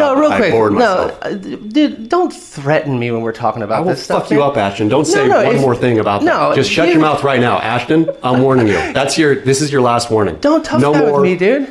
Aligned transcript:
No, 0.00 0.14
real 0.20 0.30
I 0.32 0.36
quick. 0.38 0.52
bored 0.52 0.72
No, 0.72 1.16
uh, 1.22 1.30
dude, 1.34 2.08
don't 2.08 2.32
threaten 2.32 2.98
me 2.98 3.10
when 3.10 3.22
we're 3.22 3.32
talking 3.32 3.62
about 3.62 3.84
this 3.84 3.84
stuff. 3.84 3.84
I 3.84 3.84
will 3.84 3.94
this 3.94 4.04
stuff. 4.04 4.22
fuck 4.22 4.30
you 4.30 4.38
man. 4.40 4.48
up, 4.48 4.56
Ashton. 4.56 4.88
Don't 4.88 5.04
say 5.04 5.26
No, 5.28 5.42
no, 5.42 5.46
one 5.48 5.60
more 5.60 5.76
thing 5.76 5.98
about 5.98 6.22
that. 6.22 6.54
Just 6.54 6.70
shut 6.70 6.86
you- 6.88 6.94
your 6.94 7.02
mouth 7.02 7.22
right 7.24 7.40
now, 7.40 7.58
Ashton. 7.58 8.08
I'm 8.22 8.42
warning 8.42 8.66
you. 8.68 8.74
That's 8.92 9.16
your. 9.18 9.34
This 9.36 9.60
is 9.60 9.70
your 9.72 9.82
last 9.82 10.10
warning. 10.10 10.36
Don't 10.40 10.64
talk 10.64 10.80
no 10.80 10.92
guy 10.92 11.00
more. 11.00 11.20
with 11.20 11.30
me, 11.30 11.36
dude. 11.36 11.68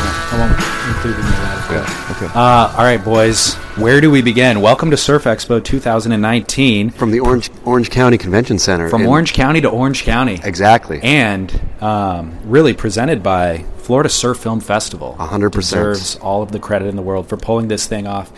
Won't 0.42 0.54
include 0.54 1.20
of 1.20 1.26
that. 1.70 2.14
Okay. 2.18 2.26
Uh, 2.34 2.74
all 2.76 2.84
right, 2.84 2.98
boys. 2.98 3.54
Where 3.78 4.02
do 4.02 4.10
we 4.10 4.24
begin? 4.24 4.60
Welcome 4.60 4.90
to 4.90 4.98
Surf 4.98 5.26
Expo 5.26 5.64
2019 5.64 6.90
From 6.90 7.12
the 7.12 7.20
Orange 7.20 7.52
Orange 7.64 7.92
County 7.92 8.18
Convention 8.18 8.58
Center. 8.58 8.90
from 8.90 9.04
in- 9.04 9.08
Orange 9.08 9.34
County 9.34 9.62
to 9.62 9.70
Orange 9.70 10.04
County. 10.04 10.40
Exactly. 10.44 11.00
And 11.04 11.62
um, 11.80 12.40
really 12.46 12.74
presented 12.74 13.22
by 13.22 13.60
Florida 13.78 14.10
Surf 14.10 14.40
Film 14.40 14.62
Festival. 14.62 15.14
Hundred 15.14 15.52
percent. 15.52 15.80
Deserves 15.80 16.16
all 16.16 16.42
of 16.42 16.52
the 16.52 16.58
credit 16.60 16.88
in 16.88 16.96
the 16.96 17.04
world 17.04 17.30
for 17.30 17.38
pulling 17.38 17.68
this 17.68 17.86
thing 17.86 18.08
off. 18.08 18.32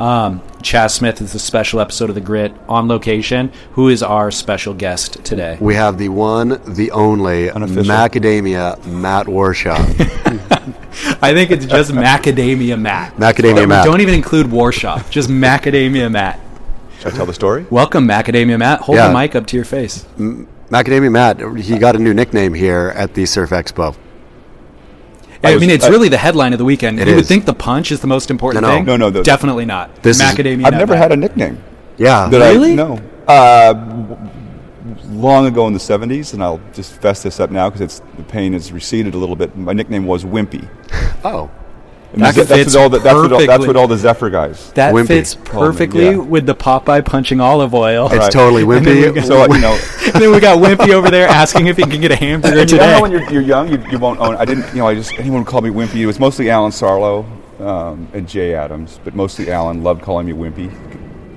Um, 0.00 0.42
Chas 0.62 0.94
Smith 0.94 1.20
is 1.20 1.34
a 1.34 1.38
special 1.40 1.80
episode 1.80 2.08
of 2.08 2.14
The 2.14 2.20
Grit 2.20 2.52
on 2.68 2.86
location. 2.86 3.50
Who 3.72 3.88
is 3.88 4.02
our 4.02 4.30
special 4.30 4.72
guest 4.74 5.24
today? 5.24 5.56
we 5.60 5.74
have 5.74 5.98
the 5.98 6.08
one, 6.08 6.60
the 6.74 6.90
only 6.92 7.50
Unofficial. 7.50 7.84
Macadamia 7.84 8.84
Matt 8.86 9.26
Warshaw. 9.26 9.76
I 11.22 11.34
think 11.34 11.50
it's 11.50 11.66
just 11.66 11.90
Macadamia 11.90 12.78
Matt. 12.80 13.16
Macadamia 13.16 13.68
Matt. 13.68 13.84
Don't 13.84 14.00
even 14.00 14.14
include 14.14 14.46
Warshaw. 14.46 15.08
Just 15.10 15.28
Macadamia 15.30 16.10
Matt. 16.10 16.38
Should 17.00 17.12
I 17.14 17.16
tell 17.16 17.26
the 17.26 17.34
story? 17.34 17.66
Welcome, 17.70 18.06
Macadamia 18.06 18.58
Matt. 18.58 18.80
Hold 18.82 18.96
Yeah. 18.98 19.08
the 19.08 19.14
mic 19.14 19.34
up 19.34 19.46
to 19.46 19.56
your 19.56 19.64
face. 19.64 20.04
Macadamia 20.18 21.10
Matt. 21.10 21.40
He 21.60 21.76
got 21.78 21.96
a 21.96 21.98
new 21.98 22.14
nickname 22.14 22.54
here 22.54 22.92
at 22.94 23.14
the 23.14 23.26
Surf 23.26 23.50
Expo. 23.50 23.96
I, 25.44 25.54
was- 25.54 25.60
mean, 25.60 25.70
it's 25.70 25.84
I- 25.84 25.88
really 25.88 26.08
the 26.08 26.18
headline 26.18 26.52
of 26.52 26.58
the 26.58 26.64
weekend. 26.64 26.98
It 27.00 27.08
you 27.08 27.14
would 27.16 27.26
think 27.26 27.44
the 27.46 27.54
punch 27.54 27.92
is 27.92 28.00
the 28.00 28.06
most 28.06 28.30
important 28.30 28.62
No, 28.62 28.68
no. 28.68 28.74
thing. 28.76 28.84
No, 28.86 28.96
no, 28.96 29.10
the- 29.10 29.22
definitely 29.22 29.64
not. 29.64 30.02
This 30.02 30.16
is- 30.20 30.22
Macadamia. 30.22 30.66
I've 30.66 30.74
never 30.74 30.96
had 30.96 31.12
a 31.12 31.16
nickname. 31.16 31.62
Yeah. 31.96 32.28
That 32.28 32.38
Really? 32.52 32.72
I, 32.72 32.74
no. 32.76 33.00
Uh, 33.26 33.74
long 35.10 35.46
ago 35.46 35.66
in 35.66 35.72
the 35.72 35.78
70s, 35.80 36.32
and 36.34 36.42
I'll 36.42 36.60
just 36.72 36.92
fess 37.00 37.22
this 37.22 37.40
up 37.40 37.50
now 37.50 37.68
because 37.68 37.80
it's 37.80 38.00
the 38.16 38.22
pain 38.24 38.52
has 38.52 38.72
receded 38.72 39.14
a 39.14 39.18
little 39.18 39.36
bit. 39.36 39.56
My 39.56 39.72
nickname 39.72 40.06
was 40.06 40.24
Wimpy. 40.24 40.68
Oh. 41.24 41.50
And 42.10 42.22
That 42.22 42.34
that's, 42.34 42.48
that's 42.48 42.60
fits 42.62 42.74
what 42.74 42.82
all 42.82 42.88
the, 42.88 42.98
that's, 43.00 43.14
what 43.14 43.32
all, 43.32 43.38
that's 43.38 43.46
perfectly. 43.48 43.66
what 43.66 43.76
all 43.76 43.86
the 43.88 43.96
Zephyr 43.98 44.30
guys. 44.30 44.72
That 44.72 44.94
Wimpy. 44.94 45.06
fits 45.08 45.34
Call 45.34 45.42
me, 45.44 45.66
perfectly 45.68 46.04
yeah. 46.06 46.16
with 46.16 46.46
the 46.46 46.54
Popeye 46.54 47.04
punching 47.04 47.38
olive 47.40 47.74
oil. 47.74 48.06
It's 48.06 48.16
Right. 48.16 48.32
totally 48.32 48.62
And 48.62 48.86
then 48.86 48.96
we 48.96 49.02
wimpy. 49.02 49.14
got- 49.16 49.24
So, 49.26 49.54
you 49.54 49.60
know, 49.60 49.78
and 50.06 50.14
then 50.22 50.32
we 50.32 50.40
got 50.40 50.58
Wimpy 50.58 50.90
over 50.94 51.10
there 51.10 51.28
asking 51.28 51.66
if 51.66 51.76
he 51.76 51.82
can 51.82 52.00
get 52.00 52.10
a 52.10 52.16
hamburger 52.16 52.60
And 52.60 52.70
you 52.70 52.78
know 52.78 53.02
when 53.02 53.10
you're, 53.12 53.30
you're 53.30 53.42
young, 53.42 53.68
you, 53.70 53.78
you 53.90 53.98
won't 53.98 54.20
own. 54.20 54.36
I 54.36 54.46
didn't, 54.46 54.66
you 54.68 54.78
know, 54.78 54.86
I 54.88 54.94
just 54.94 55.12
anyone 55.18 55.40
would 55.40 55.48
call 55.48 55.60
me 55.60 55.68
Wimpy. 55.70 55.96
It 55.96 56.06
was 56.06 56.18
mostly 56.18 56.48
Allen 56.48 56.72
Sarlo 56.72 57.26
um, 57.60 58.08
and 58.14 58.26
Jay 58.26 58.54
Adams, 58.54 58.98
but 59.04 59.14
mostly 59.14 59.50
Allen 59.50 59.82
loved 59.82 60.00
calling 60.00 60.26
me 60.26 60.32
Wimpy 60.32 60.70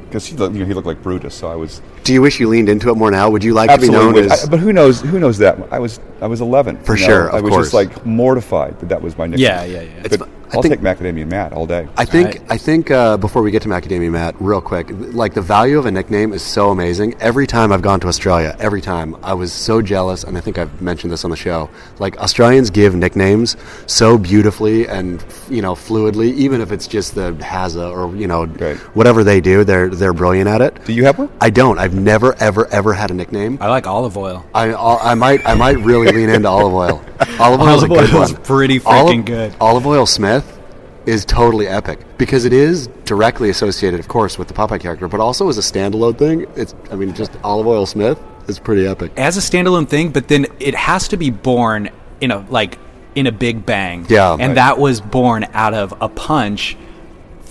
because 0.05 0.25
he, 0.25 0.37
looked- 0.37 0.53
you 0.53 0.61
know, 0.61 0.65
he 0.65 0.73
looked 0.73 0.87
like 0.87 1.03
Brutus. 1.03 1.35
So 1.35 1.51
I 1.51 1.55
was 1.55 1.81
Do 2.03 2.13
you 2.13 2.21
wish 2.21 2.39
you 2.39 2.47
leaned 2.49 2.67
into 2.69 2.89
it 2.89 2.95
more 2.95 3.11
now? 3.11 3.29
Would 3.29 3.43
you 3.43 3.53
like 3.53 3.69
to 3.69 3.77
be 3.77 3.87
absolutely. 3.87 4.21
known 4.23 4.31
as? 4.31 4.45
I- 4.45 4.49
but 4.49 4.59
who 4.59 4.73
knows? 4.73 5.01
Who 5.01 5.19
knows 5.19 5.37
that? 5.39 5.57
I 5.71 5.79
was 5.79 5.99
I 6.21 6.27
was 6.27 6.41
11 6.41 6.77
For 6.83 6.95
you 6.95 7.01
know? 7.01 7.07
sure, 7.07 7.27
of 7.29 7.35
I 7.35 7.41
was 7.41 7.49
course. 7.51 7.65
just 7.67 7.73
like 7.73 8.05
mortified 8.05 8.79
that 8.79 8.89
that 8.89 9.01
was 9.01 9.17
my 9.17 9.25
nickname. 9.27 9.47
Yeah, 9.47 9.63
yeah, 9.65 9.81
yeah. 9.81 10.01
But 10.03 10.17
fu- 10.19 10.23
I 10.25 10.55
I'll 10.57 10.61
think- 10.61 10.73
take 10.75 10.81
Macadamia 10.81 11.25
Matt 11.27 11.53
all 11.53 11.65
day. 11.65 11.87
I 11.97 12.05
think 12.05 12.27
Right. 12.27 12.41
I 12.49 12.57
think 12.57 12.91
uh, 12.91 13.17
before 13.17 13.41
we 13.41 13.51
get 13.51 13.61
to 13.63 13.69
Macadamia 13.69 14.11
Matt, 14.11 14.35
real 14.39 14.61
quick, 14.61 14.87
like 15.13 15.33
the 15.33 15.41
value 15.41 15.79
of 15.79 15.85
a 15.85 15.91
nickname 15.91 16.33
is 16.33 16.43
so 16.43 16.69
amazing. 16.71 17.15
Every 17.21 17.47
time 17.47 17.71
I've 17.71 17.81
gone 17.81 17.99
to 18.01 18.07
Australia, 18.07 18.55
every 18.59 18.81
time 18.81 19.15
I 19.23 19.33
was 19.33 19.51
so 19.53 19.81
jealous, 19.81 20.23
and 20.23 20.37
I 20.37 20.41
think 20.41 20.57
I've 20.57 20.81
mentioned 20.81 21.11
this 21.13 21.23
on 21.23 21.31
the 21.31 21.37
show. 21.37 21.69
Like 21.99 22.17
Australians 22.19 22.69
give 22.69 22.93
nicknames 22.95 23.55
so 23.87 24.17
beautifully 24.17 24.87
and 24.87 25.23
you 25.49 25.61
know 25.61 25.73
fluidly, 25.73 26.33
even 26.33 26.61
if 26.61 26.71
it's 26.71 26.85
just 26.87 27.15
the 27.15 27.31
Hazza 27.33 27.89
or 27.95 28.15
you 28.15 28.27
know 28.27 28.45
Right. 28.45 28.77
whatever 28.95 29.23
they 29.23 29.39
do, 29.41 29.63
they're 29.63 29.89
they're 29.89 30.13
brilliant 30.13 30.49
at 30.49 30.61
it. 30.61 30.83
Do 30.85 30.93
you 30.93 31.05
have 31.05 31.17
one? 31.17 31.29
I 31.39 31.49
don't. 31.49 31.79
I've 31.79 31.90
never 31.93 32.35
ever 32.41 32.67
ever 32.67 32.93
had 32.93 33.11
a 33.11 33.13
nickname. 33.13 33.57
I 33.61 33.67
like 33.69 33.87
olive 33.87 34.17
oil. 34.17 34.45
I 34.53 34.69
uh, 34.71 34.97
I 35.01 35.15
might 35.15 35.45
I 35.45 35.53
might 35.55 35.77
really 35.79 36.11
lean 36.11 36.29
into 36.29 36.47
olive 36.49 36.73
oil. 36.73 37.03
Olive 37.39 37.61
oil 37.61 37.75
is 37.77 37.83
a 37.83 37.87
good 37.87 38.13
oil's 38.13 38.33
one. 38.33 38.43
pretty 38.43 38.79
freaking 38.79 38.85
olive, 38.85 39.25
good. 39.25 39.55
Olive 39.59 39.87
oil 39.87 40.05
Smith 40.05 40.59
is 41.05 41.25
totally 41.25 41.67
epic 41.67 41.99
because 42.17 42.45
it 42.45 42.53
is 42.53 42.87
directly 43.05 43.49
associated, 43.49 43.99
of 43.99 44.07
course, 44.07 44.37
with 44.37 44.47
the 44.47 44.53
Popeye 44.53 44.79
character, 44.79 45.07
but 45.07 45.19
also 45.19 45.49
as 45.49 45.57
a 45.57 45.61
standalone 45.61 46.17
thing. 46.17 46.45
It's 46.55 46.75
I 46.91 46.95
mean, 46.95 47.13
just 47.15 47.31
olive 47.43 47.65
oil 47.67 47.85
Smith 47.85 48.19
is 48.47 48.59
pretty 48.59 48.85
epic. 48.87 49.11
As 49.17 49.37
a 49.37 49.39
standalone 49.39 49.87
thing, 49.87 50.11
but 50.11 50.27
then 50.27 50.45
it 50.59 50.75
has 50.75 51.07
to 51.09 51.17
be 51.17 51.29
born 51.31 51.89
in 52.19 52.31
a 52.31 52.39
like 52.49 52.77
in 53.15 53.27
a 53.27 53.31
big 53.31 53.65
bang. 53.65 54.05
Yeah. 54.09 54.33
and 54.33 54.41
Right. 54.41 54.55
that 54.55 54.77
was 54.77 55.01
born 55.01 55.45
out 55.53 55.73
of 55.73 55.93
a 56.01 56.07
punch 56.09 56.77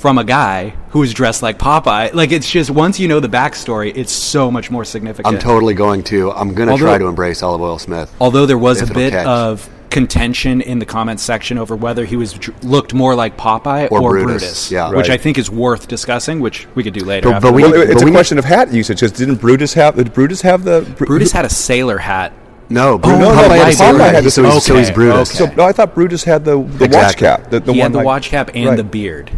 from 0.00 0.16
a 0.16 0.24
guy 0.24 0.70
who 0.90 1.02
is 1.02 1.12
dressed 1.12 1.42
like 1.42 1.58
Popeye. 1.58 2.14
Like 2.14 2.32
it's 2.32 2.50
just 2.50 2.70
once 2.70 2.98
you 2.98 3.06
know 3.06 3.20
the 3.20 3.28
backstory, 3.28 3.92
it's 3.94 4.12
so 4.12 4.50
much 4.50 4.70
more 4.70 4.84
significant. 4.84 5.34
I'm 5.34 5.40
totally 5.40 5.74
going 5.74 6.02
to. 6.04 6.32
I'm 6.32 6.54
going 6.54 6.68
to 6.68 6.72
Although- 6.72 6.86
try 6.86 6.98
to 6.98 7.06
embrace 7.06 7.42
olive 7.42 7.60
oil 7.60 7.78
Smith. 7.78 8.10
Although 8.20 8.46
there 8.46 8.58
was 8.58 8.80
a 8.80 8.92
bit 8.92 9.12
catch. 9.12 9.26
of 9.26 9.68
contention 9.90 10.60
in 10.60 10.78
the 10.78 10.86
comments 10.86 11.22
section 11.22 11.58
over 11.58 11.74
whether 11.76 12.04
he 12.04 12.16
was 12.16 12.38
looked 12.62 12.94
more 12.94 13.14
like 13.14 13.36
Popeye 13.36 13.90
Or 13.90 14.00
or, 14.00 14.10
Brutus, 14.12 14.24
Brutus, 14.42 14.70
yeah. 14.70 14.88
which 14.88 15.08
Right. 15.08 15.10
I 15.10 15.22
think 15.22 15.36
is 15.36 15.50
worth 15.50 15.88
discussing, 15.88 16.40
which 16.40 16.66
we 16.76 16.82
could 16.84 16.94
do 16.94 17.04
later. 17.04 17.28
But- 17.32 17.42
but 17.42 17.54
we- 17.54 17.62
Well, 17.64 17.74
it's 17.74 17.94
but 17.94 18.02
a 18.02 18.04
we- 18.06 18.12
question 18.12 18.38
of 18.38 18.44
hat 18.44 18.72
usage. 18.72 19.00
Because 19.00 19.12
didn't 19.12 19.36
Brutus 19.40 19.74
have? 19.74 19.96
Did 19.96 20.14
Brutus 20.14 20.40
have 20.42 20.62
the? 20.64 20.82
Bru- 20.96 21.08
Brutus 21.08 21.32
had 21.32 21.44
a 21.44 21.50
sailor 21.50 21.98
hat. 21.98 22.32
No, 22.68 22.92
Oh, 22.92 22.98
Brutus, 22.98 23.18
no, 23.20 23.30
Popeye 23.32 23.48
no, 23.48 23.64
had 23.64 23.74
Popeye 23.74 24.12
had 24.12 24.24
the- 24.24 24.30
so, 24.30 24.44
he's, 24.44 24.62
so 24.64 24.76
he's 24.76 24.90
Brutus. 24.92 25.40
okay. 25.40 25.50
So 25.50 25.56
no, 25.56 25.64
I 25.64 25.72
thought 25.72 25.92
Brutus 25.94 26.22
had 26.22 26.44
the, 26.44 26.52
the 26.62 26.88
watch 26.88 27.16
cap. 27.16 27.50
The, 27.50 27.58
the 27.58 27.72
he 27.72 27.80
one 27.80 27.86
had 27.86 27.92
the 27.92 27.96
like- 27.98 28.06
watch 28.06 28.28
cap 28.30 28.52
and 28.54 28.68
right. 28.68 28.76
the 28.76 28.84
beard. 28.84 29.32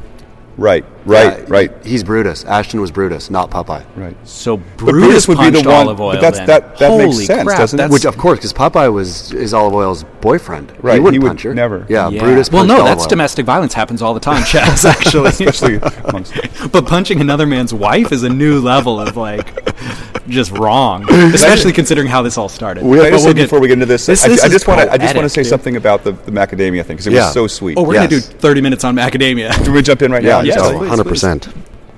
Right, 0.58 0.84
right, 1.06 1.38
Yeah, 1.38 1.44
right, 1.48 1.70
He's 1.86 2.04
Brutus. 2.04 2.44
Ashton 2.44 2.80
was 2.80 2.90
Brutus, 2.90 3.30
not 3.30 3.50
Popeye. 3.50 3.84
right. 3.96 4.14
So 4.28 4.58
But 4.58 4.76
Brutus, 4.78 5.26
would 5.26 5.38
be 5.38 5.48
the 5.50 5.58
one. 5.62 5.68
olive 5.74 6.00
oil. 6.00 6.12
but 6.12 6.20
that's 6.20 6.38
then. 6.38 6.46
that. 6.48 6.76
That 6.78 6.90
Holy 6.90 7.06
makes 7.06 7.24
sense, 7.26 7.44
crap, 7.44 7.58
doesn't 7.58 7.80
it? 7.80 7.90
Which, 7.90 8.04
of 8.04 8.18
course, 8.18 8.38
because 8.38 8.52
Popeye 8.52 8.92
was 8.92 9.32
is 9.32 9.54
Olive 9.54 9.74
Oyl's 9.74 10.04
boyfriend. 10.20 10.72
Right, 10.82 10.94
He 10.94 11.00
wouldn't 11.00 11.14
he 11.14 11.18
would 11.20 11.28
punch 11.28 11.42
her. 11.42 11.54
never. 11.54 11.86
Yeah, 11.88 12.08
Yeah. 12.10 12.20
Brutus. 12.20 12.52
Well, 12.52 12.64
no, 12.66 12.74
Olive 12.74 12.86
that's 12.86 13.02
Oil. 13.04 13.08
domestic 13.08 13.46
violence 13.46 13.72
happens 13.72 14.02
all 14.02 14.12
the 14.14 14.20
time, 14.20 14.44
Chas. 14.46 14.84
Actually, 14.84 15.30
especially 15.30 15.76
amongst. 16.04 16.34
but 16.72 16.86
punching 16.86 17.20
another 17.22 17.46
man's 17.46 17.72
wife 17.72 18.12
is 18.12 18.22
a 18.22 18.28
new 18.28 18.60
level 18.60 19.00
of 19.00 19.16
like 19.16 19.46
just 20.28 20.50
wrong, 20.52 21.04
especially 21.12 21.72
considering 21.72 22.06
how 22.06 22.22
this 22.22 22.38
all 22.38 22.48
started. 22.48 22.82
Can 22.82 22.92
I 22.92 23.10
But 23.10 23.20
we'll 23.20 23.34
get- 23.34 23.42
before 23.44 23.60
we 23.60 23.68
get 23.68 23.74
into 23.74 23.86
this, 23.86 24.06
This- 24.06 24.24
I, 24.24 24.28
this 24.28 24.42
I 24.42 24.46
is 24.46 24.52
just 24.52 24.68
want 24.68 24.80
to. 24.80 24.92
I 24.92 24.98
just 24.98 25.14
want 25.14 25.24
to 25.24 25.28
say 25.28 25.42
dude. 25.42 25.50
something 25.50 25.76
about 25.76 26.04
the, 26.04 26.12
the 26.12 26.30
macadamia 26.30 26.84
thing 26.84 26.96
because 26.96 27.06
it 27.06 27.12
Yeah. 27.12 27.24
was 27.26 27.32
so 27.34 27.46
sweet. 27.46 27.76
Oh, 27.78 27.82
we're 27.82 27.94
Yes. 27.94 28.08
gonna 28.10 28.20
do 28.20 28.26
thirty 28.38 28.60
minutes 28.60 28.84
on 28.84 28.94
macadamia. 28.96 29.50
Can 29.64 29.72
we 29.72 29.82
jump 29.82 30.02
in 30.02 30.12
right 30.12 30.22
Yeah, 30.22 30.38
now? 30.38 30.40
Yes, 30.42 30.54
so 30.56 30.78
100%. 30.78 31.46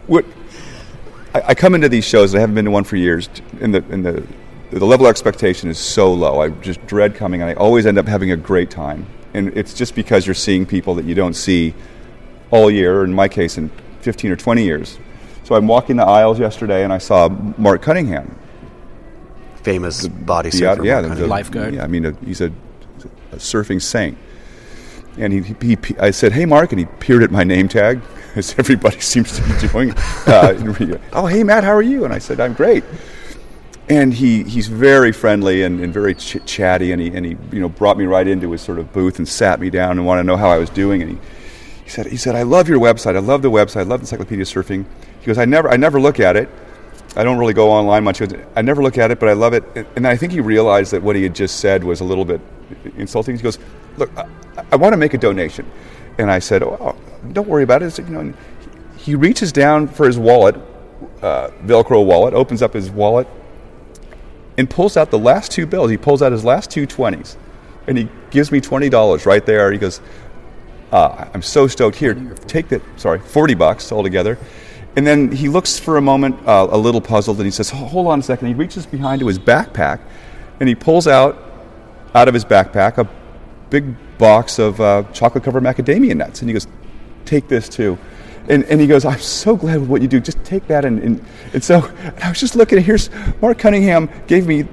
what 0.06 0.24
I, 1.34 1.42
I 1.48 1.54
come 1.54 1.74
into 1.74 1.88
these 1.88 2.04
shows. 2.04 2.32
and 2.32 2.38
I 2.38 2.40
haven't 2.40 2.54
been 2.54 2.64
to 2.66 2.70
one 2.70 2.84
for 2.84 2.96
years, 2.96 3.28
and 3.60 3.74
the 3.74 3.84
and 3.90 4.04
the 4.04 4.22
the 4.70 4.84
level 4.86 5.06
of 5.06 5.10
expectation 5.10 5.68
is 5.70 5.78
so 5.78 6.12
low. 6.12 6.40
I 6.40 6.48
just 6.48 6.84
dread 6.86 7.14
coming, 7.14 7.40
and 7.42 7.50
I 7.50 7.54
always 7.54 7.86
end 7.86 7.98
up 7.98 8.08
having 8.08 8.30
a 8.32 8.36
great 8.36 8.70
time. 8.70 9.06
And 9.34 9.56
it's 9.56 9.74
just 9.74 9.94
because 9.94 10.26
you're 10.26 10.34
seeing 10.34 10.64
people 10.64 10.94
that 10.94 11.04
you 11.04 11.14
don't 11.14 11.34
see 11.34 11.74
all 12.50 12.70
year. 12.70 13.00
Or 13.00 13.04
in 13.04 13.12
my 13.12 13.28
case, 13.28 13.58
in 13.58 13.68
15 14.00 14.30
or 14.30 14.36
20 14.36 14.62
years. 14.64 14.98
So 15.44 15.54
I'm 15.54 15.66
walking 15.66 15.96
the 15.96 16.04
aisles 16.06 16.38
yesterday, 16.40 16.84
and 16.84 16.92
I 16.92 16.98
saw 16.98 17.28
Mark 17.28 17.82
Cunningham. 17.82 18.34
Famous 19.62 20.06
body 20.08 20.50
The- 20.50 20.56
surfer. 20.58 20.84
yeah, 20.84 21.00
Mark 21.02 21.18
the- 21.18 21.26
Lifeguard. 21.26 21.74
Yeah, 21.74 21.84
I 21.84 21.86
mean, 21.86 22.04
a, 22.06 22.12
he's 22.24 22.40
a, 22.40 22.50
a 23.32 23.36
surfing 23.36 23.80
saint. 23.80 24.16
And 25.16 25.32
he, 25.32 25.40
he, 25.64 25.78
he, 25.86 25.98
I 25.98 26.10
said, 26.10 26.32
"Hey, 26.32 26.44
Mark," 26.44 26.72
and 26.72 26.78
he 26.80 26.86
peered 26.98 27.22
at 27.22 27.30
my 27.30 27.44
name 27.44 27.68
tag, 27.68 28.00
as 28.34 28.54
everybody 28.58 28.98
seems 29.12 29.36
to 29.38 29.42
be 29.42 29.68
doing. 29.68 29.92
Uh, 30.26 30.54
oh, 31.12 31.26
hey, 31.26 31.44
Matt, 31.44 31.62
how 31.62 31.72
are 31.72 31.82
you? 31.82 32.04
And 32.04 32.12
I 32.12 32.18
said, 32.18 32.40
"I'm 32.40 32.52
great." 32.54 32.82
And 33.88 34.14
he, 34.14 34.42
he's 34.44 34.66
very 34.66 35.12
friendly 35.12 35.62
and, 35.62 35.78
and 35.78 35.92
very 35.92 36.14
ch- 36.14 36.38
chatty, 36.46 36.90
and 36.90 37.00
he, 37.02 37.08
and 37.14 37.24
he 37.26 37.36
you 37.52 37.60
know 37.60 37.68
brought 37.68 37.96
me 37.98 38.06
right 38.06 38.26
into 38.26 38.50
his 38.50 38.62
sort 38.62 38.78
of 38.78 38.92
booth 38.94 39.18
and 39.18 39.28
sat 39.28 39.60
me 39.60 39.68
down 39.70 39.98
and 39.98 40.06
wanted 40.06 40.22
to 40.22 40.26
know 40.26 40.36
how 40.38 40.48
I 40.48 40.56
was 40.58 40.70
doing. 40.70 41.02
And 41.02 41.10
he, 41.12 41.18
he 41.84 41.90
said, 41.90 42.06
he 42.06 42.16
said, 42.16 42.34
"I 42.34 42.42
love 42.42 42.68
your 42.68 42.80
website. 42.80 43.14
I 43.14 43.20
love 43.20 43.42
the 43.42 43.50
website. 43.50 43.80
I 43.80 43.82
love 43.84 44.00
Encyclopedia 44.00 44.44
Surfing." 44.46 44.84
He 45.24 45.28
goes, 45.28 45.38
"I 45.38 45.46
never 45.46 45.70
I 45.70 45.78
never 45.78 45.98
look 45.98 46.20
at 46.20 46.36
it. 46.36 46.50
I 47.16 47.24
don't 47.24 47.38
really 47.38 47.54
go 47.54 47.70
online 47.70 48.04
much. 48.04 48.20
I 48.54 48.60
never 48.60 48.82
look 48.82 48.98
at 48.98 49.10
it, 49.10 49.18
but 49.18 49.30
I 49.30 49.32
love 49.32 49.54
it." 49.54 49.64
And 49.96 50.06
I 50.06 50.16
think 50.16 50.32
he 50.32 50.40
realized 50.40 50.92
that 50.92 51.02
what 51.02 51.16
he 51.16 51.22
had 51.22 51.34
just 51.34 51.60
said 51.60 51.82
was 51.82 52.00
a 52.02 52.04
little 52.04 52.26
bit 52.26 52.42
insulting. 52.98 53.34
He 53.34 53.42
goes, 53.42 53.58
"Look, 53.96 54.10
I, 54.18 54.26
I 54.70 54.76
want 54.76 54.92
to 54.92 54.98
make 54.98 55.14
a 55.14 55.18
donation," 55.18 55.64
and 56.18 56.30
I 56.30 56.40
said, 56.40 56.62
"Oh, 56.62 56.94
don't 57.32 57.48
worry 57.48 57.62
about 57.62 57.82
it." 57.82 57.98
You 57.98 58.04
know, 58.04 58.34
he 58.98 59.14
reaches 59.14 59.50
down 59.50 59.88
for 59.88 60.06
his 60.06 60.18
wallet, 60.18 60.56
uh, 61.22 61.48
Velcro 61.64 62.04
wallet, 62.04 62.34
opens 62.34 62.60
up 62.60 62.74
his 62.74 62.90
wallet, 62.90 63.26
and 64.58 64.68
pulls 64.68 64.98
out 64.98 65.10
the 65.10 65.18
last 65.18 65.50
two 65.50 65.64
bills. 65.64 65.90
He 65.90 65.96
pulls 65.96 66.20
out 66.20 66.32
his 66.32 66.44
last 66.44 66.70
two 66.70 66.86
20s, 66.86 67.36
and 67.86 67.96
he 67.96 68.10
gives 68.30 68.52
me 68.52 68.60
$20 68.60 69.24
right 69.24 69.44
there. 69.46 69.72
He 69.72 69.78
goes, 69.78 70.02
uh, 70.94 71.28
I'm 71.34 71.42
so 71.42 71.66
stoked. 71.66 71.96
Here, 71.96 72.14
take 72.46 72.68
that, 72.68 72.82
sorry, 72.96 73.18
40 73.18 73.54
bucks 73.54 73.90
altogether. 73.90 74.38
And 74.96 75.06
then 75.06 75.32
he 75.32 75.48
looks 75.48 75.78
for 75.78 75.96
a 75.96 76.00
moment, 76.00 76.36
uh, 76.46 76.68
a 76.70 76.78
little 76.78 77.00
puzzled, 77.00 77.38
and 77.38 77.46
he 77.46 77.50
says, 77.50 77.70
"Hold 77.70 78.06
on 78.06 78.20
a 78.20 78.22
second. 78.22 78.48
He 78.48 78.54
reaches 78.54 78.86
behind 78.86 79.20
to 79.20 79.26
his 79.26 79.38
backpack, 79.38 80.00
and 80.60 80.68
he 80.68 80.74
pulls 80.74 81.08
out, 81.08 81.36
out 82.14 82.28
of 82.28 82.34
his 82.34 82.44
backpack, 82.44 82.98
a 82.98 83.08
big 83.70 83.96
box 84.18 84.60
of 84.60 84.80
uh, 84.80 85.02
chocolate-covered 85.12 85.62
macadamia 85.62 86.16
nuts, 86.16 86.40
and 86.40 86.48
he 86.48 86.52
goes, 86.52 86.68
"Take 87.24 87.48
this 87.48 87.68
too." 87.68 87.98
And, 88.48 88.64
and 88.64 88.80
he 88.80 88.86
goes, 88.86 89.06
I'm 89.06 89.20
so 89.20 89.56
glad 89.56 89.80
with 89.80 89.88
what 89.88 90.02
you 90.02 90.08
do. 90.08 90.20
Just 90.20 90.42
take 90.44 90.66
that 90.66 90.84
and, 90.84 90.98
and, 90.98 91.24
and 91.54 91.64
so 91.64 91.82
and 91.82 92.22
I 92.22 92.28
was 92.28 92.38
just 92.38 92.54
looking. 92.54 92.78
Here's 92.82 93.08
Mark 93.40 93.58
Cunningham 93.58 94.10
gave 94.26 94.46
me 94.46 94.66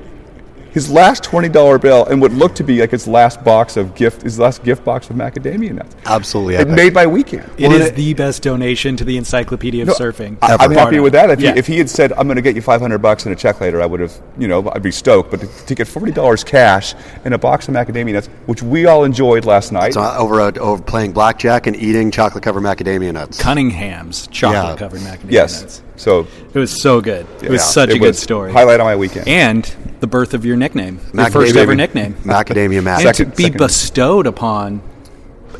his 0.72 0.90
last 0.90 1.24
twenty 1.24 1.50
dollar 1.50 1.78
bill 1.78 2.06
and 2.06 2.22
what 2.22 2.32
looked 2.32 2.56
to 2.58 2.64
be 2.64 2.80
like 2.82 2.92
his 2.92 3.08
last 3.08 3.44
box 3.44 3.78
of 3.78 3.94
gift, 3.96 4.22
his 4.22 4.40
last 4.40 4.64
gift 4.64 4.84
box 4.84 5.10
of 5.10 5.16
macadamia 5.16 5.74
nuts. 5.74 5.96
Absolutely 6.06 6.56
It 6.56 6.68
made 6.70 6.94
my 6.94 7.06
weekend. 7.06 7.50
It 7.58 7.68
Well, 7.68 7.74
is 7.82 7.88
it- 7.88 7.96
the 7.96 8.14
best 8.14 8.42
donation 8.42 8.96
to 8.98 9.04
the 9.04 9.18
Encyclopedia 9.18 9.82
of 9.84 9.90
No, 9.90 9.94
Surfing. 9.96 10.38
I, 10.42 10.56
I'm 10.60 10.72
happy 10.72 11.00
with 11.00 11.14
that. 11.14 11.30
If, 11.30 11.40
Yeah. 11.42 11.54
he, 11.54 11.60
if 11.60 11.68
he 11.68 11.78
had 11.78 11.90
said, 11.90 12.14
"I'm 12.14 12.28
going 12.28 12.36
to 12.38 12.42
get 12.42 12.56
you 12.56 12.62
500 12.62 13.00
bucks 13.00 13.26
and 13.26 13.34
a 13.34 13.36
check 13.36 13.60
later," 13.62 13.82
I 13.82 13.86
would 13.86 14.00
have, 14.00 14.14
you 14.38 14.48
know, 14.48 14.70
I'd 14.74 14.82
be 14.82 14.92
stoked. 14.92 15.32
But 15.32 15.42
to, 15.42 15.48
to 15.68 15.76
get 15.76 15.88
40 15.88 16.12
dollars 16.14 16.44
cash 16.44 16.94
and 17.26 17.34
a 17.34 17.38
box 17.38 17.68
of 17.68 17.74
macadamia 17.74 18.14
nuts, 18.14 18.28
which 18.46 18.64
we 18.64 18.86
all 18.86 19.04
enjoyed 19.04 19.46
last 19.46 19.72
night, 19.72 19.94
So 19.94 20.02
over, 20.02 20.40
uh, 20.42 20.52
over 20.60 20.82
playing 20.82 21.12
blackjack 21.12 21.68
and 21.68 21.76
eating 21.76 22.12
chocolate 22.12 22.44
covered 22.44 22.64
macadamia 22.64 23.12
nuts. 23.14 23.40
Cunningham's 23.42 24.28
chocolate 24.28 24.80
covered 24.80 25.02
macadamia 25.02 25.32
yes. 25.32 25.62
nuts. 25.62 25.82
So 25.98 26.26
It 26.54 26.58
was 26.60 26.82
so 26.82 27.02
good. 27.02 27.28
It 27.44 27.50
was 27.50 27.64
such 27.64 27.90
it 27.90 27.98
a 27.98 28.00
good 28.00 28.16
story. 28.16 28.52
Highlight 28.52 28.80
of 28.80 28.86
my 28.86 28.96
weekend. 28.96 29.28
and 29.28 29.70
the 30.02 30.08
birth 30.08 30.34
of 30.34 30.44
your 30.46 30.58
nickname, 30.58 31.00
your 31.14 31.30
first 31.32 31.56
ever 31.56 31.74
nickname, 31.76 32.16
Macadamia 32.26 32.84
Matt. 32.84 33.06
and 33.06 33.16
Second- 33.16 33.32
to 33.32 33.38
be 33.38 33.44
second. 33.44 33.58
bestowed 33.58 34.28
upon. 34.28 34.82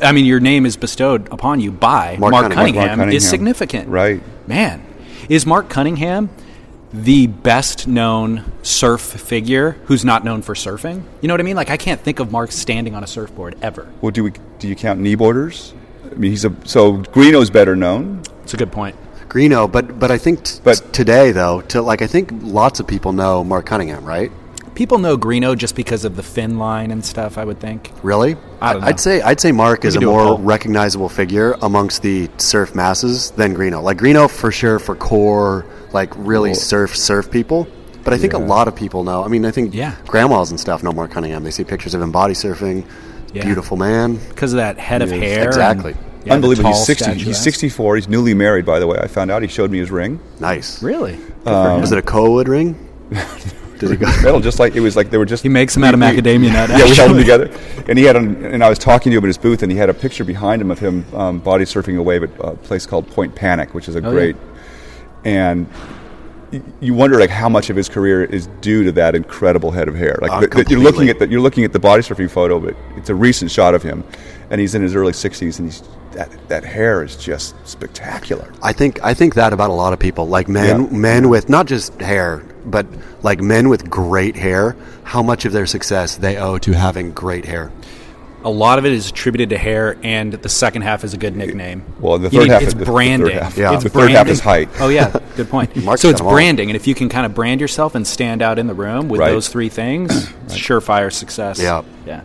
I 0.02 0.12
mean, 0.12 0.24
your 0.26 0.40
name 0.40 0.66
is 0.66 0.76
bestowed 0.76 1.28
upon 1.32 1.60
you 1.60 1.70
by 1.72 2.16
Mark 2.18 2.32
Mark, 2.32 2.42
Cunningham. 2.42 2.54
Cunningham, 2.56 2.86
Mark 2.86 2.96
Cunningham. 2.98 3.16
is 3.16 3.28
significant, 3.28 3.88
Right. 3.88 4.20
Man, 4.48 4.82
is 5.28 5.46
Mark 5.46 5.68
Cunningham 5.68 6.28
the 6.92 7.26
best 7.28 7.86
known 7.88 8.44
surf 8.62 9.00
figure 9.00 9.76
who's 9.86 10.04
not 10.04 10.24
known 10.24 10.42
for 10.42 10.54
surfing? 10.54 11.02
You 11.20 11.28
know 11.28 11.34
what 11.34 11.40
I 11.40 11.44
mean? 11.44 11.56
Like, 11.56 11.70
I 11.70 11.76
can't 11.76 12.00
think 12.00 12.18
of 12.18 12.30
Mark 12.32 12.50
standing 12.52 12.94
on 12.94 13.02
a 13.04 13.06
surfboard 13.06 13.54
ever. 13.62 13.86
well, 14.00 14.10
do 14.10 14.24
we 14.24 14.32
do 14.58 14.66
you 14.68 14.74
count 14.74 15.00
kneeboarders? 15.00 15.72
I 16.10 16.14
mean, 16.16 16.32
he's 16.32 16.44
a 16.44 16.52
so 16.64 16.92
Greenough's 17.12 17.48
better 17.50 17.76
known. 17.76 18.22
It's 18.42 18.52
a 18.54 18.56
good 18.56 18.72
point. 18.72 18.96
Greenough, 19.32 19.72
but 19.72 19.98
but 19.98 20.10
I 20.10 20.18
think 20.18 20.44
t- 20.44 20.60
But- 20.62 20.92
today 20.92 21.32
though, 21.32 21.62
to 21.72 21.80
like 21.80 22.02
I 22.02 22.06
think 22.06 22.30
lots 22.42 22.80
of 22.80 22.86
people 22.86 23.12
know 23.12 23.42
Mark 23.42 23.64
Cunningham, 23.64 24.04
right? 24.04 24.30
People 24.74 24.98
know 24.98 25.16
Greenough 25.16 25.56
just 25.56 25.74
because 25.74 26.04
of 26.04 26.16
the 26.16 26.22
fin 26.22 26.58
line 26.58 26.90
and 26.90 27.02
stuff. 27.02 27.38
I 27.38 27.44
would 27.46 27.58
think. 27.58 27.90
Really? 28.02 28.36
I 28.60 28.74
don't 28.74 28.82
know. 28.82 28.88
I'd 28.88 29.00
say 29.00 29.22
I'd 29.22 29.40
say 29.40 29.50
Mark 29.50 29.86
is 29.86 29.96
a 29.96 29.98
could 30.00 30.04
do 30.04 30.10
a 30.10 30.12
more 30.24 30.38
recognizable 30.38 31.08
figure 31.08 31.56
amongst 31.62 32.02
the 32.02 32.28
surf 32.36 32.74
masses 32.74 33.30
than 33.30 33.54
Greenough. 33.54 33.82
Like 33.82 33.96
Greenough 33.96 34.32
for 34.32 34.52
sure 34.52 34.78
for 34.78 34.94
core 34.94 35.64
like 35.92 36.12
really 36.16 36.50
Well- 36.50 36.58
surf 36.60 36.94
surf 36.94 37.30
people. 37.30 37.66
But 38.04 38.12
I 38.12 38.18
think 38.18 38.34
a 38.34 38.38
lot 38.38 38.68
of 38.68 38.74
people 38.76 39.02
know. 39.04 39.24
I 39.24 39.28
mean, 39.28 39.46
I 39.46 39.50
think 39.50 39.72
Yeah. 39.74 39.92
grandmas 40.08 40.50
and 40.50 40.58
stuff 40.60 40.82
know 40.82 40.92
Mark 40.92 41.12
Cunningham. 41.12 41.42
They 41.44 41.52
see 41.52 41.64
pictures 41.64 41.94
of 41.94 42.02
him 42.02 42.10
body 42.10 42.34
surfing. 42.34 42.84
Yeah. 43.32 43.44
Beautiful 43.46 43.78
man. 43.78 44.18
because 44.28 44.52
of 44.52 44.58
that 44.58 44.78
head 44.78 45.00
of 45.00 45.10
Yes, 45.10 45.20
hair. 45.22 45.46
exactly. 45.46 45.92
and- 45.92 46.00
yeah, 46.24 46.34
Unbelievable. 46.34 46.70
He's 46.70 46.84
60. 46.86 47.04
statuesque. 47.04 47.26
He's 47.26 47.40
64. 47.42 47.96
He's 47.96 48.08
newly 48.08 48.34
married, 48.34 48.64
by 48.64 48.78
the 48.78 48.86
way. 48.86 48.98
I 48.98 49.06
found 49.06 49.30
out. 49.30 49.42
He 49.42 49.48
showed 49.48 49.70
me 49.70 49.78
his 49.78 49.90
ring. 49.90 50.20
Nice. 50.40 50.82
Really? 50.82 51.18
Was 51.44 51.92
it 51.92 51.98
a 51.98 52.02
Colwood 52.02 52.46
ring? 52.48 52.88
Does 53.78 53.90
he 53.90 53.96
go? 53.96 54.06
Metal, 54.22 54.38
just 54.40 54.60
like 54.60 54.76
it 54.76 54.80
was 54.80 54.94
like 54.94 55.10
they 55.10 55.18
were 55.18 55.24
just. 55.24 55.42
He 55.42 55.48
makes 55.48 55.74
them 55.74 55.82
out 55.82 55.92
of 55.94 55.98
we- 56.00 56.06
we- 56.06 56.12
macadamia 56.22 56.52
nut, 56.52 56.70
Yeah, 56.70 56.84
we 56.84 56.94
held 56.94 57.10
them 57.10 57.18
together, 57.18 57.50
and 57.88 57.98
he 57.98 58.04
had. 58.04 58.14
An, 58.14 58.44
and 58.44 58.62
I 58.62 58.68
was 58.68 58.78
talking 58.78 59.10
to 59.10 59.18
him 59.18 59.24
at 59.24 59.26
his 59.26 59.38
booth, 59.38 59.64
and 59.64 59.72
he 59.72 59.76
had 59.76 59.90
a 59.90 59.94
picture 59.94 60.22
behind 60.24 60.62
him 60.62 60.70
of 60.70 60.78
him 60.78 61.04
um, 61.14 61.38
body 61.40 61.64
surfing 61.64 61.98
a 61.98 62.02
wave 62.02 62.22
at 62.22 62.30
a 62.38 62.54
place 62.54 62.86
called 62.86 63.08
Point 63.08 63.34
Panic, 63.34 63.74
which 63.74 63.88
is 63.88 63.96
a 63.96 63.98
Oh, 64.06 64.10
great. 64.12 64.36
And 65.24 65.66
you 66.80 66.94
wonder 66.94 67.18
like 67.18 67.30
how 67.30 67.48
much 67.48 67.70
of 67.70 67.76
his 67.76 67.88
career 67.88 68.22
is 68.24 68.46
due 68.60 68.84
to 68.84 68.92
that 68.92 69.14
incredible 69.16 69.70
head 69.72 69.88
of 69.88 69.94
hair. 69.96 70.16
Like 70.22 70.30
Uh, 70.30 70.40
the- 70.42 70.46
the- 70.48 70.66
you're 70.70 70.80
looking 70.80 71.08
at 71.08 71.18
the 71.18 71.26
you're 71.28 71.40
looking 71.40 71.64
at 71.64 71.72
the 71.72 71.78
body 71.80 72.02
surfing 72.02 72.30
photo, 72.30 72.60
but 72.60 72.76
it's 72.96 73.10
a 73.10 73.14
recent 73.16 73.50
shot 73.50 73.74
of 73.74 73.82
him, 73.82 74.04
and 74.50 74.60
he's 74.60 74.74
in 74.76 74.82
his 74.82 74.94
early 74.94 75.12
60s, 75.12 75.58
and 75.58 75.68
he's 75.72 75.82
that 76.12 76.30
that 76.48 76.64
hair 76.64 77.02
is 77.02 77.16
just 77.16 77.54
spectacular. 77.66 78.52
I 78.62 78.72
think 78.72 79.02
I 79.02 79.14
think 79.14 79.34
that 79.34 79.52
about 79.52 79.70
a 79.70 79.74
lot 79.74 79.92
of 79.92 79.98
people, 79.98 80.26
like 80.28 80.48
men, 80.48 80.82
Yeah. 80.84 80.96
men 80.98 81.28
with 81.28 81.48
not 81.48 81.66
just 81.66 82.00
hair, 82.00 82.42
but 82.66 82.86
like 83.22 83.40
men 83.40 83.68
with 83.68 83.88
great 83.90 84.36
hair. 84.36 84.76
How 85.04 85.22
much 85.22 85.44
of 85.44 85.52
their 85.52 85.66
success 85.66 86.16
they 86.16 86.36
owe 86.36 86.58
to 86.58 86.72
having 86.72 87.12
great 87.12 87.44
hair? 87.44 87.70
A 88.44 88.50
lot 88.50 88.80
of 88.80 88.84
it 88.84 88.90
is 88.92 89.08
attributed 89.08 89.50
to 89.50 89.58
hair, 89.58 89.96
and 90.02 90.32
the 90.32 90.48
second 90.48 90.82
half 90.82 91.04
is 91.04 91.14
a 91.14 91.16
good 91.16 91.36
nickname. 91.36 91.84
Well, 92.00 92.18
the 92.18 92.28
third 92.28 92.40
need- 92.40 92.50
half 92.50 92.62
it's 92.62 92.72
is- 92.72 92.78
the 92.78 92.84
branding. 92.86 93.38
half. 93.38 93.56
Yeah. 93.56 93.74
it's 93.74 93.84
The 93.84 93.88
third 93.90 94.10
half 94.10 94.26
is 94.26 94.40
height. 94.40 94.68
Oh 94.80 94.88
yeah, 94.88 95.12
good 95.36 95.48
point. 95.48 95.70
So 95.76 95.92
it's 95.92 96.02
got 96.02 96.20
'em 96.20 96.26
all. 96.26 96.32
branding, 96.32 96.68
and 96.68 96.74
if 96.76 96.88
you 96.88 96.94
can 96.96 97.08
kind 97.08 97.24
of 97.24 97.34
brand 97.34 97.60
yourself 97.60 97.94
and 97.94 98.04
stand 98.04 98.42
out 98.42 98.58
in 98.58 98.66
the 98.66 98.74
room 98.74 99.08
with 99.08 99.20
Right. 99.20 99.30
those 99.30 99.46
three 99.48 99.68
things, 99.68 100.28
it's 100.46 100.56
surefire 100.58 101.12
success. 101.12 101.60
Yeah. 101.60 101.82
yeah. 102.04 102.22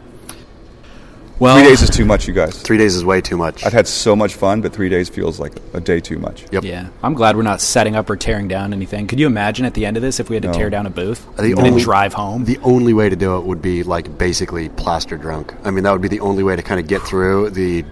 Well, 1.40 1.56
Three 1.58 1.68
days 1.68 1.84
is 1.84 1.92
too 1.92 2.04
much, 2.06 2.28
you 2.28 2.34
guys. 2.34 2.60
Three 2.60 2.80
days 2.80 2.96
is 2.96 3.06
way 3.06 3.22
too 3.22 3.38
much. 3.38 3.64
I've 3.64 3.72
had 3.74 3.88
so 3.88 4.16
much 4.16 4.34
fun, 4.34 4.62
but 4.62 4.74
three 4.74 4.90
days 4.90 5.08
feels 5.08 5.40
like 5.40 5.54
a 5.74 5.80
day 5.80 6.00
too 6.00 6.18
much. 6.18 6.46
Yep. 6.52 6.64
Yeah, 6.64 6.88
I'm 7.04 7.14
glad 7.14 7.36
we're 7.36 7.44
not 7.44 7.62
setting 7.62 7.96
up 7.96 8.10
or 8.10 8.16
tearing 8.16 8.48
down 8.48 8.74
anything. 8.74 9.06
Could 9.06 9.20
you 9.20 9.28
imagine 9.28 9.64
at 9.66 9.76
the 9.76 9.86
end 9.86 9.98
of 9.98 10.02
this 10.04 10.20
if 10.20 10.30
we 10.30 10.36
had 10.36 10.42
to 10.44 10.50
No. 10.50 10.54
tear 10.56 10.72
down 10.72 10.88
a 10.88 10.90
booth 10.90 11.28
The 11.36 11.44
and 11.52 11.60
only- 11.60 11.70
then 11.72 11.80
drive 11.80 12.14
home? 12.14 12.46
The 12.46 12.58
only 12.64 12.92
way 12.94 13.08
to 13.10 13.16
do 13.16 13.38
it 13.38 13.44
would 13.46 13.62
be 13.62 13.84
like 13.84 14.18
basically 14.18 14.70
plaster 14.70 15.16
drunk. 15.16 15.54
I 15.64 15.70
mean, 15.70 15.84
that 15.84 15.92
would 15.92 16.02
be 16.02 16.08
the 16.08 16.22
only 16.22 16.42
way 16.42 16.56
to 16.56 16.64
kind 16.64 16.80
of 16.80 16.88
get 16.88 17.04
through 17.04 17.52
the 17.52 17.86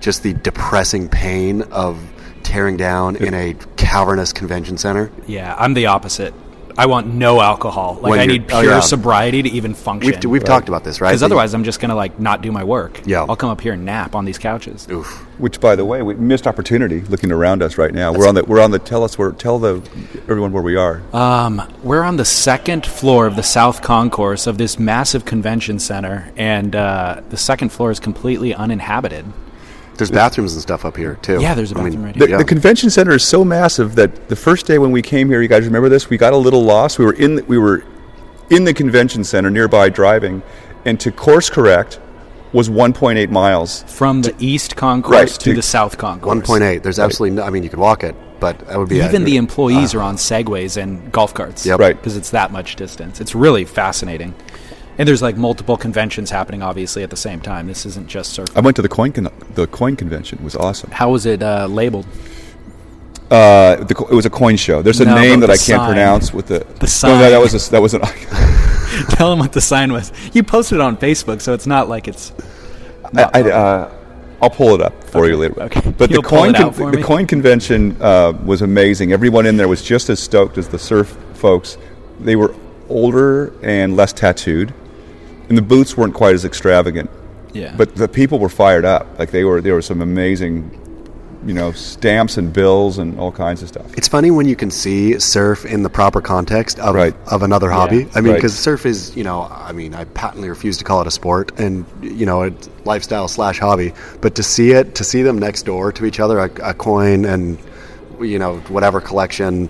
just 0.00 0.22
the 0.22 0.34
depressing 0.34 1.08
pain 1.08 1.62
of 1.70 1.96
tearing 2.42 2.76
down 2.76 3.16
in 3.16 3.32
a 3.32 3.54
cavernous 3.76 4.32
convention 4.34 4.76
center. 4.76 5.10
yeah, 5.26 5.54
I'm 5.58 5.72
the 5.74 5.86
opposite. 5.86 6.34
I 6.78 6.86
want 6.86 7.06
no 7.12 7.40
alcohol. 7.40 7.98
Like 8.00 8.10
When 8.10 8.20
I 8.20 8.24
you're- 8.24 8.38
need 8.38 8.52
oh, 8.52 8.60
pure 8.60 8.72
yeah. 8.74 8.80
sobriety 8.80 9.42
to 9.42 9.48
even 9.50 9.74
function. 9.74 10.12
We've, 10.20 10.30
we've 10.30 10.44
talked 10.44 10.68
about 10.68 10.84
this, 10.84 11.00
right? 11.00 11.10
Because 11.10 11.20
The- 11.20 11.26
otherwise, 11.26 11.54
I'm 11.54 11.64
just 11.64 11.80
gonna 11.80 11.94
like 11.94 12.18
not 12.18 12.40
do 12.42 12.50
my 12.52 12.64
work. 12.64 13.00
Yeah. 13.04 13.26
I'll 13.28 13.36
come 13.36 13.50
up 13.50 13.60
here 13.60 13.72
and 13.74 13.84
nap 13.84 14.14
on 14.14 14.24
these 14.24 14.38
couches. 14.38 14.86
oof. 14.90 15.06
Which, 15.38 15.60
by 15.60 15.74
the 15.76 15.84
way, 15.84 16.02
we 16.02 16.14
missed 16.14 16.46
opportunity 16.46 17.00
looking 17.02 17.32
around 17.32 17.62
us 17.62 17.76
right 17.78 17.92
now. 17.92 18.12
we're 18.12 18.28
on 18.28 18.34
the 18.34 18.44
we're 18.44 18.60
on 18.60 18.70
the 18.70 18.78
tell 18.78 19.02
us 19.04 19.18
where 19.18 19.32
tell 19.32 19.58
the 19.58 19.82
everyone 20.28 20.52
where 20.52 20.62
we 20.62 20.76
are. 20.76 21.02
Um, 21.12 21.62
we're 21.82 22.04
on 22.04 22.16
the 22.16 22.24
second 22.24 22.86
floor 22.86 23.26
of 23.26 23.36
the 23.36 23.42
South 23.42 23.82
Concourse 23.82 24.46
of 24.46 24.56
this 24.58 24.78
massive 24.78 25.24
convention 25.24 25.78
center, 25.78 26.30
and 26.36 26.76
uh, 26.76 27.20
the 27.30 27.36
second 27.36 27.70
floor 27.70 27.90
is 27.90 27.98
completely 28.00 28.54
uninhabited. 28.54 29.24
There's 29.96 30.10
bathrooms 30.10 30.52
and 30.54 30.62
stuff 30.62 30.84
up 30.84 30.96
here 30.96 31.16
too. 31.22 31.40
Yeah, 31.40 31.54
there's 31.54 31.72
a 31.72 31.78
I 31.78 31.82
mean, 31.82 31.84
bathroom 31.92 32.04
right 32.06 32.18
The, 32.18 32.26
here. 32.26 32.38
the 32.38 32.44
convention 32.44 32.90
center 32.90 33.12
is 33.12 33.24
so 33.24 33.44
massive 33.44 33.94
that 33.96 34.28
the 34.28 34.36
first 34.36 34.66
day 34.66 34.78
when 34.78 34.90
we 34.90 35.02
came 35.02 35.28
here, 35.28 35.42
you 35.42 35.48
guys 35.48 35.64
remember 35.66 35.88
this? 35.88 36.08
We 36.10 36.16
got 36.16 36.32
a 36.32 36.36
little 36.36 36.62
lost. 36.62 36.98
We 36.98 37.04
were 37.04 37.12
in 37.14 37.36
the, 37.36 37.44
we 37.44 37.58
were 37.58 37.84
in 38.50 38.64
the 38.64 38.74
convention 38.74 39.22
center 39.24 39.50
nearby 39.50 39.88
driving, 39.90 40.42
and 40.84 40.98
to 41.00 41.12
course 41.12 41.50
correct 41.50 42.00
was 42.52 42.68
1.8 42.68 43.30
miles. 43.30 43.82
From 43.84 44.22
the 44.22 44.34
East 44.38 44.76
Concourse 44.76 45.12
Right, 45.14 45.28
to 45.28 45.38
to- 45.38 45.54
the 45.54 45.62
South 45.62 45.96
Concourse. 45.98 46.46
1.8. 46.46 46.82
There's 46.82 46.98
absolutely 46.98 47.36
no. 47.36 47.42
I 47.44 47.50
mean, 47.50 47.62
you 47.62 47.70
could 47.70 47.78
walk 47.78 48.04
it, 48.04 48.14
but 48.40 48.58
that 48.66 48.78
would 48.78 48.88
be 48.90 48.96
Even 48.96 49.22
a, 49.22 49.24
the 49.24 49.36
employees 49.36 49.94
ah. 49.94 49.98
are 49.98 50.02
on 50.02 50.16
segways 50.16 50.76
and 50.80 51.10
golf 51.12 51.32
carts. 51.32 51.64
Yeah, 51.64 51.76
Right. 51.78 51.96
Because 51.96 52.16
it's 52.16 52.30
that 52.30 52.50
much 52.52 52.76
distance. 52.76 53.20
It's 53.20 53.34
really 53.34 53.64
fascinating. 53.64 54.34
And 54.98 55.08
there's 55.08 55.22
like 55.22 55.36
multiple 55.36 55.76
conventions 55.76 56.30
happening, 56.30 56.62
obviously, 56.62 57.02
at 57.02 57.10
the 57.10 57.16
same 57.16 57.40
time. 57.40 57.66
This 57.66 57.86
isn't 57.86 58.08
just 58.08 58.38
surfing. 58.38 58.56
I 58.56 58.60
went 58.60 58.76
to 58.76 58.82
the 58.82 58.88
coin 58.88 59.12
con- 59.12 59.28
the 59.54 59.66
coin 59.66 59.96
convention. 59.96 60.38
It 60.38 60.44
was 60.44 60.54
awesome. 60.56 60.90
How 60.90 61.10
was 61.10 61.24
it 61.26 61.42
uh, 61.42 61.66
labeled? 61.66 62.06
Uh, 63.30 63.76
the, 63.84 63.94
co- 63.94 64.06
it 64.08 64.14
was 64.14 64.26
a 64.26 64.30
coin 64.30 64.56
show. 64.56 64.82
There's 64.82 65.00
a 65.00 65.06
No, 65.06 65.14
name 65.14 65.40
that 65.40 65.48
I 65.48 65.54
can't 65.54 65.80
sign. 65.80 65.86
pronounce 65.88 66.34
with 66.34 66.48
the 66.48 66.66
The 66.80 66.86
sign. 66.86 67.18
no, 67.18 67.30
that 67.30 67.38
was 67.40 67.66
a, 67.68 67.70
that 67.70 67.80
was 67.80 67.94
an. 67.94 68.02
Tell 69.16 69.30
them 69.30 69.38
what 69.38 69.52
the 69.52 69.60
sign 69.62 69.90
was. 69.92 70.12
You 70.34 70.42
posted 70.42 70.76
it 70.76 70.82
on 70.82 70.98
Facebook, 70.98 71.40
so 71.40 71.54
it's 71.54 71.66
not 71.66 71.88
like 71.88 72.08
it's. 72.08 72.32
I, 73.16 73.30
I, 73.32 73.50
uh, 73.50 73.92
I'll 74.42 74.50
pull 74.50 74.74
it 74.74 74.82
up 74.82 75.02
for 75.04 75.26
you 75.26 75.36
later. 75.38 75.62
okay. 75.62 75.90
But 75.92 76.10
You'll 76.10 76.20
the 76.20 76.28
coin 76.28 76.72
for 76.72 76.90
the 76.90 77.02
coin 77.02 77.26
convention 77.26 77.96
uh, 78.02 78.32
was 78.44 78.60
amazing. 78.60 79.12
Everyone 79.12 79.46
in 79.46 79.56
there 79.56 79.68
was 79.68 79.82
just 79.82 80.10
as 80.10 80.20
stoked 80.20 80.58
as 80.58 80.68
the 80.68 80.78
surf 80.78 81.16
folks. 81.34 81.78
They 82.20 82.36
were 82.36 82.54
older 82.90 83.54
and 83.62 83.96
less 83.96 84.12
tattooed, 84.12 84.74
and 85.52 85.58
the 85.58 85.62
boots 85.62 85.98
weren't 85.98 86.14
quite 86.14 86.34
as 86.34 86.46
extravagant. 86.46 87.10
Yeah. 87.52 87.74
But 87.76 87.94
the 87.94 88.08
people 88.08 88.38
were 88.38 88.48
fired 88.48 88.86
up. 88.86 89.18
Like 89.18 89.32
they 89.32 89.44
were. 89.44 89.60
There 89.60 89.74
were 89.74 89.82
some 89.82 90.00
amazing, 90.00 90.70
you 91.44 91.52
know, 91.52 91.72
stamps 91.72 92.38
and 92.38 92.50
bills 92.54 92.96
and 92.96 93.20
all 93.20 93.30
kinds 93.32 93.60
of 93.60 93.68
stuff. 93.68 93.92
It's 93.94 94.08
funny 94.08 94.30
when 94.30 94.48
you 94.48 94.56
can 94.56 94.70
see 94.70 95.18
surf 95.18 95.66
in 95.66 95.82
the 95.82 95.90
proper 95.90 96.22
context 96.22 96.78
of, 96.78 96.94
Right. 96.94 97.14
of 97.26 97.42
another 97.42 97.70
hobby. 97.70 98.08
I 98.14 98.22
mean, 98.22 98.30
Right. 98.32 98.36
because 98.36 98.58
surf 98.58 98.86
is, 98.86 99.14
you 99.14 99.24
know, 99.24 99.42
I 99.54 99.72
mean, 99.72 99.94
I 99.94 100.04
patently 100.04 100.48
refuse 100.48 100.78
to 100.78 100.84
call 100.84 101.02
it 101.02 101.06
a 101.06 101.10
sport 101.10 101.52
and, 101.58 101.84
you 102.00 102.24
know, 102.24 102.44
a 102.44 102.52
lifestyle 102.86 103.28
slash 103.28 103.58
hobby. 103.58 103.92
But 104.22 104.34
to 104.36 104.42
see 104.42 104.70
it, 104.72 104.94
to 104.94 105.04
see 105.04 105.20
them 105.22 105.38
next 105.38 105.66
door 105.66 105.92
to 105.92 106.06
each 106.06 106.18
other, 106.18 106.38
a, 106.38 106.50
a 106.70 106.72
coin 106.72 107.26
and, 107.26 107.58
you 108.22 108.38
know, 108.38 108.56
whatever 108.70 109.02
collection 109.02 109.68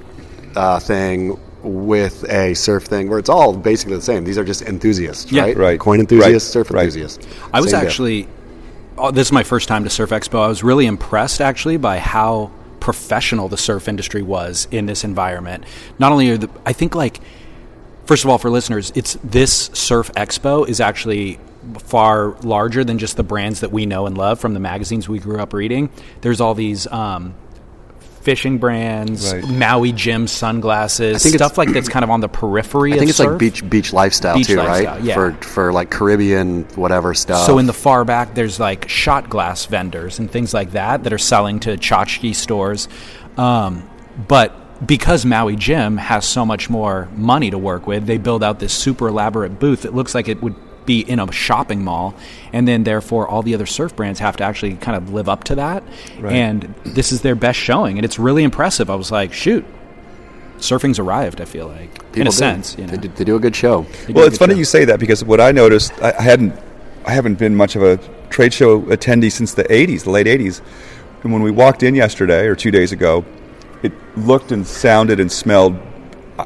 uh, 0.54 0.78
thing 0.78 1.36
with 1.62 2.25
a 2.31 2.54
surf 2.54 2.85
thing 2.85 3.09
where 3.09 3.19
it's 3.19 3.28
all 3.28 3.52
basically 3.57 3.95
the 3.97 4.02
same. 4.02 4.25
These 4.25 4.38
are 4.38 4.45
just 4.45 4.62
enthusiasts, 4.62 5.31
Yeah. 5.31 5.42
right? 5.42 5.57
Right. 5.57 5.81
Coin 5.81 6.00
enthusiasts, 6.00 6.49
Right. 6.49 6.64
surf 6.64 6.71
Right. 6.71 6.85
enthusiasts. 6.85 7.26
I 7.52 7.61
was 7.61 7.71
Same 7.71 7.81
actually. 7.81 8.28
Oh, 8.99 9.11
this 9.11 9.28
is 9.28 9.33
my 9.33 9.42
first 9.42 9.69
time 9.69 9.85
to 9.85 9.90
Surf 9.90 10.11
Expo. 10.11 10.42
I 10.45 10.49
was 10.49 10.62
really 10.62 10.87
impressed 10.87 11.40
actually 11.40 11.76
by 11.78 11.99
how 11.99 12.50
professional 12.81 13.49
the 13.49 13.57
surf 13.57 13.88
industry 13.88 14.23
was 14.23 14.69
in 14.71 14.87
this 14.87 15.02
environment. 15.04 15.64
Not 15.99 16.12
only 16.12 16.31
are 16.31 16.37
the, 16.37 16.50
I 16.66 16.73
think 16.75 16.95
like, 16.95 17.21
first 18.04 18.25
of 18.25 18.31
all, 18.31 18.38
for 18.38 18.50
listeners, 18.50 18.92
it's 18.95 19.16
this 19.25 19.71
Surf 19.73 20.11
Expo 20.16 20.69
is 20.69 20.81
actually 20.81 21.38
far 21.78 22.35
larger 22.42 22.83
than 22.85 22.99
just 22.99 23.16
the 23.16 23.23
brands 23.23 23.61
that 23.61 23.71
we 23.73 23.87
know 23.87 24.07
and 24.07 24.19
love 24.19 24.40
from 24.40 24.52
the 24.52 24.61
magazines 24.61 25.09
we 25.09 25.19
grew 25.21 25.38
up 25.38 25.52
reading. 25.52 25.88
There's 26.21 26.40
all 26.40 26.54
these 26.54 26.87
um, 26.88 27.35
fishing 28.23 28.59
brands, 28.59 29.33
Right. 29.33 29.47
Maui 29.49 29.93
Jim 29.93 30.26
sunglasses, 30.26 31.23
think 31.23 31.35
stuff 31.35 31.59
like 31.59 31.71
that's 31.73 31.88
kind 31.88 32.05
of 32.05 32.11
on 32.11 32.21
the 32.21 32.29
periphery. 32.29 32.93
I 32.93 32.99
think 32.99 33.05
of 33.05 33.09
it's 33.11 33.19
surf. 33.19 33.29
like 33.31 33.38
beach 33.38 33.69
beach 33.69 33.93
lifestyle 33.93 34.37
Beach 34.37 34.47
too, 34.47 34.57
lifestyle, 34.57 34.95
right? 34.97 35.05
yeah. 35.05 35.14
For 35.14 35.33
for 35.43 35.73
like 35.73 35.91
Caribbean 35.91 36.64
whatever 36.76 37.14
stuff. 37.14 37.47
So 37.47 37.59
in 37.59 37.67
the 37.67 37.73
far 37.73 38.05
back, 38.05 38.35
there's 38.35 38.59
like 38.61 38.88
shot 38.88 39.29
glass 39.29 39.67
vendors 39.67 40.19
and 40.19 40.31
things 40.31 40.55
like 40.55 40.73
that 40.73 41.05
that 41.05 41.12
are 41.12 41.19
selling 41.19 41.61
to 41.61 41.76
tchotchke 41.76 42.35
stores. 42.35 42.88
Um, 43.37 43.88
but 44.29 44.87
because 44.87 45.25
Maui 45.25 45.57
Jim 45.57 45.97
has 45.97 46.25
so 46.26 46.45
much 46.45 46.69
more 46.69 47.09
money 47.17 47.50
to 47.50 47.59
work 47.59 47.87
with, 47.87 48.07
they 48.07 48.19
build 48.19 48.43
out 48.43 48.59
this 48.59 48.73
super 48.73 49.09
elaborate 49.09 49.59
booth 49.59 49.83
that 49.83 49.95
looks 49.95 50.14
like 50.14 50.29
it 50.29 50.43
would 50.43 50.55
be 50.86 51.00
in 51.00 51.18
a 51.18 51.30
shopping 51.32 51.84
mall, 51.84 52.14
and 52.52 52.66
then 52.66 52.84
therefore 52.84 53.28
all 53.28 53.42
the 53.42 53.54
other 53.54 53.66
surf 53.66 53.94
brands 53.94 54.20
have 54.20 54.36
to 54.38 54.44
actually 54.44 54.74
kind 54.74 54.96
of 54.96 55.12
live 55.12 55.28
up 55.28 55.44
to 55.44 55.54
that. 55.56 55.82
And 56.32 56.74
this 56.84 57.12
is 57.12 57.22
their 57.22 57.34
best 57.34 57.58
showing, 57.58 57.98
and 57.98 58.04
it's 58.04 58.18
really 58.18 58.44
impressive. 58.44 58.90
I 58.90 58.94
was 58.94 59.10
like, 59.10 59.32
shoot. 59.32 59.64
Surfing's 60.58 60.98
arrived. 60.98 61.40
I 61.40 61.44
feel 61.44 61.66
like, 61.66 61.90
in 62.14 62.22
a 62.22 62.24
do. 62.26 62.30
sense, 62.30 62.76
you 62.78 62.86
know. 62.86 62.92
they, 62.92 62.98
do, 62.98 63.08
they 63.08 63.24
do 63.24 63.36
a 63.36 63.40
good 63.40 63.56
show. 63.56 63.82
They 64.06 64.12
Well, 64.12 64.26
it's 64.26 64.38
funny 64.38 64.52
job. 64.52 64.58
you 64.58 64.64
say 64.64 64.84
that 64.84 65.00
because 65.00 65.24
what 65.24 65.40
I 65.40 65.50
noticed, 65.50 65.92
I, 66.00 66.14
I 66.18 66.22
hadn't, 66.22 66.54
I 67.04 67.12
haven't 67.12 67.38
been 67.38 67.56
much 67.56 67.74
of 67.74 67.82
a 67.82 67.98
trade 68.30 68.54
show 68.54 68.80
attendee 68.82 69.32
since 69.32 69.54
the 69.54 69.64
'80s, 69.64 70.04
the 70.04 70.10
late 70.10 70.26
'80s. 70.26 70.60
And 71.24 71.32
when 71.32 71.42
we 71.42 71.50
walked 71.50 71.82
in 71.82 71.94
yesterday 71.94 72.46
or 72.46 72.54
two 72.54 72.70
days 72.70 72.92
ago, 72.92 73.24
it 73.82 73.92
looked 74.16 74.52
and 74.52 74.66
sounded 74.66 75.18
and 75.20 75.30
smelled 75.30 75.76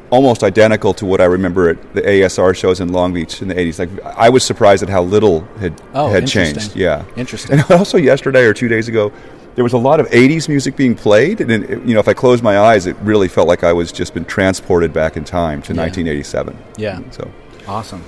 almost 0.09 0.43
identical 0.43 0.93
to 0.95 1.05
what 1.05 1.21
I 1.21 1.25
remember 1.25 1.69
at 1.69 1.93
the 1.93 2.01
ASR 2.01 2.55
shows 2.55 2.79
in 2.79 2.91
Long 2.91 3.13
Beach 3.13 3.41
in 3.41 3.47
the 3.47 3.55
'80s. 3.55 3.79
Like 3.79 4.03
I 4.17 4.29
was 4.29 4.43
surprised 4.43 4.83
at 4.83 4.89
how 4.89 5.01
little 5.03 5.41
had 5.59 5.81
Oh, 5.93 6.09
had 6.09 6.27
changed. 6.27 6.75
Yeah, 6.75 7.03
Interesting. 7.15 7.59
And 7.59 7.71
also 7.79 7.97
yesterday 7.97 8.43
or 8.45 8.53
two 8.53 8.67
days 8.67 8.87
ago. 8.87 9.11
There 9.55 9.63
was 9.63 9.73
a 9.73 9.77
lot 9.79 9.99
of 9.99 10.05
'80s 10.09 10.47
music 10.47 10.75
being 10.75 10.93
played, 10.93 11.41
and 11.41 11.51
it, 11.51 11.69
you 11.83 11.95
know, 11.95 11.99
if 11.99 12.07
I 12.07 12.13
closed 12.13 12.43
my 12.43 12.59
eyes, 12.59 12.85
it 12.85 12.95
really 13.01 13.27
felt 13.27 13.47
like 13.47 13.63
I 13.63 13.73
was 13.73 13.91
just 13.91 14.13
been 14.13 14.23
transported 14.25 14.93
back 14.93 15.17
in 15.17 15.23
time 15.23 15.63
to 15.63 15.73
Yeah. 15.73 15.81
1987. 15.81 16.55
Yeah. 16.77 16.99
So 17.09 17.27
Awesome. 17.67 18.03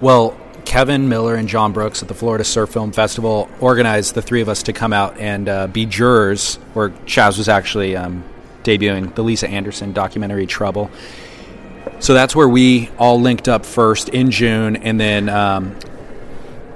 Well, 0.00 0.36
Kevin 0.64 1.08
Miller 1.08 1.34
and 1.34 1.48
John 1.48 1.72
Brooks 1.72 2.00
at 2.02 2.06
the 2.06 2.14
Florida 2.14 2.44
Surf 2.44 2.70
Film 2.70 2.92
Festival 2.92 3.48
organized 3.60 4.14
the 4.14 4.22
three 4.22 4.40
of 4.40 4.48
us 4.48 4.62
to 4.64 4.72
come 4.72 4.92
out 4.92 5.18
and 5.18 5.48
uh, 5.48 5.66
be 5.66 5.84
jurors, 5.84 6.56
where 6.74 6.92
Chas 7.06 7.38
was 7.38 7.48
actually 7.48 7.96
um, 7.96 8.22
debuting 8.68 9.14
the 9.14 9.24
Lisa 9.24 9.48
Andersen 9.48 9.92
documentary 9.92 10.46
Trouble. 10.46 10.90
So 12.00 12.12
that's 12.12 12.36
where 12.36 12.48
we 12.48 12.90
all 12.98 13.20
linked 13.20 13.48
up 13.48 13.64
first 13.64 14.10
in 14.10 14.30
June, 14.30 14.76
and 14.76 15.00
then 15.00 15.28
um, 15.28 15.76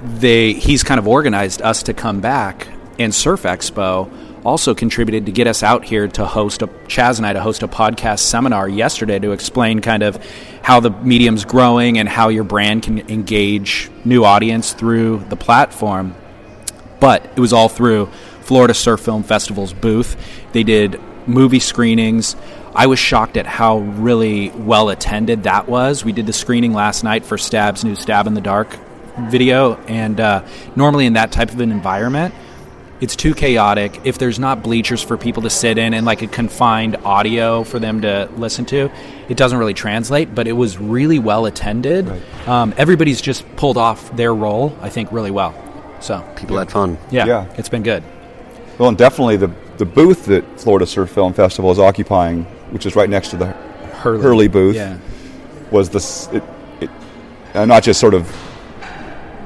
they 0.01 0.53
he's 0.53 0.83
kind 0.83 0.99
of 0.99 1.07
organized 1.07 1.61
us 1.61 1.83
to 1.83 1.93
come 1.93 2.19
back, 2.19 2.67
and 2.97 3.13
Surf 3.13 3.43
Expo 3.43 4.11
also 4.43 4.75
contributed 4.75 5.27
to 5.27 5.31
get 5.31 5.47
us 5.47 5.63
out 5.63 5.85
here 5.85 6.07
to 6.07 6.25
host 6.25 6.61
a 6.63 6.69
Chas 6.87 7.17
and 7.17 7.25
I 7.25 7.33
to 7.33 7.41
host 7.41 7.63
a 7.63 7.67
podcast 7.67 8.19
seminar 8.19 8.67
yesterday 8.67 9.19
to 9.19 9.31
explain 9.31 9.79
kind 9.79 10.03
of 10.03 10.17
how 10.61 10.79
the 10.79 10.89
medium's 10.89 11.45
growing 11.45 11.97
and 11.97 12.09
how 12.09 12.27
your 12.29 12.43
brand 12.43 12.83
can 12.83 12.99
engage 13.09 13.89
new 14.03 14.25
audience 14.25 14.73
through 14.73 15.19
the 15.29 15.37
platform. 15.37 16.15
But 16.99 17.23
it 17.35 17.39
was 17.39 17.53
all 17.53 17.69
through 17.69 18.07
Florida 18.41 18.73
Surf 18.73 18.99
Film 18.99 19.23
Festival's 19.23 19.73
booth. 19.73 20.17
They 20.51 20.63
did 20.63 20.99
movie 21.27 21.59
screenings. 21.59 22.35
I 22.75 22.87
was 22.87 22.99
shocked 22.99 23.37
at 23.37 23.45
how 23.45 23.79
really 23.79 24.49
well 24.51 24.89
attended 24.89 25.43
that 25.43 25.67
was. 25.67 26.03
We 26.03 26.11
did 26.11 26.25
the 26.25 26.33
screening 26.33 26.73
last 26.73 27.03
night 27.03 27.23
for 27.25 27.37
Stab's 27.37 27.83
new 27.83 27.95
Stab 27.95 28.25
in 28.27 28.33
the 28.33 28.41
Dark 28.41 28.75
video, 29.29 29.75
and 29.87 30.19
uh, 30.19 30.43
normally 30.75 31.05
in 31.05 31.13
that 31.13 31.31
type 31.31 31.51
of 31.51 31.59
an 31.59 31.71
environment, 31.71 32.33
it's 32.99 33.15
too 33.15 33.33
chaotic. 33.35 33.99
If 34.05 34.17
there's 34.17 34.39
not 34.39 34.63
bleachers 34.63 35.03
for 35.03 35.17
people 35.17 35.43
to 35.43 35.49
sit 35.49 35.77
in 35.77 35.93
and 35.93 36.05
like 36.05 36.21
a 36.21 36.27
confined 36.27 36.95
audio 37.03 37.63
for 37.63 37.77
them 37.77 38.01
to 38.01 38.29
listen 38.37 38.65
to, 38.67 38.89
it 39.29 39.35
doesn't 39.37 39.57
really 39.59 39.73
translate. 39.73 40.33
But 40.33 40.47
it 40.47 40.53
was 40.53 40.77
really 40.79 41.19
well 41.19 41.45
attended. 41.45 42.09
Um, 42.47 42.73
everybody's 42.77 43.21
just 43.21 43.45
pulled 43.57 43.77
off 43.77 44.15
their 44.15 44.33
role, 44.33 44.75
I 44.81 44.89
think, 44.89 45.11
really 45.11 45.31
well. 45.31 45.53
So 45.99 46.21
People 46.37 46.57
had 46.57 46.71
fun. 46.71 46.97
yeah, 47.11 47.25
Yeah. 47.25 47.53
it's 47.57 47.69
been 47.69 47.83
good. 47.83 48.03
Well, 48.77 48.89
and 48.89 48.97
definitely 48.97 49.37
the 49.37 49.49
the 49.77 49.85
booth 49.85 50.25
that 50.25 50.59
Florida 50.59 50.85
Surf 50.85 51.09
Film 51.09 51.33
Festival 51.33 51.71
is 51.71 51.79
occupying, 51.79 52.43
which 52.71 52.85
is 52.85 52.95
right 52.95 53.09
next 53.09 53.29
to 53.29 53.37
the 53.37 53.47
Hurley, 53.47 54.21
Hurley 54.21 54.47
booth, 54.47 54.75
Yeah, 54.75 54.97
was 55.71 55.89
the 55.89 55.97
s- 55.99 56.29
it, 56.33 56.43
it, 56.81 56.89
uh, 57.53 57.65
not 57.65 57.83
just 57.83 57.99
sort 57.99 58.13
of 58.13 58.29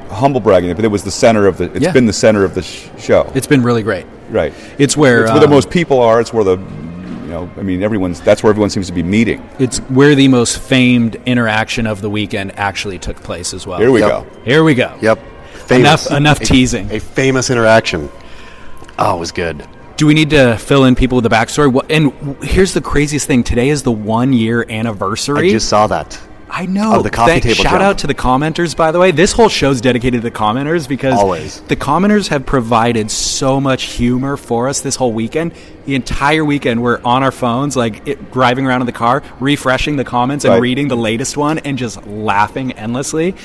humble 0.10 0.40
bragging, 0.40 0.74
but 0.76 0.86
it 0.86 0.90
was 0.90 1.04
the 1.04 1.12
center 1.12 1.48
of 1.48 1.58
the. 1.58 1.66
It's 1.66 1.80
Yeah. 1.82 1.92
been 1.92 2.06
the 2.06 2.14
center 2.14 2.44
of 2.44 2.56
the 2.56 2.62
sh- 2.62 2.88
show, 2.98 3.32
it's 3.36 3.48
been 3.48 3.64
really 3.64 3.84
great. 3.84 4.06
right? 4.30 4.54
It's 4.78 4.98
where 4.98 5.24
It's 5.24 5.32
where 5.32 5.40
the 5.40 5.46
um, 5.46 5.52
most 5.52 5.70
people 5.70 6.00
are. 6.02 6.20
It's 6.20 6.34
where 6.34 6.44
the 6.44 6.58
you 6.58 7.34
know, 7.34 7.50
I 7.58 7.62
mean, 7.62 7.84
everyone's. 7.84 8.22
That's 8.22 8.42
where 8.42 8.50
everyone 8.50 8.70
seems 8.70 8.88
to 8.88 8.94
be 8.94 9.04
meeting. 9.04 9.48
It's 9.60 9.80
where 9.90 10.16
the 10.16 10.28
most 10.30 10.60
famed 10.60 11.18
interaction 11.26 11.86
of 11.86 12.02
the 12.02 12.10
weekend 12.10 12.58
actually 12.58 13.00
took 13.00 13.18
place 13.22 13.54
as 13.54 13.68
well. 13.68 13.80
Here 13.80 13.92
we 13.92 14.00
Yep. 14.00 14.10
go. 14.10 14.26
Here 14.46 14.64
we 14.64 14.74
go. 14.76 14.94
Yep. 15.02 15.20
Enough- 15.70 16.10
enough 16.12 16.40
A- 16.42 16.46
teasing. 16.46 16.88
A 16.92 17.00
famous 17.00 17.50
interaction. 17.50 18.10
Oh, 18.98 19.18
it 19.18 19.20
was 19.20 19.32
good. 19.34 19.62
Do 19.98 20.06
we 20.06 20.14
need 20.14 20.30
to 20.30 20.58
fill 20.58 20.86
in 20.86 20.94
people 20.96 21.16
with 21.18 21.24
the 21.24 21.30
backstory? 21.30 21.84
And 21.90 22.14
here's 22.44 22.74
the 22.74 22.82
craziest 22.82 23.26
thing: 23.28 23.44
today 23.44 23.70
is 23.70 23.82
the 23.84 23.92
one 23.92 24.32
year 24.32 24.64
anniversary. 24.70 25.50
I 25.50 25.52
just 25.52 25.70
saw 25.70 25.88
that. 25.88 26.20
I 26.50 26.66
know. 26.66 26.96
Of 26.96 27.04
the 27.04 27.10
coffee 27.10 27.32
Thank- 27.32 27.44
table 27.44 27.56
Shout 27.56 27.72
jump. 27.74 27.84
out 27.84 27.98
to 28.00 28.08
the 28.08 28.14
commenters, 28.16 28.76
by 28.76 28.92
the 28.92 29.00
way. 29.00 29.12
This 29.12 29.34
whole 29.34 29.50
show's 29.50 29.82
dedicated 29.82 30.22
to 30.22 30.30
the 30.30 30.36
commenters 30.36 30.88
because 30.88 31.20
Always. 31.20 31.60
the 31.68 31.76
commenters 31.76 32.30
have 32.30 32.46
provided 32.46 33.12
so 33.12 33.60
much 33.60 33.84
humor 33.84 34.38
for 34.38 34.70
us 34.70 34.80
this 34.80 34.96
whole 34.96 35.12
weekend. 35.12 35.52
The 35.86 35.96
entire 35.96 36.46
weekend, 36.46 36.82
we're 36.82 37.02
on 37.04 37.22
our 37.24 37.32
phones, 37.34 37.76
like 37.76 38.08
it, 38.08 38.32
driving 38.32 38.66
around 38.66 38.80
in 38.82 38.86
the 38.88 38.94
car, 38.94 39.24
refreshing 39.42 39.98
the 39.98 40.06
comments 40.06 40.46
and 40.46 40.54
Right. 40.54 40.62
reading 40.62 40.88
the 40.88 40.96
latest 40.98 41.36
one, 41.36 41.58
and 41.60 41.78
just 41.78 42.06
laughing 42.08 42.72
endlessly. 42.74 43.36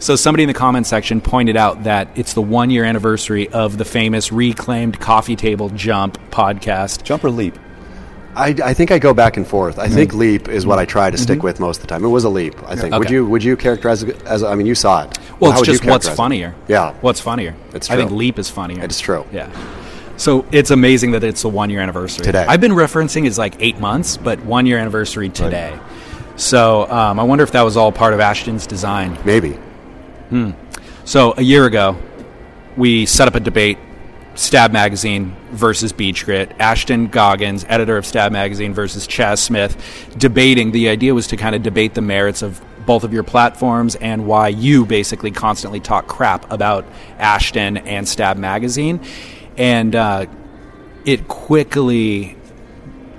So 0.00 0.14
somebody 0.14 0.44
in 0.44 0.48
the 0.48 0.54
comment 0.54 0.86
section 0.86 1.20
pointed 1.20 1.56
out 1.56 1.84
that 1.84 2.08
it's 2.14 2.32
the 2.34 2.42
one 2.42 2.70
year 2.70 2.84
anniversary 2.84 3.48
of 3.48 3.78
the 3.78 3.84
famous 3.84 4.30
reclaimed 4.30 5.00
coffee 5.00 5.36
table 5.36 5.70
jump 5.70 6.18
podcast. 6.30 7.02
Jump 7.02 7.24
or 7.24 7.30
leap. 7.30 7.58
I, 8.36 8.54
I 8.62 8.74
think 8.74 8.92
I 8.92 9.00
go 9.00 9.12
back 9.12 9.36
and 9.36 9.44
forth. 9.44 9.80
I 9.80 9.88
think 9.88 10.14
leap 10.14 10.48
is 10.48 10.64
what 10.64 10.78
I 10.78 10.84
try 10.84 11.10
to 11.10 11.18
stick 11.18 11.42
with 11.42 11.58
most 11.58 11.78
of 11.78 11.82
the 11.82 11.88
time. 11.88 12.04
It 12.04 12.08
was 12.08 12.22
a 12.22 12.28
leap. 12.28 12.54
I 12.68 12.76
think. 12.76 12.94
Would 12.94 13.10
you 13.10 13.26
Would 13.26 13.42
you 13.42 13.56
characterize 13.56 14.04
it 14.04 14.22
as? 14.22 14.44
I 14.44 14.54
mean, 14.54 14.66
you 14.66 14.76
saw 14.76 15.02
it. 15.02 15.18
Well, 15.40 15.50
How 15.50 15.58
it's 15.58 15.66
just 15.66 15.84
what's 15.84 16.06
characterize 16.06 16.12
it? 16.12 16.16
funnier. 16.16 16.54
Yeah. 16.68 16.92
What's 17.00 17.20
funnier? 17.20 17.56
It's 17.74 17.90
I 17.90 17.96
think. 17.96 18.12
Leap 18.12 18.38
is 18.38 18.48
funnier. 18.48 18.84
It's 18.84 19.00
true. 19.00 19.26
Yeah. 19.32 19.50
So 20.16 20.46
it's 20.52 20.70
amazing 20.70 21.12
that 21.12 21.24
it's 21.24 21.42
a 21.42 21.48
one 21.48 21.70
year 21.70 21.80
anniversary. 21.80 22.24
Today. 22.24 22.44
I've 22.48 22.60
been 22.60 22.72
referencing 22.72 23.26
it's 23.26 23.38
like 23.38 23.54
eight 23.58 23.80
months, 23.80 24.16
but 24.16 24.40
one 24.44 24.66
year 24.66 24.78
anniversary 24.78 25.30
today. 25.30 25.76
So 26.36 26.88
um, 26.88 27.18
I 27.18 27.24
wonder 27.24 27.42
if 27.42 27.50
that 27.52 27.62
was 27.62 27.76
all 27.76 27.90
part 27.90 28.14
of 28.14 28.20
Ashton's 28.20 28.68
design. 28.68 29.18
Maybe. 29.24 29.58
So 31.04 31.34
a 31.36 31.42
year 31.42 31.64
ago, 31.64 31.96
we 32.76 33.06
set 33.06 33.28
up 33.28 33.34
a 33.34 33.40
debate 33.40 33.78
Stab 34.34 34.72
Magazine 34.72 35.34
versus 35.50 35.92
Beach 35.92 36.24
Grit. 36.24 36.52
Ashton 36.60 37.08
Goggans, 37.08 37.64
editor 37.68 37.96
of 37.96 38.06
Stab 38.06 38.30
Magazine, 38.30 38.72
versus 38.72 39.06
Chas 39.06 39.42
Smith, 39.42 39.76
debating. 40.16 40.70
The 40.70 40.88
idea 40.90 41.12
was 41.12 41.26
to 41.28 41.36
kind 41.36 41.56
of 41.56 41.64
debate 41.64 41.94
the 41.94 42.02
merits 42.02 42.42
of 42.42 42.62
both 42.86 43.02
of 43.02 43.12
your 43.12 43.24
platforms 43.24 43.96
and 43.96 44.26
why 44.26 44.48
you 44.48 44.86
basically 44.86 45.32
constantly 45.32 45.80
talk 45.80 46.06
crap 46.06 46.50
about 46.52 46.86
Ashton 47.18 47.78
and 47.78 48.08
Stab 48.08 48.36
Magazine. 48.36 49.00
And 49.56 49.96
uh, 49.96 50.26
it 51.04 51.26
quickly, 51.26 52.36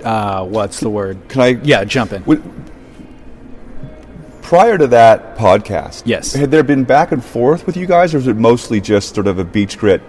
uh, 0.02 0.46
what's 0.46 0.80
the 0.80 0.88
word? 0.88 1.28
Can 1.28 1.40
I? 1.42 1.48
Yeah, 1.62 1.84
jump 1.84 2.12
in. 2.12 2.22
Would- 4.50 4.58
prior 4.58 4.78
to 4.78 4.86
that 4.88 5.36
podcast, 5.38 6.02
Yes. 6.04 6.32
had 6.34 6.50
there 6.50 6.62
been 6.62 6.84
back 6.84 7.12
and 7.12 7.24
forth 7.24 7.66
with 7.66 7.76
you 7.76 7.86
guys, 7.86 8.14
or 8.14 8.18
was 8.18 8.26
it 8.26 8.36
mostly 8.36 8.80
just 8.80 9.14
sort 9.14 9.26
of 9.26 9.38
a 9.38 9.44
beach 9.44 9.78
grit? 9.78 10.02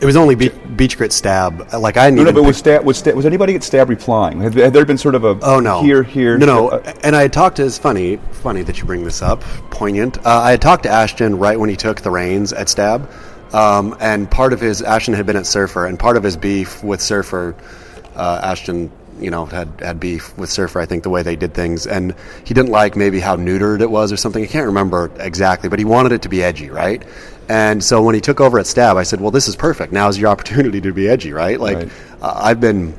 It 0.00 0.04
was 0.04 0.14
only 0.16 0.34
be- 0.34 0.50
beach 0.76 0.98
grit 0.98 1.10
stab. 1.12 1.72
Like 1.72 1.96
I 1.96 2.10
No, 2.10 2.16
no, 2.16 2.22
needed. 2.24 2.34
but 2.34 2.42
was 2.44 2.58
stab, 2.58 2.84
was, 2.84 2.98
stab, 2.98 3.14
was 3.14 3.24
anybody 3.24 3.54
at 3.54 3.62
stab 3.64 3.88
replying? 3.88 4.40
Had, 4.42 4.54
had 4.54 4.72
there 4.74 4.84
been 4.84 4.98
sort 4.98 5.14
of 5.14 5.24
a 5.24 5.38
Oh 5.42 5.58
no! 5.58 5.80
here 5.82 6.02
here? 6.02 6.36
No, 6.36 6.44
no. 6.46 6.68
uh, 6.68 6.92
and 7.02 7.16
I 7.16 7.22
had 7.22 7.32
talked 7.32 7.56
to. 7.56 7.64
It's 7.64 7.78
funny, 7.78 8.18
funny 8.30 8.62
that 8.62 8.78
you 8.78 8.84
bring 8.84 9.04
this 9.04 9.22
up. 9.22 9.40
Poignant. 9.70 10.18
Uh, 10.18 10.40
I 10.42 10.50
had 10.50 10.60
talked 10.60 10.82
to 10.82 10.90
Ashton 10.90 11.38
right 11.38 11.58
when 11.58 11.70
he 11.70 11.76
took 11.76 12.02
the 12.02 12.10
reins 12.10 12.52
at 12.52 12.68
Stab, 12.68 13.08
um, 13.54 13.96
and 13.98 14.30
part 14.30 14.52
of 14.52 14.60
his 14.60 14.82
Ashton 14.82 15.14
had 15.14 15.24
been 15.24 15.36
at 15.36 15.46
Surfer, 15.46 15.86
and 15.86 15.98
part 15.98 16.18
of 16.18 16.22
his 16.22 16.36
beef 16.36 16.84
with 16.84 17.00
Surfer, 17.00 17.54
uh, 18.14 18.40
Ashton 18.44 18.90
you 19.18 19.30
know 19.30 19.46
had 19.46 19.68
had 19.80 20.00
beef 20.00 20.36
with 20.36 20.50
Surfer. 20.50 20.80
I 20.80 20.86
think 20.86 21.02
the 21.02 21.10
way 21.10 21.22
they 21.22 21.36
did 21.36 21.54
things, 21.54 21.86
and 21.86 22.14
he 22.44 22.54
didn't 22.54 22.70
like 22.70 22.96
maybe 22.96 23.20
how 23.20 23.36
neutered 23.36 23.80
it 23.80 23.90
was 23.90 24.12
or 24.12 24.16
something. 24.16 24.42
I 24.42 24.46
can't 24.46 24.66
remember 24.66 25.10
exactly, 25.18 25.68
but 25.68 25.78
he 25.78 25.84
wanted 25.84 26.12
it 26.12 26.22
to 26.22 26.28
be 26.28 26.42
edgy, 26.42 26.70
right? 26.70 27.02
And 27.48 27.82
so 27.82 28.02
when 28.02 28.14
he 28.14 28.20
took 28.20 28.40
over 28.40 28.58
at 28.58 28.66
Stab, 28.66 28.96
I 28.96 29.04
said, 29.04 29.20
"Well, 29.20 29.30
this 29.30 29.48
is 29.48 29.56
perfect. 29.56 29.92
Now 29.92 30.08
is 30.08 30.18
your 30.18 30.30
opportunity 30.30 30.80
to 30.80 30.92
be 30.92 31.08
edgy, 31.08 31.32
right? 31.32 31.58
Like 31.60 31.76
Right. 31.76 31.90
uh, 32.22 32.40
I've 32.42 32.60
been 32.60 32.94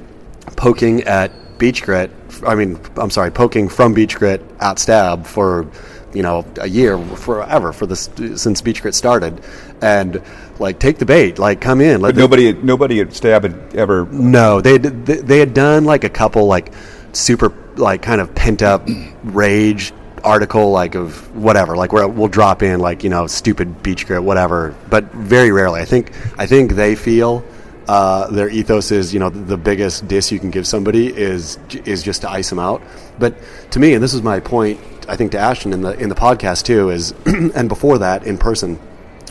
poking 0.56 1.04
at 1.04 1.32
Beach 1.58 1.84
Grit. 1.84 2.12
I 2.46 2.56
mean, 2.56 2.80
I'm 2.98 3.10
sorry, 3.10 3.32
poking 3.32 3.68
from 3.68 3.94
Beach 3.94 4.16
Grit 4.16 4.42
at 4.60 4.80
Stab 4.80 5.26
for 5.26 5.66
you 6.14 6.24
know 6.24 6.46
a 6.62 6.68
year, 6.70 6.98
forever 6.98 7.74
for 7.74 7.86
this 7.86 8.10
since 8.36 8.62
Beach 8.62 8.82
Grit 8.82 8.96
started, 8.96 9.42
and 9.82 10.22
like 10.60 10.80
take 10.80 10.98
the 10.98 11.06
bait, 11.06 11.38
like 11.40 11.62
come 11.62 11.82
in. 11.82 12.02
Let 12.02 12.16
But 12.16 12.20
nobody, 12.22 12.54
nobody 12.54 13.00
at 13.02 13.14
Stab 13.14 13.44
had 13.44 13.76
ever. 13.76 14.06
no, 14.12 14.60
they 14.62 14.74
had- 14.74 15.06
they 15.06 15.18
they 15.18 15.40
had 15.40 15.54
done 15.54 15.86
like 15.86 16.04
a 16.04 16.10
couple 16.10 16.46
like 16.48 16.72
super 17.14 17.54
like 17.76 18.02
kind 18.02 18.20
of 18.22 18.34
pent 18.36 18.62
up 18.64 18.88
rage 19.24 19.94
article 20.24 20.72
like 20.72 20.96
of 20.96 21.34
whatever 21.36 21.78
like 21.78 21.94
where 21.94 22.08
we'll 22.08 22.28
drop 22.28 22.62
in 22.64 22.80
like 22.80 23.04
you 23.04 23.10
know 23.10 23.28
stupid 23.28 23.82
beach 23.84 24.06
grit 24.08 24.22
whatever 24.22 24.76
but 24.90 25.06
very 25.14 25.52
rarely 25.52 25.80
i 25.80 25.86
think 25.86 26.12
i 26.40 26.46
think 26.46 26.72
they 26.74 26.96
feel 26.96 27.46
uh, 27.88 28.28
their 28.32 28.50
ethos 28.50 28.92
is 28.92 29.14
you 29.14 29.20
know 29.20 29.30
the 29.30 29.56
biggest 29.56 30.08
diss 30.08 30.32
you 30.32 30.40
can 30.40 30.50
give 30.50 30.66
somebody 30.68 31.08
is 31.16 31.60
is 31.86 32.02
just 32.04 32.22
to 32.22 32.30
ice 32.30 32.50
them 32.50 32.60
out 32.60 32.82
but 33.20 33.36
to 33.72 33.80
me 33.80 33.94
and 33.94 34.04
this 34.04 34.14
is 34.14 34.22
my 34.24 34.40
point 34.40 34.80
i 35.08 35.16
think 35.16 35.32
to 35.32 35.38
ashton 35.38 35.72
in 35.72 35.82
the 35.82 35.92
in 36.00 36.10
the 36.10 36.16
podcast 36.16 36.66
too 36.66 36.90
is 36.90 37.14
and 37.56 37.70
before 37.70 38.00
that 38.00 38.26
in 38.26 38.38
person 38.40 38.78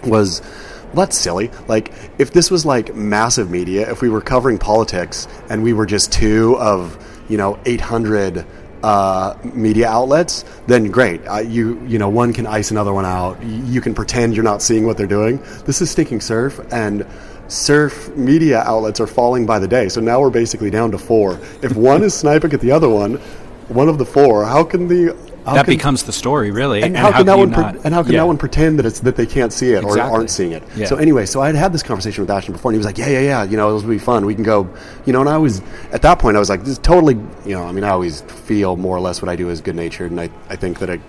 was 0.04 0.42
well, 0.96 1.04
that's 1.04 1.18
silly. 1.18 1.50
Like, 1.68 1.92
if 2.18 2.30
this 2.32 2.50
was 2.50 2.64
like 2.64 2.94
massive 2.94 3.50
media, 3.50 3.90
if 3.90 4.00
we 4.02 4.08
were 4.08 4.20
covering 4.20 4.56
politics 4.56 5.26
and 5.50 5.62
we 5.62 5.72
were 5.72 5.84
just 5.84 6.12
two 6.12 6.56
of, 6.58 6.96
you 7.28 7.36
know, 7.36 7.58
800 7.66 8.46
uh, 8.82 9.36
media 9.42 9.88
outlets, 9.88 10.44
then 10.66 10.90
great. 10.90 11.20
Uh, 11.26 11.38
you, 11.38 11.84
you 11.86 11.98
know, 11.98 12.08
one 12.08 12.32
can 12.32 12.46
ice 12.46 12.70
another 12.70 12.94
one 12.94 13.04
out. 13.04 13.42
You 13.42 13.80
can 13.80 13.94
pretend 13.94 14.34
you're 14.34 14.44
not 14.44 14.62
seeing 14.62 14.86
what 14.86 14.96
they're 14.96 15.06
doing. 15.06 15.38
This 15.64 15.82
is 15.82 15.90
stinking 15.90 16.20
surf, 16.20 16.60
and 16.72 17.04
surf 17.48 18.14
media 18.16 18.60
outlets 18.60 19.00
are 19.00 19.06
falling 19.06 19.44
by 19.44 19.58
the 19.58 19.68
day. 19.68 19.88
So 19.88 20.00
now 20.00 20.20
we're 20.20 20.30
basically 20.30 20.70
down 20.70 20.92
to 20.92 20.98
four. 20.98 21.38
If 21.62 21.74
one 21.76 22.04
is 22.04 22.14
sniping 22.14 22.52
at 22.52 22.60
the 22.60 22.70
other 22.70 22.88
one, 22.88 23.14
one 23.68 23.88
of 23.88 23.98
the 23.98 24.06
four, 24.06 24.44
how 24.44 24.62
can 24.62 24.86
the 24.86 25.16
how 25.46 25.54
that 25.54 25.64
can- 25.64 25.74
becomes 25.74 26.02
the 26.02 26.12
story, 26.12 26.50
really. 26.50 26.82
and, 26.82 26.96
how, 26.96 27.12
can 27.12 27.24
that 27.26 27.38
one? 27.38 27.50
Not- 27.50 27.76
and 27.84 27.94
how 27.94 28.02
can 28.02 28.12
Yeah. 28.12 28.20
that 28.20 28.26
one 28.26 28.36
pretend 28.36 28.78
that 28.78 28.86
it's 28.86 29.00
that 29.00 29.16
they 29.16 29.26
can't 29.26 29.52
see 29.52 29.72
it 29.72 29.84
or 29.84 29.98
aren't 29.98 30.30
seeing 30.30 30.52
it? 30.52 30.62
Yeah. 30.76 30.86
So 30.86 30.96
anyway, 30.96 31.24
so 31.26 31.40
I 31.40 31.46
had 31.46 31.54
had 31.56 31.72
this 31.72 31.82
conversation 31.82 32.22
with 32.22 32.30
Ashton 32.30 32.52
before, 32.52 32.70
and 32.70 32.74
he 32.74 32.78
was 32.78 32.86
like, 32.86 32.98
"Yeah, 32.98 33.08
yeah, 33.08 33.20
yeah. 33.20 33.42
You 33.44 33.56
know, 33.56 33.72
this 33.74 33.82
will 33.82 33.90
be 33.94 33.98
fun. 33.98 34.26
We 34.26 34.34
can 34.34 34.44
go. 34.44 34.68
You 35.06 35.12
know." 35.12 35.20
And 35.20 35.28
I 35.30 35.38
was 35.38 35.62
at 35.92 36.02
that 36.02 36.18
point, 36.18 36.36
I 36.36 36.40
was 36.40 36.50
like, 36.50 36.60
"This 36.60 36.70
is 36.70 36.78
totally. 36.78 37.14
You 37.46 37.54
know, 37.54 37.64
I 37.64 37.72
mean, 37.72 37.84
I 37.84 37.90
always 37.90 38.20
feel 38.22 38.76
more 38.76 38.96
or 38.96 39.00
less 39.00 39.22
what 39.22 39.28
I 39.28 39.36
do 39.36 39.48
is 39.48 39.60
good 39.60 39.76
natured, 39.76 40.10
and 40.10 40.20
I, 40.20 40.28
I 40.50 40.56
think 40.56 40.80
that 40.80 40.90
it, 40.90 41.00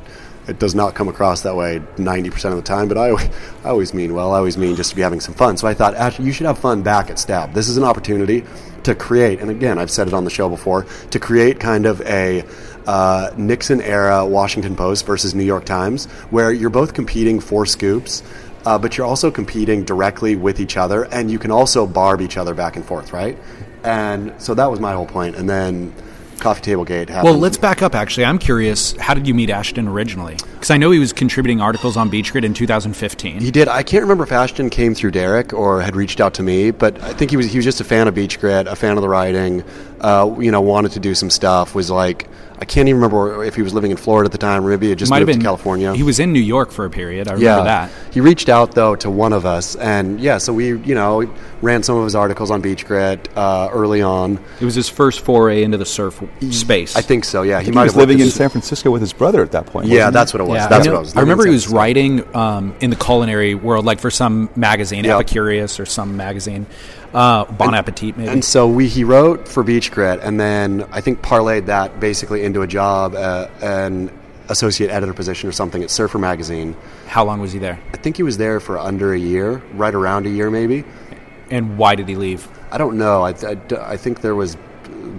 it 0.48 0.60
does 0.60 0.76
not 0.76 0.94
come 0.96 1.08
across 1.10 1.42
that 1.42 1.56
way 1.56 1.82
ninety 1.98 2.30
percent 2.30 2.54
of 2.54 2.58
the 2.64 2.68
time. 2.68 2.88
But 2.88 2.98
I, 2.98 3.10
always- 3.10 3.30
I 3.66 3.70
always 3.70 3.94
mean 3.94 4.14
well. 4.14 4.34
I 4.34 4.38
always 4.38 4.58
mean 4.58 4.76
just 4.76 4.92
to 4.92 4.96
be 4.96 5.02
having 5.02 5.20
some 5.20 5.34
fun. 5.34 5.58
So 5.58 5.68
I 5.68 5.74
thought, 5.74 5.96
Ashton, 5.96 6.26
you 6.26 6.32
should 6.32 6.46
have 6.46 6.58
fun 6.60 6.84
back 6.84 7.10
at 7.10 7.18
Stab. 7.20 7.54
This 7.54 7.68
is 7.68 7.78
an 7.78 7.84
opportunity 7.84 8.46
to 8.84 8.96
create, 8.96 9.42
and 9.42 9.50
again, 9.50 9.78
I've 9.78 9.92
said 9.92 10.08
it 10.08 10.14
on 10.14 10.24
the 10.24 10.30
show 10.30 10.48
before, 10.48 10.86
to 11.10 11.20
create 11.20 11.60
kind 11.60 11.86
of 11.86 12.00
a 12.02 12.46
uh, 12.88 13.32
Nixon 13.38 13.82
era 13.82 14.26
Washington 14.26 14.76
Post 14.76 15.06
versus 15.06 15.36
New 15.36 15.44
York 15.44 15.66
Times, 15.66 16.06
where 16.32 16.52
you're 16.52 16.70
both 16.70 16.94
competing 16.94 17.40
for 17.40 17.66
scoops, 17.66 18.24
uh, 18.66 18.78
but 18.78 18.98
you're 18.98 19.08
also 19.08 19.30
competing 19.30 19.84
directly 19.84 20.36
with 20.36 20.60
each 20.60 20.78
other, 20.78 21.04
and 21.06 21.30
you 21.30 21.38
can 21.38 21.52
also 21.52 21.86
barb 21.86 22.22
each 22.22 22.38
other 22.38 22.54
back 22.54 22.76
and 22.76 22.86
forth, 22.86 23.14
right? 23.14 23.38
And 23.84 24.34
so 24.42 24.54
that 24.56 24.72
was 24.72 24.80
my 24.80 24.94
whole 24.94 25.06
point. 25.06 25.36
And 25.36 25.50
then 25.50 25.94
Coffee 26.40 26.62
Table 26.62 26.86
Gate 26.86 27.10
happened. 27.10 27.32
Well, 27.32 27.40
let's 27.40 27.58
back 27.58 27.82
up. 27.82 27.96
Actually, 27.96 28.26
I'm 28.26 28.38
curious. 28.38 28.96
How 28.98 29.14
did 29.14 29.28
you 29.28 29.34
meet 29.34 29.50
Ashton 29.50 29.88
originally? 29.88 30.36
Because 30.36 30.70
I 30.70 30.78
know 30.78 30.92
he 30.92 31.00
was 31.00 31.14
contributing 31.14 31.62
articles 31.62 31.98
on 31.98 32.10
Beach 32.10 32.32
Grit 32.32 32.46
in 32.46 32.54
2015. 32.54 33.40
He 33.40 33.52
did. 33.52 33.68
I 33.68 33.84
can't 33.84 34.04
remember 34.04 34.24
if 34.24 34.32
Ashton 34.32 34.70
came 34.70 34.94
through 34.94 35.12
Derek 35.12 35.54
or 35.54 35.82
had 35.82 35.96
reached 35.96 36.20
out 36.20 36.34
to 36.36 36.44
me, 36.44 36.72
but 36.72 37.02
I 37.02 37.14
think 37.14 37.32
he 37.32 37.38
was 37.38 37.52
he 37.52 37.58
was 37.58 37.66
just 37.66 37.82
a 37.82 37.84
fan 37.84 38.08
of 38.08 38.16
Beach 38.16 38.40
Grit, 38.40 38.68
a 38.68 38.76
fan 38.76 38.98
of 38.98 39.02
the 39.02 39.10
writing. 39.10 39.64
Uh, 40.00 40.36
you 40.40 40.52
know, 40.52 40.62
wanted 40.62 40.92
to 40.94 41.00
do 41.00 41.16
some 41.16 41.30
stuff. 41.30 41.76
Was 41.76 41.90
like 41.90 42.28
I 42.60 42.66
can't 42.66 42.90
even 42.90 43.00
remember 43.02 43.44
if 43.44 43.54
he 43.56 43.62
was 43.62 43.74
living 43.74 43.92
in 43.92 43.98
Florida 43.98 44.28
at 44.28 44.32
the 44.32 44.38
time, 44.40 44.66
or 44.66 44.70
maybe 44.70 44.88
he 44.88 44.90
had 44.90 44.98
just 45.00 45.12
Might 45.12 45.20
have 45.20 45.28
moved 45.28 45.36
been 45.38 45.42
to 45.42 45.46
California. 45.46 45.94
He 45.94 46.02
was 46.02 46.20
in 46.20 46.34
New 46.34 46.40
York 46.40 46.72
for 46.72 46.86
a 46.86 46.90
period. 46.90 47.28
I 47.28 47.34
remember 47.34 47.66
that. 47.66 47.92
He 48.12 48.20
reached 48.20 48.50
out 48.50 48.72
though 48.74 48.96
to 48.96 49.12
one 49.12 49.32
of 49.32 49.46
us, 49.46 49.76
and 49.76 50.20
yeah, 50.20 50.40
so 50.40 50.54
we 50.54 50.78
you 50.80 50.96
know 50.96 51.32
ran 51.62 51.84
some 51.84 51.98
of 51.98 52.04
his 52.04 52.16
articles 52.16 52.50
on 52.50 52.62
Beach 52.62 52.86
Grit 52.86 53.30
uh, 53.38 53.70
early 53.72 54.02
on. 54.02 54.40
It 54.60 54.66
was 54.66 54.74
his 54.76 54.90
first 54.90 55.22
foray 55.22 55.64
into 55.64 55.78
the 55.78 55.86
surf 55.86 56.22
space. 56.52 56.96
I 56.96 57.02
think 57.02 57.26
so. 57.26 57.44
Yeah, 57.44 57.62
He, 57.62 57.72
might 57.72 57.84
was 57.84 57.92
have 57.94 57.98
worked 57.98 58.10
living 58.10 58.24
in 58.26 58.32
San 58.32 58.50
Francisco 58.50 58.90
with 58.92 59.02
his 59.02 59.14
brother 59.14 59.44
at 59.44 59.52
that 59.52 59.68
point. 59.68 59.88
Yeah, 59.88 59.94
wasn't 60.06 60.08
he? 60.08 60.14
that's 60.14 60.34
what 60.34 60.42
it 60.42 60.48
was. 60.48 60.56
Yeah, 60.58 60.68
That's 60.68 60.88
I, 60.88 60.90
what 60.90 60.94
know- 60.94 60.98
I 60.98 61.02
was. 61.02 61.16
I 61.16 61.22
remember 61.22 61.46
he 61.46 61.52
was 61.54 61.68
writing 61.68 62.36
um, 62.36 62.76
in 62.80 62.90
the 62.90 62.96
culinary 62.96 63.54
world, 63.56 63.86
like 63.86 64.00
for 64.00 64.10
some 64.12 64.50
magazine, 64.56 65.04
Yeah. 65.04 65.20
Epicurious 65.22 65.80
or 65.80 65.86
some 65.86 66.18
magazine, 66.18 66.66
uh, 67.14 67.46
Bon 67.46 67.74
Appetit, 67.74 68.18
maybe. 68.18 68.30
And 68.30 68.44
so 68.44 68.68
we 68.68 68.88
he 68.88 69.04
wrote 69.04 69.48
for 69.48 69.64
Beach 69.64 69.92
Grit, 69.92 70.20
and 70.22 70.40
then 70.40 70.88
I 70.92 71.02
think 71.02 71.22
parlayed 71.22 71.68
that 71.68 72.00
basically 72.00 72.44
into 72.44 72.62
a 72.62 72.68
job, 72.68 73.16
uh, 73.16 73.48
an 73.62 74.12
associate 74.50 74.90
editor 74.90 75.14
position 75.14 75.50
or 75.50 75.52
something 75.52 75.84
at 75.84 75.90
Surfer 75.90 76.20
Magazine. 76.20 76.76
How 77.08 77.26
long 77.26 77.40
was 77.40 77.52
he 77.52 77.60
there? 77.60 77.80
I 77.94 77.98
think 77.98 78.18
he 78.18 78.24
was 78.24 78.38
there 78.38 78.60
for 78.60 78.78
under 78.78 79.14
a 79.14 79.20
year, 79.20 79.62
right 79.74 79.94
around 79.94 80.26
a 80.26 80.30
year 80.30 80.50
maybe. 80.50 80.84
And 81.50 81.78
why 81.78 81.96
did 81.96 82.08
he 82.08 82.16
leave? 82.16 82.48
I 82.72 82.78
don't 82.78 82.98
know. 82.98 83.24
I, 83.24 83.30
I, 83.30 83.58
I 83.80 83.98
think 83.98 84.22
there 84.22 84.36
was 84.36 84.58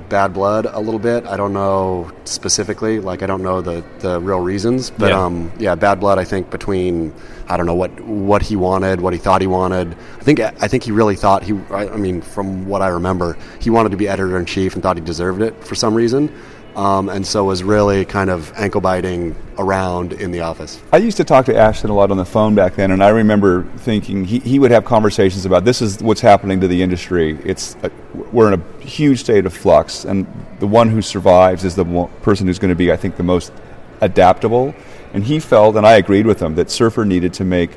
bad 0.09 0.33
blood 0.33 0.67
a 0.67 0.79
little 0.81 1.01
bit. 1.01 1.27
I 1.27 1.37
don't 1.37 1.53
know 1.53 2.11
specifically. 2.25 3.01
Like 3.01 3.23
I 3.23 3.27
don't 3.27 3.43
know 3.43 3.61
the, 3.61 3.85
the 3.99 4.21
real 4.21 4.41
reasons, 4.41 4.91
but 4.91 5.11
Yeah. 5.11 5.25
um, 5.25 5.51
yeah, 5.59 5.75
bad 5.75 6.01
blood. 6.01 6.19
I 6.19 6.25
think 6.25 6.51
between 6.51 7.13
I 7.49 7.57
don't 7.57 7.67
know 7.67 7.75
what 7.75 7.99
what 8.01 8.43
he 8.43 8.57
wanted, 8.57 9.01
what 9.01 9.13
he 9.13 9.19
thought 9.19 9.41
he 9.41 9.47
wanted. 9.47 9.95
I 10.19 10.23
think 10.23 10.41
I 10.41 10.69
think 10.69 10.83
he 10.85 10.93
really 10.93 11.17
thought 11.17 11.43
he. 11.43 11.59
I 11.71 11.89
I 11.89 11.97
mean, 11.97 12.21
from 12.21 12.67
what 12.67 12.83
I 12.83 12.89
remember, 12.89 13.37
he 13.61 13.71
wanted 13.71 13.91
to 13.91 13.97
be 13.97 14.09
editor 14.09 14.39
in 14.39 14.45
chief 14.47 14.75
and 14.75 14.83
thought 14.83 14.97
he 14.97 15.03
deserved 15.03 15.43
it 15.43 15.55
for 15.65 15.75
some 15.75 15.95
reason. 15.95 16.33
Um, 16.79 17.09
and 17.09 17.27
so 17.27 17.43
was 17.43 17.65
really 17.65 18.05
kind 18.05 18.31
of 18.31 18.53
ankle 18.55 18.81
biting 18.81 19.35
around 19.59 20.13
in 20.13 20.31
the 20.31 20.43
office. 20.43 20.81
I 20.93 20.99
used 20.99 21.17
to 21.17 21.25
talk 21.25 21.47
to 21.47 21.57
Ashton 21.57 21.91
a 21.91 21.93
lot 21.93 22.13
on 22.13 22.17
the 22.17 22.25
phone 22.25 22.55
back 22.55 22.77
then, 22.77 22.93
and 22.93 23.03
I 23.03 23.09
remember 23.09 23.65
thinking 23.79 24.25
he, 24.25 24.39
he 24.39 24.61
would 24.61 24.71
have 24.71 24.85
conversations 24.85 25.45
about 25.45 25.65
this 25.65 25.83
is 25.83 26.01
what's 26.01 26.21
happening 26.21 26.61
to 26.61 26.69
the 26.69 26.81
industry. 26.81 27.37
It's 27.45 27.77
a, 27.83 27.91
we're 28.31 28.53
in 28.53 28.61
a 28.61 28.81
huge 28.81 29.19
state 29.19 29.45
of 29.45 29.53
flux, 29.53 30.05
and 30.05 30.25
the 30.61 30.69
one 30.69 30.89
who 30.89 31.03
survives 31.03 31.65
is 31.65 31.75
the 31.75 31.83
one, 31.83 32.13
person 32.23 32.47
who's 32.47 32.61
going 32.61 32.69
to 32.69 32.77
be, 32.77 32.93
I 32.93 32.97
think, 32.97 33.17
the 33.17 33.25
most 33.25 33.53
adaptable. 34.01 34.73
And 35.13 35.25
he 35.25 35.41
felt, 35.41 35.75
and 35.75 35.85
I 35.85 35.95
agreed 35.95 36.27
with 36.27 36.41
him, 36.41 36.55
that 36.55 36.71
Surfer 36.71 37.05
needed 37.05 37.35
to 37.35 37.45
make 37.45 37.73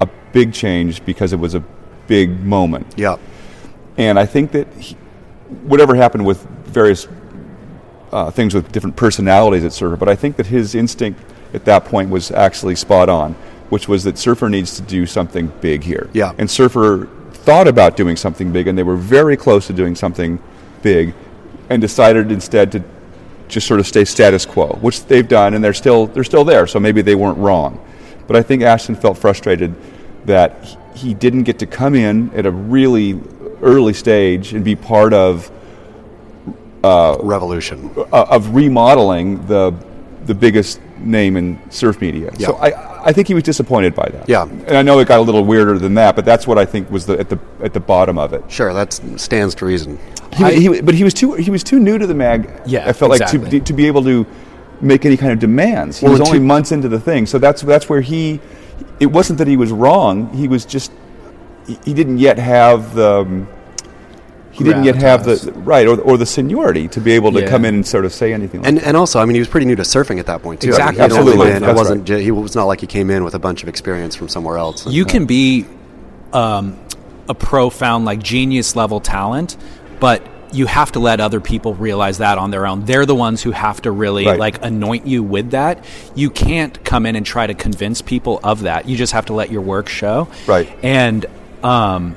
a 0.00 0.08
big 0.32 0.54
change 0.54 1.04
because 1.04 1.34
it 1.34 1.38
was 1.38 1.54
a 1.54 1.62
big 2.06 2.40
moment. 2.40 2.94
Yeah. 2.96 3.18
And 3.98 4.18
I 4.18 4.24
think 4.24 4.52
that 4.52 4.72
he, 4.78 4.94
whatever 5.64 5.94
happened 5.94 6.24
with 6.24 6.42
various 6.64 7.06
uh, 8.16 8.30
things 8.30 8.54
with 8.54 8.72
different 8.72 8.96
personalities 8.96 9.62
at 9.62 9.74
Surfer, 9.74 9.94
but 9.96 10.08
I 10.08 10.16
think 10.16 10.36
that 10.36 10.46
his 10.46 10.74
instinct 10.74 11.20
at 11.52 11.66
that 11.66 11.84
point 11.84 12.08
was 12.08 12.30
actually 12.30 12.74
spot 12.74 13.10
on, 13.10 13.34
which 13.68 13.88
was 13.88 14.04
that 14.04 14.16
Surfer 14.16 14.48
needs 14.48 14.74
to 14.76 14.82
do 14.82 15.04
something 15.04 15.52
big 15.60 15.84
here. 15.84 16.08
Yeah. 16.14 16.32
And 16.38 16.50
Surfer 16.50 17.10
thought 17.32 17.68
about 17.68 17.94
doing 17.94 18.16
something 18.16 18.52
big, 18.52 18.68
and 18.68 18.78
they 18.78 18.82
were 18.82 18.96
very 18.96 19.36
close 19.36 19.66
to 19.66 19.74
doing 19.74 19.94
something 19.94 20.38
big, 20.82 21.12
and 21.68 21.82
decided 21.82 22.32
instead 22.32 22.72
to 22.72 22.82
just 23.48 23.66
sort 23.66 23.80
of 23.80 23.86
stay 23.86 24.04
status 24.06 24.46
quo, 24.46 24.78
which 24.80 25.04
they've 25.04 25.28
done, 25.28 25.52
and 25.52 25.62
they're 25.62 25.74
still 25.74 26.06
they're 26.06 26.24
still 26.24 26.44
there. 26.44 26.66
So 26.66 26.80
maybe 26.80 27.02
they 27.02 27.14
weren't 27.14 27.38
wrong, 27.38 27.78
but 28.26 28.34
I 28.34 28.42
think 28.42 28.62
Ashton 28.62 28.96
felt 28.96 29.18
frustrated 29.18 29.74
that 30.24 30.64
he- 30.64 31.08
he 31.08 31.14
didn't 31.14 31.42
get 31.42 31.58
to 31.58 31.66
come 31.66 31.94
in 31.94 32.30
at 32.34 32.46
a 32.46 32.50
really 32.50 33.20
early 33.62 33.92
stage 33.92 34.54
and 34.54 34.64
be 34.64 34.74
part 34.74 35.12
of 35.12 35.50
Revolution. 37.22 37.90
uh, 38.12 38.26
of 38.36 38.54
remodeling 38.54 39.44
the 39.46 39.72
the 40.26 40.34
biggest 40.34 40.80
name 40.98 41.36
in 41.36 41.56
surf 41.70 42.00
media. 42.00 42.30
So 42.40 42.56
I, 42.56 43.08
I 43.08 43.12
think 43.12 43.28
he 43.28 43.34
was 43.34 43.44
disappointed 43.44 43.94
by 43.94 44.08
that. 44.08 44.28
Yeah. 44.28 44.42
and 44.42 44.76
I 44.76 44.82
know 44.82 44.98
it 44.98 45.06
got 45.06 45.20
a 45.20 45.22
little 45.22 45.44
weirder 45.44 45.78
than 45.78 45.94
that, 45.94 46.16
but 46.16 46.24
that's 46.24 46.48
what 46.48 46.58
I 46.58 46.64
think 46.64 46.90
was 46.90 47.06
the, 47.06 47.16
at 47.18 47.28
the 47.28 47.38
at 47.62 47.72
the 47.72 47.78
bottom 47.80 48.18
of 48.18 48.32
it. 48.32 48.42
Sure, 48.50 48.72
that 48.74 48.92
stands 49.16 49.54
to 49.56 49.66
reason. 49.66 49.98
He, 50.34 50.44
he, 50.68 50.80
but 50.80 50.94
he 50.94 51.04
was 51.04 51.14
too 51.14 51.34
he 51.34 51.50
was 51.50 51.62
too 51.62 51.78
new 51.78 51.96
to 51.98 52.06
the 52.06 52.14
mag. 52.14 52.50
Yeah, 52.66 52.88
I 52.88 52.92
felt 52.92 53.12
exactly. 53.12 53.38
like 53.38 53.50
to, 53.50 53.60
to 53.60 53.72
be 53.72 53.86
able 53.86 54.02
to 54.04 54.26
make 54.80 55.04
any 55.06 55.16
kind 55.16 55.32
of 55.32 55.38
demands. 55.38 55.98
He 56.00 56.04
Well, 56.06 56.12
was 56.18 56.20
only 56.28 56.38
two- 56.40 56.44
months 56.44 56.72
into 56.72 56.88
the 56.88 57.00
thing, 57.00 57.26
so 57.26 57.38
that's 57.38 57.62
that's 57.62 57.88
where 57.88 58.00
he. 58.00 58.40
It 58.98 59.06
wasn't 59.06 59.38
that 59.38 59.46
he 59.48 59.56
was 59.56 59.70
wrong. 59.70 60.28
He 60.34 60.48
was 60.48 60.64
just 60.66 60.90
he, 61.68 61.78
he 61.84 61.94
didn't 61.94 62.18
yet 62.18 62.38
have 62.38 62.94
the. 62.96 63.20
um, 63.20 63.48
he 64.56 64.64
didn't 64.64 64.84
yet 64.84 64.96
have 64.96 65.24
the 65.24 65.52
right 65.56 65.86
or, 65.86 66.00
or 66.00 66.16
the 66.16 66.26
seniority 66.26 66.88
to 66.88 67.00
be 67.00 67.12
able 67.12 67.32
to 67.32 67.40
Yeah. 67.40 67.48
come 67.50 67.64
in 67.64 67.74
and 67.76 67.86
sort 67.86 68.04
of 68.04 68.12
say 68.12 68.32
anything. 68.32 68.60
Like 68.62 68.68
And 68.68 68.78
and 68.82 68.96
also, 68.96 69.20
I 69.20 69.24
mean, 69.24 69.34
he 69.34 69.40
was 69.40 69.48
pretty 69.48 69.66
new 69.66 69.76
to 69.76 69.82
surfing 69.82 70.18
at 70.18 70.26
that 70.26 70.42
point 70.42 70.60
too. 70.60 70.68
I 70.68 70.70
mean, 70.70 70.80
Exactly. 70.80 70.96
he 70.96 71.02
had 71.02 71.12
only 71.12 71.32
Absolutely. 71.32 71.52
been- 71.60 71.70
it 71.70 71.74
wasn't. 71.76 71.98
right. 72.00 72.06
ju- 72.06 72.24
He 72.24 72.30
was 72.30 72.54
not 72.54 72.64
like 72.64 72.80
he 72.80 72.86
came 72.86 73.10
in 73.10 73.24
with 73.24 73.34
a 73.34 73.38
bunch 73.38 73.62
of 73.62 73.68
experience 73.68 74.14
from 74.16 74.28
somewhere 74.28 74.56
else. 74.58 74.86
You 74.86 75.04
can 75.04 75.26
be 75.26 75.66
um, 76.32 76.76
a 77.28 77.34
profound, 77.34 78.04
like 78.04 78.22
genius 78.22 78.76
level 78.76 79.00
talent, 79.00 79.56
but 80.00 80.22
you 80.52 80.66
have 80.66 80.92
to 80.92 81.00
let 81.00 81.20
other 81.20 81.40
people 81.40 81.74
realize 81.74 82.18
that 82.18 82.38
on 82.38 82.50
their 82.50 82.66
own. 82.66 82.84
They're 82.84 83.04
the 83.06 83.14
ones 83.16 83.42
who 83.42 83.50
have 83.50 83.82
to 83.82 83.90
really 83.90 84.26
Right. 84.26 84.38
like 84.38 84.64
anoint 84.64 85.06
you 85.06 85.22
with 85.22 85.50
that. 85.50 85.84
You 86.14 86.30
can't 86.30 86.82
come 86.84 87.04
in 87.04 87.16
and 87.16 87.26
try 87.26 87.46
to 87.46 87.54
convince 87.54 88.00
people 88.00 88.38
of 88.44 88.62
that. 88.62 88.88
You 88.88 88.96
just 88.96 89.12
have 89.12 89.26
to 89.26 89.32
let 89.34 89.50
your 89.50 89.60
work 89.62 89.88
show. 89.88 90.28
Right. 90.46 90.68
And 90.82 91.26
um, 91.64 92.16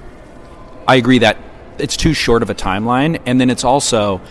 I 0.87 0.95
agree 0.95 1.19
that 1.19 1.37
it's 1.79 1.97
too 1.97 2.13
short 2.13 2.43
of 2.43 2.49
a 2.49 2.55
timeline, 2.55 3.21
and 3.25 3.39
then 3.39 3.49
it's 3.49 3.63
also 3.63 4.21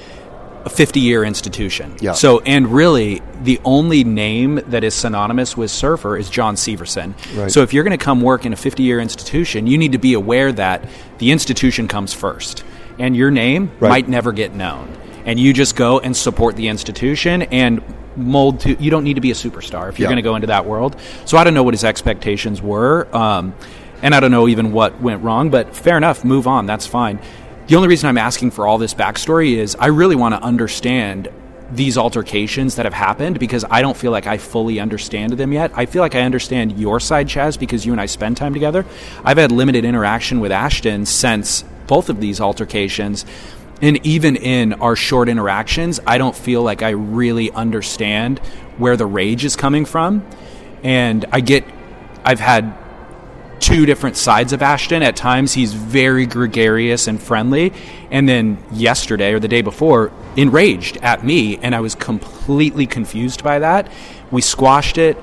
a 0.64 0.70
50 0.70 1.00
year 1.00 1.22
institution. 1.24 1.94
Yeah. 2.00 2.12
So, 2.12 2.40
and 2.40 2.66
really, 2.68 3.22
the 3.42 3.60
only 3.64 4.02
name 4.04 4.56
that 4.66 4.82
is 4.84 4.94
synonymous 4.94 5.56
with 5.56 5.70
Surfer 5.70 6.16
is 6.16 6.28
John 6.28 6.56
Severson. 6.56 7.14
Right. 7.36 7.50
So, 7.50 7.62
if 7.62 7.72
you're 7.72 7.84
going 7.84 7.96
to 7.96 8.04
come 8.04 8.20
work 8.20 8.44
in 8.44 8.52
a 8.52 8.56
50 8.56 8.82
year 8.82 9.00
institution, 9.00 9.66
you 9.66 9.78
need 9.78 9.92
to 9.92 9.98
be 9.98 10.14
aware 10.14 10.50
that 10.52 10.84
the 11.18 11.30
institution 11.30 11.86
comes 11.88 12.12
first, 12.12 12.64
and 12.98 13.16
your 13.16 13.30
name 13.30 13.70
Right. 13.80 13.88
might 13.88 14.08
never 14.08 14.32
get 14.32 14.54
known. 14.54 14.88
And 15.24 15.38
you 15.38 15.52
just 15.52 15.76
go 15.76 16.00
and 16.00 16.16
support 16.16 16.56
the 16.56 16.68
institution 16.68 17.42
and 17.42 17.82
mold 18.16 18.60
to. 18.60 18.74
You 18.82 18.90
don't 18.90 19.04
need 19.04 19.14
to 19.14 19.20
be 19.20 19.30
a 19.30 19.34
superstar 19.34 19.88
if 19.88 19.98
you're 19.98 20.06
Yeah. 20.06 20.14
going 20.14 20.16
to 20.16 20.22
go 20.22 20.34
into 20.34 20.48
that 20.48 20.66
world. 20.66 20.96
So, 21.24 21.38
I 21.38 21.44
don't 21.44 21.54
know 21.54 21.62
what 21.62 21.74
his 21.74 21.84
expectations 21.84 22.60
were. 22.60 23.06
Um, 23.16 23.54
and 24.02 24.14
I 24.14 24.20
don't 24.20 24.30
know 24.30 24.48
even 24.48 24.72
what 24.72 25.00
went 25.00 25.22
wrong, 25.22 25.50
but 25.50 25.74
fair 25.74 25.96
enough, 25.96 26.24
move 26.24 26.46
on, 26.46 26.66
that's 26.66 26.86
fine. 26.86 27.18
The 27.66 27.76
only 27.76 27.88
reason 27.88 28.08
I'm 28.08 28.18
asking 28.18 28.52
for 28.52 28.66
all 28.66 28.78
this 28.78 28.94
backstory 28.94 29.56
is 29.56 29.76
I 29.76 29.86
really 29.86 30.16
want 30.16 30.34
to 30.34 30.42
understand 30.42 31.28
these 31.70 31.98
altercations 31.98 32.76
that 32.76 32.86
have 32.86 32.94
happened 32.94 33.38
because 33.38 33.64
I 33.68 33.82
don't 33.82 33.96
feel 33.96 34.10
like 34.10 34.26
I 34.26 34.38
fully 34.38 34.80
understand 34.80 35.34
them 35.34 35.52
yet. 35.52 35.70
I 35.74 35.86
feel 35.86 36.00
like 36.00 36.14
I 36.14 36.22
understand 36.22 36.78
your 36.78 36.98
side, 36.98 37.28
Chas, 37.28 37.56
because 37.56 37.84
you 37.84 37.92
and 37.92 38.00
I 38.00 38.06
spend 38.06 38.36
time 38.36 38.54
together. 38.54 38.86
I've 39.22 39.36
had 39.36 39.52
limited 39.52 39.84
interaction 39.84 40.40
with 40.40 40.50
Ashton 40.50 41.04
since 41.04 41.64
both 41.86 42.08
of 42.08 42.20
these 42.20 42.40
altercations. 42.40 43.26
And 43.82 44.04
even 44.06 44.36
in 44.36 44.74
our 44.74 44.96
short 44.96 45.28
interactions, 45.28 46.00
I 46.06 46.18
don't 46.18 46.34
feel 46.34 46.62
like 46.62 46.82
I 46.82 46.90
really 46.90 47.50
understand 47.50 48.38
where 48.78 48.96
the 48.96 49.06
rage 49.06 49.44
is 49.44 49.56
coming 49.56 49.84
from. 49.84 50.26
And 50.82 51.26
I 51.32 51.40
get, 51.40 51.64
I've 52.24 52.40
had 52.40 52.74
two 53.60 53.86
different 53.86 54.16
sides 54.16 54.52
of 54.52 54.62
Ashton. 54.62 55.02
At 55.02 55.16
times, 55.16 55.52
he's 55.52 55.72
very 55.72 56.26
gregarious 56.26 57.06
and 57.06 57.20
friendly, 57.20 57.72
and 58.10 58.28
then 58.28 58.58
yesterday 58.72 59.32
or 59.32 59.40
the 59.40 59.48
day 59.48 59.62
before, 59.62 60.12
enraged 60.36 60.96
at 60.98 61.24
me, 61.24 61.56
and 61.58 61.74
I 61.74 61.80
was 61.80 61.94
completely 61.94 62.86
confused 62.86 63.42
by 63.42 63.58
that. 63.58 63.90
We 64.30 64.40
squashed 64.40 64.98
it. 64.98 65.16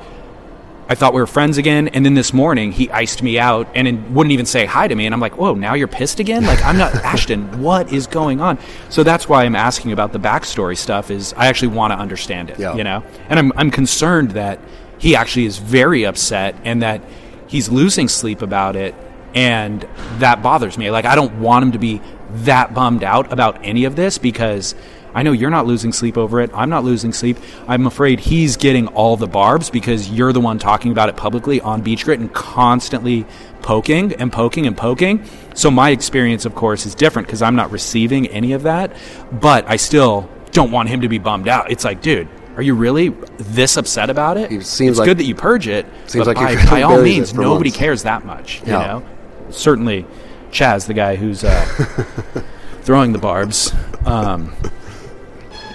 I 0.87 0.93
thought 0.93 1.15
we 1.15 1.19
were 1.19 1.25
friends 1.27 1.57
again, 1.57 1.87
and 1.87 2.05
then 2.05 2.13
this 2.13 2.31
morning 2.31 2.71
he 2.71 2.91
iced 2.91 3.23
me 3.23 3.39
out 3.39 3.67
and 3.73 4.13
wouldn't 4.15 4.31
even 4.33 4.45
say 4.45 4.67
hi 4.67 4.87
to 4.87 4.93
me. 4.93 5.05
And 5.07 5.15
I'm 5.15 5.19
like, 5.19 5.35
"Whoa, 5.35 5.55
now 5.55 5.73
you're 5.73 5.87
pissed 5.87 6.19
again? 6.19 6.45
Like 6.45 6.63
I'm 6.63 6.77
not 6.77 6.93
Ashton. 7.03 7.59
What 7.59 7.91
is 7.91 8.05
going 8.05 8.39
on?" 8.39 8.59
So 8.89 9.01
that's 9.01 9.27
why 9.27 9.45
I'm 9.45 9.55
asking 9.55 9.93
about 9.93 10.13
the 10.13 10.19
backstory 10.19 10.77
stuff. 10.77 11.09
Is 11.09 11.33
I 11.37 11.47
actually 11.47 11.69
want 11.69 11.91
to 11.93 11.97
understand 11.97 12.51
it, 12.51 12.59
Yeah. 12.59 12.75
you 12.75 12.83
know, 12.83 13.03
and 13.29 13.39
I'm 13.39 13.51
I'm 13.55 13.71
concerned 13.71 14.31
that 14.31 14.59
he 14.99 15.15
actually 15.15 15.45
is 15.45 15.57
very 15.57 16.05
upset 16.05 16.55
and 16.63 16.83
that 16.83 17.01
he's 17.47 17.69
losing 17.69 18.08
sleep 18.08 18.41
about 18.41 18.75
it, 18.75 18.95
and 19.34 19.88
that 20.17 20.41
bothers 20.41 20.77
me. 20.77 20.91
Like 20.91 21.05
I 21.05 21.15
don't 21.15 21.39
want 21.39 21.63
him 21.63 21.71
to 21.73 21.79
be 21.79 22.01
that 22.43 22.73
bummed 22.73 23.03
out 23.03 23.31
about 23.31 23.63
any 23.63 23.86
of 23.86 23.95
this 23.95 24.17
because 24.17 24.75
I 25.15 25.23
know 25.23 25.31
you're 25.31 25.49
not 25.49 25.65
losing 25.65 25.93
sleep 25.93 26.17
over 26.17 26.41
it. 26.41 26.51
I'm 26.53 26.69
not 26.69 26.84
losing 26.84 27.13
sleep. 27.13 27.38
I'm 27.69 27.88
afraid 27.88 28.19
he's 28.19 28.58
getting 28.58 28.88
all 28.88 29.15
the 29.15 29.27
barbs 29.27 29.69
because 29.69 30.10
you're 30.10 30.34
the 30.34 30.41
one 30.41 30.60
talking 30.60 30.91
about 30.91 31.08
it 31.08 31.15
publicly 31.15 31.62
on 31.62 31.81
Beach 31.81 32.03
Grit 32.03 32.19
and 32.19 32.34
constantly 32.34 33.25
poking 33.62 34.12
and 34.13 34.31
poking 34.31 34.67
and 34.67 34.75
poking. 34.75 35.25
So 35.53 35.71
my 35.71 35.91
experience, 35.91 36.43
of 36.43 36.53
course, 36.53 36.86
is 36.86 36.95
different 36.95 37.29
because 37.29 37.41
I'm 37.41 37.55
not 37.55 37.71
receiving 37.71 38.27
any 38.27 38.51
of 38.51 38.63
that. 38.63 38.93
But 39.31 39.69
I 39.69 39.77
still 39.77 40.29
don't 40.51 40.71
want 40.71 40.89
him 40.89 40.99
to 41.01 41.08
be 41.08 41.17
bummed 41.17 41.47
out. 41.47 41.71
It's 41.71 41.86
like, 41.86 42.01
dude. 42.01 42.27
Are 42.55 42.61
you 42.61 42.73
really 42.73 43.09
this 43.37 43.75
upset 43.77 44.09
about 44.09 44.37
it? 44.37 44.51
It 44.51 44.65
seems 44.65 44.91
it's 44.91 44.99
like- 44.99 45.07
good 45.07 45.17
that 45.17 45.25
you 45.25 45.35
purge 45.35 45.67
it. 45.67 45.85
Seems 46.07 46.25
but 46.25 46.37
like 46.37 46.57
by, 46.57 46.65
by 46.69 46.81
all 46.83 47.01
means, 47.01 47.33
nobody 47.33 47.69
months. 47.69 47.77
cares 47.77 48.03
that 48.03 48.25
much. 48.25 48.61
You 48.65 48.73
Yeah. 48.73 48.79
know, 48.87 49.03
certainly, 49.49 50.05
Chas, 50.51 50.85
the 50.87 50.93
guy 50.93 51.15
who's 51.17 51.43
uh, 51.43 51.65
throwing 52.83 53.11
the 53.11 53.19
barbs. 53.19 53.73
Um, 54.05 54.53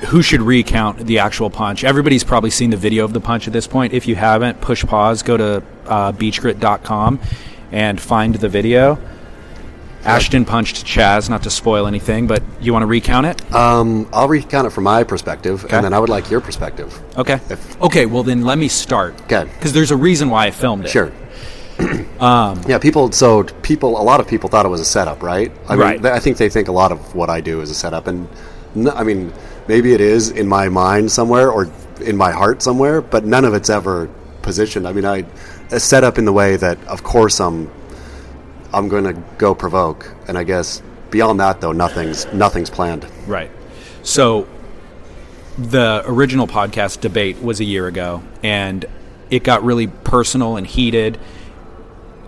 who 0.06 0.22
should 0.22 0.40
recount 0.40 1.06
the 1.06 1.18
actual 1.18 1.50
punch? 1.50 1.84
Everybody's 1.84 2.24
probably 2.24 2.48
seen 2.48 2.70
the 2.70 2.76
video 2.78 3.04
of 3.04 3.12
the 3.12 3.20
punch 3.20 3.46
at 3.46 3.52
this 3.52 3.66
point. 3.66 3.92
If 3.92 4.08
you 4.08 4.16
haven't, 4.16 4.60
push 4.62 4.82
pause, 4.86 5.22
go 5.22 5.36
to 5.36 5.62
uh, 5.86 6.12
beachgrit.com 6.12 7.20
and 7.70 8.00
find 8.00 8.34
the 8.36 8.48
video. 8.48 8.98
Ashton 10.04 10.44
punched 10.44 10.84
Chas, 10.86 11.28
not 11.28 11.42
to 11.42 11.50
spoil 11.50 11.86
anything, 11.86 12.26
but 12.26 12.42
you 12.60 12.72
want 12.72 12.82
to 12.82 12.86
recount 12.86 13.26
it? 13.26 13.54
Um, 13.54 14.08
I'll 14.12 14.28
recount 14.28 14.66
it 14.66 14.70
from 14.70 14.84
my 14.84 15.04
perspective, 15.04 15.64
Okay. 15.64 15.76
and 15.76 15.84
then 15.84 15.92
I 15.92 15.98
would 15.98 16.08
like 16.08 16.30
your 16.30 16.40
perspective. 16.40 16.98
Okay. 17.18 17.40
If- 17.50 17.80
Okay, 17.82 18.06
well, 18.06 18.22
then 18.22 18.42
let 18.42 18.56
me 18.58 18.68
start. 18.68 19.14
Okay. 19.22 19.44
Because 19.54 19.72
there's 19.72 19.90
a 19.90 19.96
reason 19.96 20.30
why 20.30 20.46
I 20.46 20.50
filmed 20.52 20.86
it. 20.86 20.88
Sure. 20.90 21.12
um, 22.18 22.60
yeah, 22.68 22.78
people. 22.78 23.12
So 23.12 23.44
people, 23.62 24.00
a 24.00 24.02
lot 24.02 24.20
of 24.20 24.26
people 24.28 24.48
thought 24.48 24.64
it 24.66 24.70
was 24.70 24.80
a 24.80 24.84
setup, 24.86 25.22
right? 25.22 25.52
I 25.68 25.72
mean, 25.72 25.80
Right. 25.80 26.02
th- 26.02 26.14
I 26.14 26.18
think 26.18 26.36
they 26.38 26.48
think 26.48 26.68
a 26.68 26.72
lot 26.72 26.92
of 26.92 27.14
what 27.14 27.28
I 27.30 27.40
do 27.40 27.60
is 27.60 27.70
a 27.70 27.74
setup, 27.74 28.06
and 28.06 28.28
I 28.94 29.02
mean, 29.02 29.32
maybe 29.68 29.92
it 29.92 30.00
is 30.00 30.30
in 30.30 30.46
my 30.48 30.68
mind 30.68 31.10
somewhere 31.12 31.50
or 31.50 31.68
in 32.00 32.16
my 32.16 32.30
heart 32.30 32.62
somewhere, 32.62 33.00
but 33.02 33.24
none 33.24 33.44
of 33.44 33.52
it's 33.54 33.68
ever 33.68 34.08
positioned. 34.42 34.86
I 34.88 34.92
mean, 34.92 35.04
I 35.04 35.24
a 35.72 35.78
setup 35.80 36.18
in 36.18 36.24
the 36.24 36.32
way 36.32 36.56
that, 36.56 36.78
of 36.86 37.02
course, 37.02 37.40
I'm 37.40 37.70
I'm 38.72 38.88
going 38.88 39.04
to 39.04 39.14
go 39.38 39.54
provoke, 39.54 40.12
and 40.28 40.38
I 40.38 40.44
guess 40.44 40.82
beyond 41.10 41.40
that, 41.40 41.60
though, 41.60 41.72
nothing's 41.72 42.26
nothing's 42.32 42.70
planned. 42.70 43.06
Right. 43.26 43.50
So 44.02 44.46
the 45.58 46.02
original 46.06 46.46
podcast 46.46 47.00
debate 47.00 47.42
was 47.42 47.60
a 47.60 47.64
year 47.64 47.86
ago, 47.86 48.22
and 48.42 48.84
it 49.30 49.44
got 49.44 49.62
really 49.62 49.86
personal 49.86 50.56
and 50.56 50.66
heated. 50.66 51.18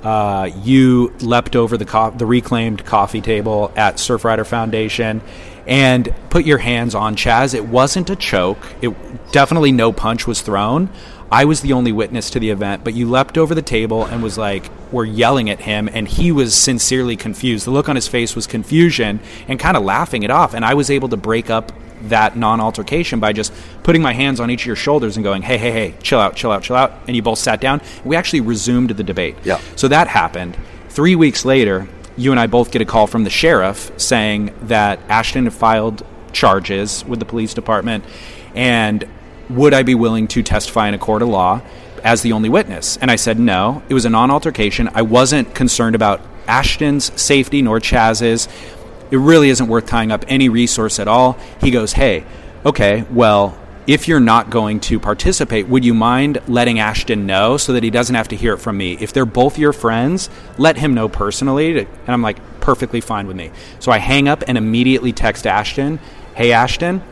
Uh, 0.02 0.50
you 0.62 1.12
leapt 1.20 1.54
over 1.54 1.76
the 1.76 1.84
co- 1.84 2.10
the 2.10 2.26
reclaimed 2.26 2.84
coffee 2.84 3.20
table 3.20 3.72
at 3.76 3.96
Surfrider 3.96 4.44
Foundation 4.44 5.22
and 5.66 6.12
put 6.28 6.44
your 6.44 6.58
hands 6.58 6.94
on 6.94 7.14
Chas. 7.14 7.54
It 7.54 7.66
wasn't 7.66 8.10
a 8.10 8.16
choke. 8.16 8.58
It 8.80 8.92
definitely 9.30 9.70
no 9.70 9.92
punch 9.92 10.26
was 10.26 10.40
thrown. 10.40 10.90
I 11.32 11.46
was 11.46 11.62
the 11.62 11.72
only 11.72 11.92
witness 11.92 12.28
to 12.30 12.38
the 12.38 12.50
event, 12.50 12.84
but 12.84 12.92
you 12.92 13.08
leapt 13.08 13.38
over 13.38 13.54
the 13.54 13.62
table 13.62 14.04
and 14.04 14.22
was 14.22 14.36
like, 14.36 14.70
"We're 14.92 15.06
yelling 15.06 15.48
at 15.48 15.60
him," 15.60 15.88
and 15.90 16.06
he 16.06 16.30
was 16.30 16.54
sincerely 16.54 17.16
confused. 17.16 17.64
The 17.64 17.70
look 17.70 17.88
on 17.88 17.96
his 17.96 18.06
face 18.06 18.36
was 18.36 18.46
confusion 18.46 19.18
and 19.48 19.58
kind 19.58 19.74
of 19.74 19.82
laughing 19.82 20.24
it 20.24 20.30
off. 20.30 20.52
And 20.52 20.62
I 20.62 20.74
was 20.74 20.90
able 20.90 21.08
to 21.08 21.16
break 21.16 21.48
up 21.48 21.72
that 22.08 22.36
non-altercation 22.36 23.18
by 23.18 23.32
just 23.32 23.50
putting 23.82 24.02
my 24.02 24.12
hands 24.12 24.40
on 24.40 24.50
each 24.50 24.62
of 24.62 24.66
your 24.66 24.76
shoulders 24.76 25.16
and 25.16 25.24
going, 25.24 25.40
"Hey, 25.40 25.56
hey, 25.56 25.70
hey, 25.70 25.94
chill 26.02 26.20
out, 26.20 26.36
chill 26.36 26.52
out, 26.52 26.64
chill 26.64 26.76
out." 26.76 26.92
And 27.06 27.16
you 27.16 27.22
both 27.22 27.38
sat 27.38 27.62
down. 27.62 27.80
We 28.04 28.14
actually 28.14 28.42
resumed 28.42 28.90
the 28.90 29.04
debate. 29.04 29.36
Yeah. 29.42 29.58
So 29.74 29.88
that 29.88 30.08
happened. 30.08 30.58
Three 30.90 31.16
weeks 31.16 31.46
later, 31.46 31.88
you 32.14 32.30
and 32.30 32.38
I 32.38 32.46
both 32.46 32.70
get 32.70 32.82
a 32.82 32.84
call 32.84 33.06
from 33.06 33.24
the 33.24 33.30
sheriff 33.30 33.90
saying 33.96 34.50
that 34.64 34.98
Ashton 35.08 35.44
had 35.44 35.54
filed 35.54 36.04
charges 36.32 37.04
with 37.08 37.20
the 37.20 37.24
police 37.24 37.54
department, 37.54 38.04
and 38.54 39.06
would 39.48 39.74
I 39.74 39.82
be 39.82 39.94
willing 39.94 40.28
to 40.28 40.42
testify 40.42 40.88
in 40.88 40.94
a 40.94 40.98
court 40.98 41.22
of 41.22 41.28
law 41.28 41.60
as 42.02 42.22
the 42.22 42.32
only 42.32 42.48
witness? 42.48 42.96
And 42.98 43.10
I 43.10 43.16
said 43.16 43.38
no. 43.38 43.82
It 43.88 43.94
was 43.94 44.04
a 44.04 44.10
non-altercation. 44.10 44.90
I 44.94 45.02
wasn't 45.02 45.54
concerned 45.54 45.94
about 45.94 46.20
Ashton's 46.46 47.18
safety 47.20 47.62
nor 47.62 47.80
Chas's. 47.80 48.48
It 49.10 49.18
really 49.18 49.50
isn't 49.50 49.68
worth 49.68 49.86
tying 49.86 50.10
up 50.10 50.24
any 50.28 50.48
resource 50.48 50.98
at 50.98 51.08
all. 51.08 51.38
He 51.60 51.70
goes, 51.70 51.92
"Hey, 51.92 52.24
okay, 52.64 53.04
well." 53.10 53.58
If 53.84 54.06
you're 54.06 54.20
not 54.20 54.48
going 54.48 54.78
to 54.82 55.00
participate, 55.00 55.66
would 55.66 55.84
you 55.84 55.92
mind 55.92 56.38
letting 56.46 56.78
Ashton 56.78 57.26
know 57.26 57.56
so 57.56 57.72
that 57.72 57.82
he 57.82 57.90
doesn't 57.90 58.14
have 58.14 58.28
to 58.28 58.36
hear 58.36 58.54
it 58.54 58.58
from 58.58 58.76
me? 58.76 58.96
If 59.00 59.12
they're 59.12 59.26
both 59.26 59.58
your 59.58 59.72
friends, 59.72 60.30
let 60.56 60.76
him 60.76 60.94
know 60.94 61.08
personally. 61.08 61.76
And 61.80 61.88
I'm 62.06 62.22
like, 62.22 62.38
perfectly 62.60 63.00
fine 63.00 63.26
with 63.26 63.36
me. 63.36 63.50
So 63.80 63.90
I 63.90 63.98
hang 63.98 64.28
up 64.28 64.44
and 64.46 64.56
immediately 64.56 65.12
text 65.12 65.48
Ashton, 65.48 65.98
Hey, 66.34 66.52
Ashton, 66.52 67.02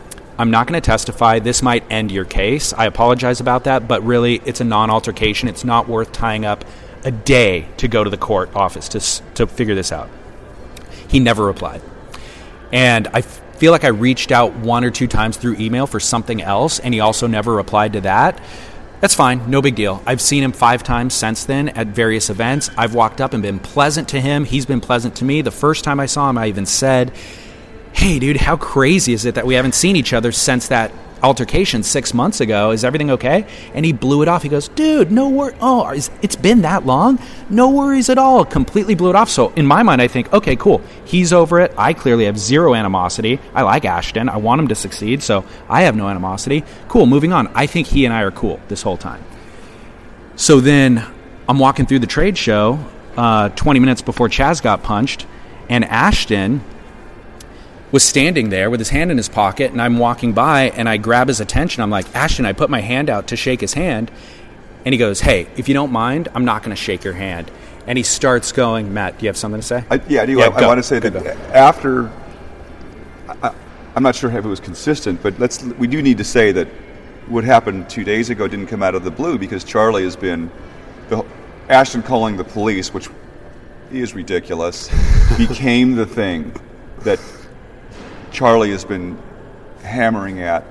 I'm 0.41 0.51
not 0.51 0.67
going 0.67 0.81
to 0.81 0.85
testify. 0.85 1.39
This 1.39 1.61
might 1.61 1.85
end 1.93 2.11
your 2.11 2.25
case. 2.25 2.73
I 2.73 2.87
apologize 2.87 3.41
about 3.41 3.65
that, 3.65 3.87
but 3.87 4.03
really, 4.03 4.41
it's 4.47 4.63
a 4.63 4.65
non 4.65 4.89
altercation. 4.89 5.51
It's 5.51 5.65
not 5.65 5.87
worth 5.87 6.13
tying 6.13 6.47
up 6.47 6.65
a 7.05 7.11
day 7.11 7.69
to 7.77 7.89
go 7.89 8.03
to 8.03 8.09
the 8.09 8.17
court 8.17 8.57
office 8.57 8.89
to, 8.89 9.35
to 9.35 9.47
figure 9.47 9.75
this 9.75 9.93
out. 9.93 10.09
He 11.09 11.21
never 11.21 11.45
replied. 11.45 11.83
And 12.73 13.07
I 13.09 13.21
feel 13.21 13.71
like 13.71 13.85
I 13.85 13.89
reached 13.89 14.33
out 14.33 14.55
one 14.55 14.83
or 14.83 14.91
two 14.91 15.07
times 15.07 15.37
through 15.37 15.57
email 15.57 15.87
for 15.87 16.01
something 16.01 16.41
else, 16.41 16.79
and 16.79 16.95
he 16.95 17.01
also 17.01 17.27
never 17.27 17.55
replied 17.55 17.93
to 17.93 18.01
that. 18.01 18.41
That's 19.03 19.15
fine, 19.15 19.51
no 19.51 19.61
big 19.61 19.75
deal. 19.75 20.03
I've 20.07 20.23
seen 20.23 20.43
him 20.43 20.53
five 20.53 20.83
times 20.83 21.13
since 21.13 21.45
then 21.45 21.69
at 21.71 21.89
various 21.89 22.31
events. 22.31 22.71
I've 22.79 22.95
walked 22.95 23.21
up 23.21 23.35
and 23.35 23.43
been 23.43 23.59
pleasant 23.59 24.09
to 24.11 24.21
him. 24.23 24.47
He's 24.47 24.65
been 24.65 24.81
pleasant 24.81 25.17
to 25.17 25.25
me. 25.27 25.43
The 25.43 25.51
first 25.51 25.85
time 25.85 26.01
I 26.01 26.07
saw 26.07 26.31
him, 26.31 26.39
I 26.39 26.47
even 26.47 26.65
said, 26.65 27.13
Hey, 27.93 28.19
dude, 28.19 28.37
how 28.39 28.57
crazy 28.57 29.13
is 29.13 29.25
it 29.25 29.35
that 29.35 29.47
we 29.47 29.55
haven't 29.55 29.75
seen 29.75 29.97
each 29.97 30.13
other 30.13 30.33
since 30.33 30.69
that 30.69 30.93
altercation 31.23 31.83
six 31.83 32.15
months 32.15 32.41
ago. 32.41 32.71
Is 32.71 32.85
everything 32.85 33.11
okay? 33.11 33.47
And 33.75 33.85
he 33.85 33.93
blew 33.93 34.23
it 34.23 34.29
off. 34.29 34.43
He 34.43 34.49
goes, 34.49 34.69
dude, 34.69 35.11
no 35.11 35.29
worries. 35.29 35.57
Oh, 35.61 35.93
it's 36.23 36.37
been 36.37 36.63
that 36.63 36.87
long? 36.87 37.19
No 37.49 37.71
worries 37.71 38.09
at 38.09 38.19
all. 38.19 38.45
Completely 38.45 38.95
blew 38.95 39.11
it 39.11 39.17
off. 39.17 39.29
So 39.29 39.51
in 39.51 39.67
my 39.67 39.83
mind, 39.83 40.01
I 40.01 40.09
think, 40.09 40.33
okay, 40.33 40.57
cool. 40.57 40.81
He's 41.05 41.33
over 41.33 41.61
it. 41.61 41.75
I 41.77 41.93
clearly 41.93 42.25
have 42.25 42.39
zero 42.39 42.75
animosity. 42.75 43.39
I 43.55 43.63
like 43.63 43.85
Ashton. 43.85 44.29
I 44.29 44.39
want 44.39 44.61
him 44.61 44.69
to 44.69 44.75
succeed. 44.75 45.23
So 45.23 45.45
I 45.69 45.83
have 45.83 45.97
no 45.97 46.09
animosity. 46.09 46.65
Cool. 46.89 47.07
Moving 47.07 47.33
on. 47.33 47.49
I 47.49 47.67
think 47.67 47.87
he 47.87 48.05
and 48.05 48.15
I 48.15 48.23
are 48.23 48.31
cool 48.31 48.61
this 48.69 48.83
whole 48.83 48.97
time. 48.97 49.25
So 50.37 50.61
then 50.61 51.05
I'm 51.49 51.59
walking 51.59 51.87
through 51.87 51.99
the 51.99 52.07
trade 52.07 52.39
show 52.39 52.79
uh, 53.17 53.51
20 53.51 53.81
minutes 53.81 54.03
before 54.03 54.29
Chas 54.29 54.61
got 54.61 54.83
punched, 54.83 55.27
and 55.69 55.85
Ashton 55.85 56.63
was 57.93 58.03
standing 58.03 58.51
there 58.51 58.71
with 58.71 58.81
his 58.81 58.91
hand 58.91 59.11
in 59.11 59.17
his 59.17 59.29
pocket, 59.29 59.73
and 59.73 59.83
I'm 59.83 59.99
walking 59.99 60.33
by 60.33 60.71
and 60.71 60.89
I 60.89 60.97
grab 60.97 61.29
his 61.29 61.41
attention. 61.41 61.83
I'm 61.83 61.91
like, 61.91 62.15
Ashton, 62.15 62.47
I 62.47 62.53
put 62.53 62.71
my 62.71 62.81
hand 62.81 63.11
out 63.11 63.29
to 63.29 63.37
shake 63.37 63.61
his 63.61 63.75
hand, 63.75 64.11
and 64.85 64.93
he 64.93 64.99
goes, 64.99 65.21
Hey, 65.21 65.49
if 65.57 65.69
you 65.69 65.75
don't 65.75 65.93
mind, 65.93 66.29
I'm 66.35 66.45
not 66.45 66.63
going 66.63 66.75
to 66.75 66.81
shake 66.81 67.05
your 67.05 67.15
hand. 67.15 67.51
And 67.87 67.99
he 67.99 68.05
starts 68.05 68.53
going, 68.53 68.93
Matt, 68.93 69.19
do 69.19 69.25
you 69.25 69.29
have 69.29 69.37
something 69.37 69.61
to 69.61 69.67
say? 69.67 69.85
I, 69.91 70.01
yeah, 70.09 70.23
I 70.23 70.27
do. 70.27 70.39
Yeah, 70.39 70.49
I, 70.49 70.63
I 70.63 70.67
want 70.67 70.79
to 70.79 70.83
say 70.83 71.01
Go, 71.01 71.11
that 71.11 71.25
go. 71.25 71.31
after, 71.53 72.13
I, 73.43 73.53
I'm 73.97 74.03
not 74.03 74.15
sure 74.15 74.31
if 74.31 74.45
it 74.45 74.49
was 74.49 74.61
consistent, 74.61 75.23
but 75.23 75.39
let's 75.39 75.63
we 75.63 75.87
do 75.89 76.03
need 76.03 76.19
to 76.19 76.25
say 76.25 76.53
that 76.53 76.69
what 77.27 77.45
happened 77.45 77.89
two 77.89 78.05
days 78.05 78.31
ago 78.31 78.47
didn't 78.47 78.67
come 78.67 78.83
out 78.83 78.95
of 78.95 79.05
the 79.05 79.11
blue 79.11 79.39
because 79.39 79.65
Charlie 79.65 80.05
has 80.05 80.17
been, 80.17 80.51
the, 81.09 81.25
Ashton 81.69 82.03
calling 82.03 82.37
the 82.37 82.45
police, 82.45 82.93
which 82.93 83.09
is 83.91 84.15
ridiculous, 84.15 84.89
became 85.39 85.95
the 85.95 86.07
thing 86.07 86.53
that 87.01 87.19
Charlie 88.31 88.71
has 88.71 88.85
been 88.85 89.19
hammering 89.83 90.41
at 90.43 90.65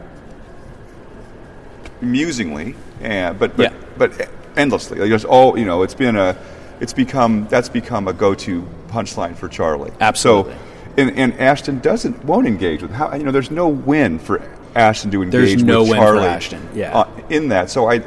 amusingly, 2.02 2.76
and 3.02 3.38
but 3.40 3.56
but, 3.58 3.72
Yeah. 3.72 3.78
but 3.98 4.30
endlessly. 4.58 5.00
Like, 5.00 5.10
Just 5.10 5.26
all 5.26 5.58
you 5.58 5.66
know, 5.66 5.84
it's 5.84 5.94
been 5.94 6.16
a, 6.16 6.36
it's 6.80 6.94
become 6.94 7.48
that's 7.50 7.70
become 7.70 8.08
a 8.08 8.14
go-to 8.14 8.68
punchline 8.90 9.36
for 9.36 9.48
Charlie. 9.50 9.92
Absolutely. 10.00 10.54
So, 10.54 10.60
and, 10.98 11.18
and 11.18 11.40
Ashton 11.40 11.80
doesn't 11.80 12.24
won't 12.26 12.48
engage 12.48 12.82
with 12.82 12.92
how 12.92 13.14
you 13.16 13.24
know. 13.24 13.32
There's 13.32 13.52
no 13.52 13.68
win 13.68 14.20
for 14.20 14.42
Ashton 14.76 15.12
to 15.12 15.22
engage 15.24 15.50
There's 15.50 15.64
no 15.64 15.82
with 15.82 15.92
win 15.92 16.00
for 16.00 16.06
Charlie. 16.06 16.28
Ashton, 16.28 16.70
yeah. 16.74 16.98
uh, 16.98 17.08
in 17.30 17.50
that. 17.50 17.70
So 17.70 17.90
I, 17.90 18.00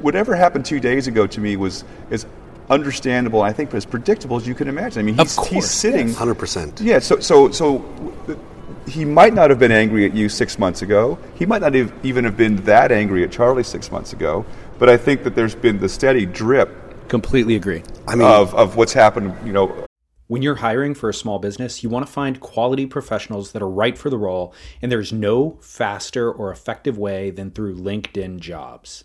whatever 0.00 0.34
happened 0.34 0.64
two 0.64 0.80
days 0.80 1.06
ago 1.06 1.26
to 1.26 1.40
me 1.40 1.56
was 1.56 1.84
as 2.10 2.26
understandable. 2.70 3.42
I 3.42 3.52
think 3.52 3.72
as 3.74 3.84
predictable 3.84 4.36
as 4.36 4.46
you 4.46 4.54
can 4.54 4.68
imagine. 4.68 5.00
I 5.00 5.02
mean, 5.02 5.18
Of 5.20 5.26
he's, 5.28 5.36
course, 5.36 5.50
he's 5.50 5.70
sitting. 5.70 6.08
yes. 6.08 6.16
100%. 6.18 6.80
Yeah, 6.80 6.98
so 6.98 7.20
so 7.20 7.50
so 7.50 7.78
w- 7.78 8.38
he 8.86 9.04
might 9.04 9.34
not 9.34 9.50
have 9.50 9.58
been 9.58 9.72
angry 9.72 10.04
at 10.04 10.14
you 10.14 10.28
six 10.28 10.58
months 10.58 10.82
ago. 10.82 11.18
He 11.34 11.46
might 11.46 11.62
not 11.62 11.74
have 11.74 11.92
even 12.02 12.24
have 12.24 12.36
been 12.36 12.56
that 12.64 12.92
angry 12.92 13.24
at 13.24 13.32
Charlie 13.32 13.62
six 13.62 13.90
months 13.90 14.12
ago. 14.12 14.44
But 14.78 14.88
I 14.88 14.96
think 14.96 15.22
that 15.24 15.34
there's 15.34 15.54
been 15.54 15.78
the 15.78 15.88
steady 15.88 16.26
drip 16.26 16.82
Completely 17.12 17.56
agree. 17.56 17.82
I 18.08 18.14
mean, 18.14 18.26
of, 18.26 18.54
of 18.54 18.76
what's 18.76 18.94
happened. 18.94 19.34
You 19.46 19.52
know, 19.52 19.86
When 20.28 20.40
you're 20.40 20.54
hiring 20.54 20.94
for 20.94 21.10
a 21.10 21.14
small 21.14 21.38
business, 21.38 21.82
you 21.82 21.90
want 21.90 22.06
to 22.06 22.10
find 22.12 22.40
quality 22.40 22.86
professionals 22.86 23.52
that 23.52 23.60
are 23.60 23.68
right 23.68 23.98
for 23.98 24.08
the 24.08 24.16
role, 24.16 24.54
and 24.80 24.90
there's 24.90 25.12
no 25.12 25.58
faster 25.60 26.32
or 26.32 26.50
effective 26.50 26.96
way 26.96 27.30
than 27.30 27.50
through 27.50 27.76
LinkedIn 27.76 28.40
jobs. 28.40 29.04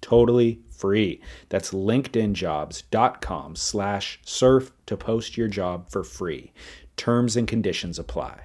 totally 0.00 0.60
free 0.70 1.20
that's 1.48 1.72
linkedinjobs.com 1.72 3.56
slash 3.56 4.20
surf 4.24 4.72
to 4.86 4.96
post 4.96 5.36
your 5.36 5.48
job 5.48 5.88
for 5.90 6.02
free 6.04 6.52
terms 6.96 7.36
and 7.36 7.46
conditions 7.48 7.98
apply 7.98 8.40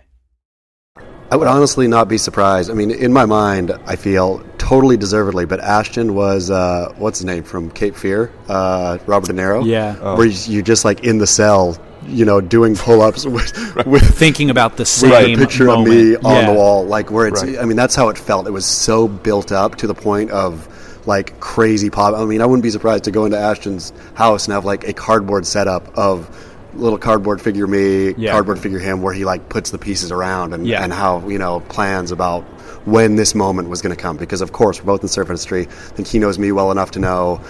I 1.31 1.35
would 1.35 1.47
honestly 1.47 1.87
not 1.87 2.07
be 2.07 2.17
surprised. 2.19 2.69
I 2.69 2.73
mean, 2.75 2.91
in 2.91 3.11
my 3.11 3.25
mind, 3.25 3.71
I 3.85 3.95
feel 3.97 4.45
totally 4.59 4.95
deservedly, 4.95 5.45
but 5.45 5.59
Ashton 5.59 6.13
was, 6.13 6.49
uh, 6.51 6.93
what's 6.97 7.19
his 7.19 7.25
name, 7.25 7.43
from 7.43 7.69
Cape 7.71 7.95
Fear? 7.95 8.31
Uh, 8.47 8.99
Robert 9.07 9.27
De 9.27 9.33
Niro? 9.33 9.65
Yeah. 9.65 9.97
Oh. 9.99 10.15
Where 10.17 10.27
you're 10.27 10.61
just 10.61 10.85
like 10.85 11.03
in 11.03 11.17
the 11.17 11.25
cell, 11.27 11.77
you 12.05 12.23
know, 12.23 12.39
doing 12.39 12.75
pull 12.75 13.01
ups 13.01 13.25
with, 13.25 13.85
with, 13.87 14.03
thinking 14.17 14.49
about 14.51 14.77
the 14.77 14.81
with 14.81 14.87
same 14.87 15.37
a 15.37 15.41
picture 15.41 15.65
moment. 15.65 15.87
of 15.89 15.93
me 15.95 16.15
on 16.17 16.35
Yeah. 16.35 16.45
the 16.51 16.53
wall. 16.53 16.85
Like, 16.85 17.11
where 17.11 17.27
it's, 17.27 17.43
Right. 17.43 17.57
I 17.57 17.65
mean, 17.65 17.75
that's 17.75 17.95
how 17.95 18.07
it 18.09 18.17
felt. 18.17 18.47
It 18.47 18.51
was 18.51 18.65
so 18.65 19.07
built 19.07 19.51
up 19.51 19.75
to 19.77 19.87
the 19.87 19.95
point 19.95 20.29
of 20.31 20.69
like 21.05 21.39
crazy 21.39 21.89
pop. 21.89 22.13
I 22.15 22.25
mean, 22.25 22.41
I 22.41 22.45
wouldn't 22.45 22.63
be 22.63 22.69
surprised 22.71 23.03
to 23.05 23.11
go 23.11 23.25
into 23.25 23.37
Ashton's 23.37 23.93
house 24.15 24.45
and 24.45 24.53
have 24.53 24.65
like 24.65 24.87
a 24.87 24.93
cardboard 24.93 25.45
setup 25.45 25.97
of 25.97 26.29
little 26.73 26.97
cardboard 26.97 27.41
figure 27.41 27.67
me, 27.67 28.13
Yeah. 28.17 28.31
cardboard 28.31 28.59
figure 28.59 28.79
him, 28.79 29.01
where 29.01 29.13
he 29.13 29.23
like 29.23 29.47
puts 29.49 29.69
the 29.71 29.77
pieces 29.77 30.11
around 30.11 30.53
and, 30.53 30.67
Yeah. 30.67 30.83
and 30.83 30.91
how, 30.91 31.27
you 31.27 31.37
know, 31.37 31.61
plans 31.61 32.11
about 32.11 32.43
when 32.85 33.15
this 33.15 33.33
moment 33.33 33.69
was 33.69 33.81
going 33.81 33.95
to 33.95 34.01
come. 34.01 34.17
Because, 34.17 34.41
of 34.41 34.51
course, 34.51 34.79
we're 34.79 34.85
both 34.87 34.99
in 35.01 35.05
the 35.05 35.13
surf 35.13 35.29
industry. 35.29 35.61
I 35.63 35.93
think 35.95 36.07
he 36.07 36.19
knows 36.19 36.37
me 36.37 36.51
well 36.51 36.71
enough 36.71 36.91
to 36.91 36.99
know 36.99 37.41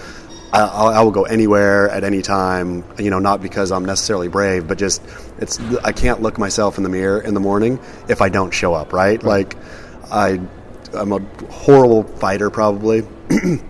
I, 0.52 0.60
I 0.60 0.92
I 0.92 1.02
will 1.02 1.10
go 1.10 1.24
anywhere 1.24 1.90
at 1.90 2.04
any 2.04 2.22
time. 2.22 2.84
You 2.98 3.10
know, 3.10 3.18
not 3.18 3.42
because 3.42 3.72
I'm 3.72 3.84
necessarily 3.84 4.28
brave, 4.28 4.68
but 4.68 4.78
just 4.78 5.02
it's 5.38 5.58
I 5.82 5.90
can't 5.90 6.22
look 6.22 6.38
myself 6.38 6.76
in 6.78 6.84
the 6.84 6.88
mirror 6.88 7.20
in 7.20 7.34
the 7.34 7.40
morning 7.40 7.80
if 8.08 8.22
I 8.22 8.28
don't 8.28 8.52
show 8.52 8.72
up. 8.72 8.92
Right? 8.92 9.20
Like 9.22 9.56
I 10.12 10.40
I'm 10.94 11.12
a 11.12 11.18
horrible 11.50 12.04
fighter 12.04 12.48
probably. 12.48 13.02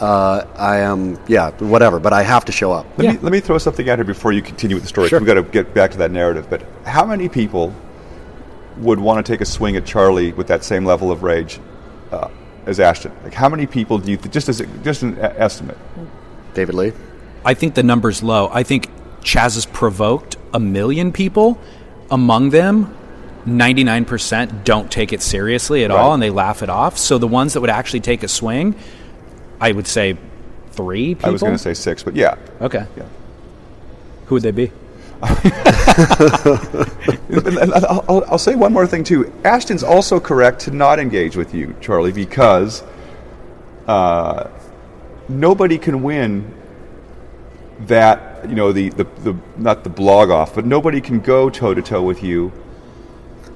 uh, 0.00 0.44
I 0.56 0.78
am 0.78 1.18
yeah 1.28 1.50
whatever, 1.58 2.00
but 2.00 2.12
I 2.12 2.22
have 2.22 2.44
to 2.46 2.52
show 2.52 2.72
up. 2.72 2.86
Let, 2.96 3.04
Yeah. 3.04 3.12
me, 3.12 3.18
let 3.20 3.32
me 3.32 3.40
throw 3.40 3.58
something 3.58 3.88
out 3.88 3.98
here 3.98 4.04
before 4.04 4.32
you 4.32 4.42
continue 4.42 4.76
with 4.76 4.82
the 4.84 4.88
story. 4.88 5.08
Sure. 5.08 5.18
We've 5.20 5.26
got 5.26 5.34
to 5.34 5.42
get 5.42 5.74
back 5.74 5.90
to 5.92 5.98
that 5.98 6.10
narrative. 6.10 6.48
But 6.50 6.62
how 6.84 7.04
many 7.04 7.28
people 7.28 7.72
would 8.78 8.98
want 8.98 9.24
to 9.24 9.32
take 9.32 9.40
a 9.40 9.44
swing 9.44 9.76
at 9.76 9.84
Charlie 9.86 10.32
with 10.32 10.46
that 10.48 10.64
same 10.64 10.84
level 10.84 11.10
of 11.12 11.22
rage 11.22 11.60
uh, 12.10 12.28
as 12.66 12.80
Ashton? 12.80 13.12
Like, 13.22 13.34
how 13.34 13.48
many 13.48 13.66
people 13.66 13.98
do 13.98 14.10
you 14.10 14.16
th- 14.16 14.32
just 14.32 14.48
as 14.48 14.60
a, 14.60 14.66
just 14.82 15.02
an 15.02 15.18
estimate? 15.18 15.78
David 16.54 16.74
Lee. 16.74 16.92
I 17.44 17.54
think 17.54 17.74
the 17.74 17.82
number's 17.82 18.22
low. 18.22 18.48
I 18.52 18.62
think 18.62 18.88
Chas 19.22 19.54
has 19.54 19.66
provoked 19.66 20.36
a 20.52 20.60
million 20.60 21.12
people. 21.12 21.58
Among 22.10 22.50
them, 22.50 22.94
99% 23.46 24.64
don't 24.64 24.90
take 24.90 25.12
it 25.12 25.20
seriously 25.22 25.84
at 25.84 25.90
all, 25.90 26.14
and 26.14 26.22
they 26.22 26.30
laugh 26.30 26.62
it 26.62 26.70
off. 26.70 26.96
So 26.98 27.18
the 27.18 27.28
ones 27.28 27.52
that 27.54 27.60
would 27.60 27.70
actually 27.70 28.00
take 28.00 28.22
a 28.22 28.28
swing, 28.28 28.74
I 29.60 29.72
would 29.72 29.86
say 29.86 30.16
three 30.72 31.14
people. 31.14 31.28
I 31.28 31.32
was 31.32 31.40
going 31.42 31.52
to 31.54 31.58
say 31.58 31.74
six, 31.74 32.02
but 32.02 32.16
yeah, 32.16 32.36
Okay. 32.60 32.86
yeah. 32.96 33.04
Who 34.26 34.36
would 34.36 34.42
they 34.42 34.50
be? 34.50 34.70
And- 37.28 37.46
and 37.58 37.72
I'll, 37.74 38.04
I'll- 38.08 38.24
I'll 38.32 38.38
say 38.38 38.54
one 38.54 38.72
more 38.72 38.86
thing 38.86 39.04
too. 39.04 39.32
Ashton's 39.44 39.82
also 39.82 40.20
correct 40.20 40.60
to 40.60 40.70
not 40.70 40.98
engage 40.98 41.36
with 41.36 41.54
you, 41.54 41.74
Charlie, 41.80 42.12
because 42.12 42.82
uh, 43.86 44.48
nobody 45.28 45.78
can 45.78 46.02
win 46.02 46.52
that. 47.86 48.30
You 48.48 48.54
know, 48.54 48.72
the, 48.72 48.90
the, 48.90 49.04
the 49.22 49.34
not 49.56 49.84
the 49.84 49.90
blog 49.90 50.30
off, 50.30 50.54
but 50.54 50.66
nobody 50.66 51.00
can 51.00 51.20
go 51.20 51.48
toe 51.50 51.72
to 51.74 51.80
toe 51.82 52.02
with 52.02 52.22
you 52.22 52.52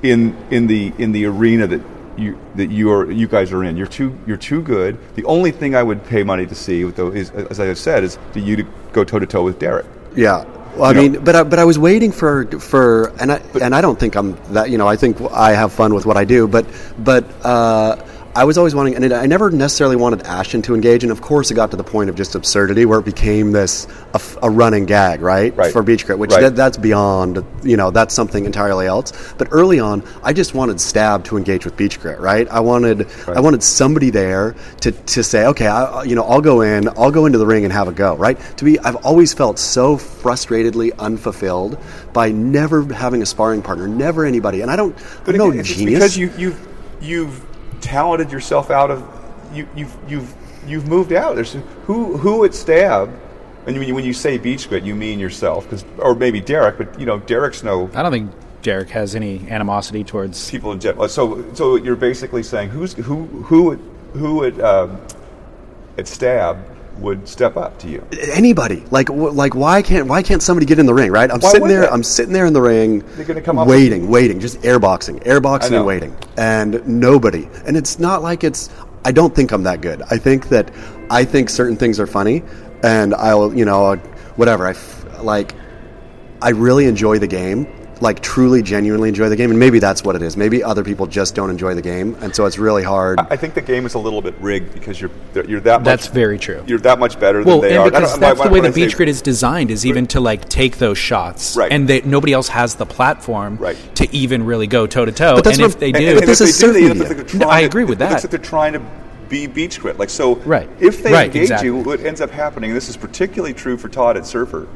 in 0.02 0.36
in 0.50 0.66
the 0.66 0.92
in 0.98 1.12
the 1.12 1.26
arena 1.26 1.66
that 1.66 1.80
you 2.16 2.38
that 2.56 2.70
you 2.70 2.90
are 2.92 3.10
you 3.10 3.26
guys 3.28 3.52
are 3.52 3.64
in. 3.64 3.76
You're 3.76 3.86
too 3.86 4.16
you're 4.26 4.36
too 4.36 4.62
good. 4.62 4.98
The 5.14 5.24
only 5.24 5.50
thing 5.52 5.74
I 5.74 5.82
would 5.82 6.04
pay 6.04 6.22
money 6.22 6.46
to 6.46 6.54
see, 6.54 6.82
though, 6.84 7.10
is 7.10 7.30
as 7.30 7.60
I 7.60 7.66
have 7.66 7.78
said, 7.78 8.02
is 8.04 8.18
for 8.32 8.38
you 8.40 8.56
to 8.56 8.64
go 8.92 9.04
toe 9.04 9.18
to 9.18 9.26
toe 9.26 9.44
with 9.44 9.58
Derek. 9.58 9.86
Yeah. 10.16 10.44
Well, 10.76 10.84
I 10.84 10.90
You 10.90 10.94
know- 10.94 11.02
mean, 11.18 11.24
but 11.24 11.34
I, 11.36 11.42
but 11.44 11.58
I 11.58 11.64
was 11.64 11.78
waiting 11.78 12.12
for 12.12 12.44
for 12.58 13.12
and 13.20 13.32
I 13.32 13.40
and 13.60 13.74
I 13.74 13.80
don't 13.80 13.98
think 13.98 14.14
I'm 14.16 14.36
that 14.52 14.70
you 14.70 14.78
know 14.78 14.86
I 14.86 14.96
think 14.96 15.16
I 15.32 15.52
have 15.52 15.72
fun 15.72 15.94
with 15.94 16.06
what 16.06 16.16
I 16.16 16.24
do, 16.24 16.46
but 16.46 16.66
but 16.98 17.24
uh, 17.44 17.96
I 18.38 18.44
was 18.44 18.56
always 18.56 18.72
wanting 18.72 18.94
and 18.94 19.04
it, 19.04 19.12
I 19.12 19.26
never 19.26 19.50
necessarily 19.50 19.96
wanted 19.96 20.22
Ashton 20.22 20.62
to 20.62 20.74
engage, 20.76 21.02
and 21.02 21.10
of 21.10 21.20
course 21.20 21.50
it 21.50 21.54
got 21.54 21.72
to 21.72 21.76
the 21.76 21.82
point 21.82 22.08
of 22.08 22.14
just 22.14 22.36
absurdity 22.36 22.84
where 22.84 23.00
it 23.00 23.04
became 23.04 23.50
this 23.50 23.88
a, 24.14 24.20
a 24.44 24.48
running 24.48 24.86
gag, 24.86 25.22
right? 25.22 25.52
Right. 25.56 25.72
For 25.72 25.82
Beach 25.82 26.06
Grit, 26.06 26.20
which 26.20 26.30
Right. 26.30 26.42
that, 26.42 26.54
that's 26.54 26.76
beyond 26.76 27.44
you 27.64 27.76
know 27.76 27.90
that's 27.90 28.14
something 28.14 28.44
entirely 28.44 28.86
else. 28.86 29.12
But 29.38 29.48
early 29.50 29.80
on, 29.80 30.04
I 30.22 30.32
just 30.32 30.54
wanted 30.54 30.80
Stab 30.80 31.24
to 31.24 31.36
engage 31.36 31.64
with 31.64 31.76
Beach 31.76 32.00
Grit, 32.00 32.20
right? 32.20 32.46
I 32.48 32.60
wanted 32.60 33.08
I 33.26 33.40
wanted 33.40 33.60
somebody 33.64 34.10
there 34.10 34.54
to, 34.82 34.92
to 34.92 35.24
say, 35.24 35.44
okay, 35.46 35.66
I, 35.66 36.04
you 36.04 36.14
know, 36.14 36.22
I'll 36.22 36.40
go 36.40 36.60
in, 36.60 36.86
I'll 36.90 37.10
go 37.10 37.26
into 37.26 37.38
the 37.38 37.46
ring 37.46 37.64
and 37.64 37.72
have 37.72 37.88
a 37.88 37.92
go, 37.92 38.14
right? 38.14 38.38
To 38.58 38.64
be, 38.64 38.78
I've 38.78 39.04
always 39.04 39.34
felt 39.34 39.58
so 39.58 39.96
frustratedly 39.96 40.96
unfulfilled 40.96 41.76
by 42.12 42.30
never 42.30 42.84
having 42.94 43.20
a 43.20 43.26
sparring 43.26 43.62
partner, 43.62 43.88
never 43.88 44.24
anybody, 44.24 44.60
and 44.60 44.70
I 44.70 44.76
don't, 44.76 44.96
But 45.24 45.34
I'm 45.34 45.38
no 45.38 45.48
again, 45.48 45.60
it's 45.60 45.70
genius. 45.74 45.94
because 45.94 46.16
you 46.16 46.30
you've 46.38 46.68
you've 47.00 47.47
talented 47.80 48.30
yourself 48.32 48.70
out 48.70 48.90
of 48.90 49.02
you 49.52 49.66
you've 49.74 49.96
you've 50.08 50.34
you've 50.66 50.88
moved 50.88 51.12
out. 51.12 51.34
There's 51.36 51.56
who 51.84 52.16
who 52.16 52.44
at 52.44 52.54
Stab. 52.54 53.08
And 53.66 53.76
when 53.76 53.86
you, 53.86 53.94
when 53.94 54.04
you 54.04 54.14
say 54.14 54.38
beach 54.38 54.66
grit, 54.68 54.82
you 54.82 54.94
mean 54.94 55.18
yourself, 55.18 55.68
'cause- 55.68 55.84
or 55.98 56.14
maybe 56.14 56.40
Derek. 56.40 56.78
But 56.78 56.98
you 56.98 57.04
know, 57.04 57.18
Derek's 57.18 57.62
no 57.62 57.90
I 57.94 58.02
don't 58.02 58.12
think 58.12 58.30
Derek 58.62 58.88
has 58.90 59.14
any 59.14 59.46
animosity 59.50 60.04
towards. 60.04 60.50
people 60.50 60.72
in 60.72 60.80
general. 60.80 61.08
So, 61.08 61.44
so 61.54 61.76
you're 61.76 61.94
basically 61.96 62.42
saying 62.42 62.70
who's 62.70 62.94
who 62.94 63.24
who 63.26 63.72
at, 63.72 63.78
who 64.14 64.44
at 64.44 64.58
um, 64.60 64.98
at 65.98 66.08
Stab 66.08 66.56
would 67.00 67.28
step 67.28 67.56
up 67.56 67.78
to 67.80 67.88
you? 67.88 68.06
anybody. 68.32 68.84
Like 68.90 69.08
like 69.10 69.54
why 69.54 69.82
can't 69.82 70.06
why 70.06 70.22
can't 70.22 70.42
somebody 70.42 70.66
get 70.66 70.78
in 70.78 70.86
the 70.86 70.94
ring 70.94 71.10
right? 71.10 71.30
I'm 71.30 71.40
Why 71.40 71.50
sitting 71.50 71.68
there 71.68 71.82
they? 71.82 71.88
i'm 71.88 72.02
sitting 72.02 72.32
there 72.32 72.46
in 72.46 72.52
the 72.52 72.60
ring 72.60 73.04
They're 73.16 73.24
gonna 73.24 73.40
come 73.40 73.58
up 73.58 73.66
waiting 73.68 74.08
waiting 74.08 74.40
just 74.40 74.60
airboxing 74.62 75.22
airboxing 75.24 75.76
and 75.76 75.86
waiting. 75.86 76.16
And 76.36 76.86
nobody. 76.86 77.48
And 77.66 77.76
it's 77.76 77.98
not 77.98 78.22
like 78.22 78.44
it's 78.44 78.70
i 79.04 79.12
don't 79.12 79.34
think 79.34 79.52
i'm 79.52 79.62
that 79.64 79.80
good. 79.80 80.02
I 80.10 80.18
think 80.18 80.48
that 80.48 80.70
i 81.10 81.24
think 81.24 81.50
certain 81.50 81.76
things 81.76 81.98
are 82.00 82.06
funny 82.06 82.42
and 82.82 83.14
i'll 83.14 83.54
you 83.54 83.64
know 83.64 83.96
whatever. 84.36 84.66
I 84.66 84.70
f- 84.70 85.22
like 85.22 85.54
i 86.42 86.50
really 86.50 86.84
enjoy 86.86 87.18
the 87.18 87.26
game 87.26 87.66
like 88.00 88.20
truly 88.20 88.62
genuinely 88.62 89.08
enjoy 89.08 89.28
the 89.28 89.36
game 89.36 89.50
and 89.50 89.58
maybe 89.58 89.78
that's 89.78 90.04
what 90.04 90.14
it 90.14 90.22
is 90.22 90.36
maybe 90.36 90.62
other 90.62 90.84
people 90.84 91.06
just 91.06 91.34
don't 91.34 91.50
enjoy 91.50 91.74
the 91.74 91.82
game 91.82 92.16
and 92.20 92.34
so 92.34 92.46
it's 92.46 92.58
really 92.58 92.82
hard 92.82 93.18
I 93.18 93.36
think 93.36 93.54
the 93.54 93.60
game 93.60 93.86
is 93.86 93.94
a 93.94 93.98
little 93.98 94.22
bit 94.22 94.34
rigged 94.40 94.72
because 94.72 95.00
you're 95.00 95.10
you're 95.46 95.60
that 95.60 95.80
much. 95.80 95.84
That's 95.84 96.06
very 96.08 96.38
true. 96.38 96.62
You're 96.66 96.78
that 96.80 96.98
much 96.98 97.18
better 97.20 97.42
Well, 97.42 97.60
than 97.60 97.70
they 97.70 97.76
and 97.76 97.84
are. 97.86 97.90
Because 97.90 98.18
that's 98.18 98.38
why- 98.38 98.46
the 98.48 98.52
way 98.54 98.60
the 98.60 98.68
I 98.68 98.70
say- 98.70 98.84
Beach 98.86 98.96
Grit 98.96 99.08
is 99.08 99.22
designed 99.22 99.70
is 99.70 99.86
even 99.86 100.06
to 100.08 100.20
like 100.20 100.48
take 100.48 100.78
those 100.78 100.98
shots, 100.98 101.56
Right. 101.56 101.70
And 101.70 101.86
they, 101.88 102.00
nobody 102.02 102.32
else 102.32 102.48
has 102.48 102.74
the 102.74 102.86
platform 102.86 103.56
Right. 103.58 103.76
to 103.96 104.12
even 104.14 104.44
really 104.46 104.66
go 104.66 104.86
toe 104.86 105.04
to 105.04 105.12
toe. 105.12 105.36
But 105.36 105.46
And 105.46 105.60
if 105.60 105.78
they 105.78 105.92
do, 105.92 105.98
and, 106.08 106.18
and 106.20 106.28
this 106.28 106.40
is 106.40 106.58
they 106.58 106.66
do, 106.72 106.94
they 106.94 107.08
like 107.14 107.34
No, 107.34 107.46
I 107.48 107.48
trying 107.48 107.60
to- 107.62 107.66
agree 107.66 107.84
with 107.84 108.00
It 108.00 108.04
looks 108.10 108.22
that. 108.22 108.24
like 108.24 108.30
they're 108.30 108.50
trying 108.50 108.72
to 108.74 108.82
be 109.28 109.46
beach 109.46 109.78
grit. 109.80 109.98
Like 109.98 110.10
so, 110.10 110.36
Right. 110.44 110.68
If 110.80 111.02
they 111.02 111.12
Right, 111.12 111.26
engage 111.26 111.42
exactly. 111.42 111.68
you, 111.68 111.76
what 111.76 112.00
ends 112.00 112.20
up 112.20 112.30
happening, 112.30 112.70
and 112.70 112.76
this 112.76 112.88
is 112.88 112.96
particularly 112.96 113.54
true 113.54 113.76
for 113.76 113.88
Todd 113.88 114.16
at 114.16 114.26
Surfer, 114.26 114.66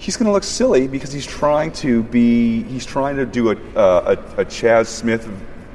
he's 0.00 0.16
going 0.16 0.26
to 0.26 0.32
look 0.32 0.44
silly 0.44 0.88
because 0.88 1.12
he's 1.12 1.26
trying 1.26 1.70
to 1.70 2.02
be, 2.04 2.62
he's 2.64 2.86
trying 2.86 3.16
to 3.16 3.26
do 3.26 3.50
a, 3.50 3.56
a, 3.76 4.18
a 4.38 4.44
Chas 4.46 4.88
Smith 4.88 5.26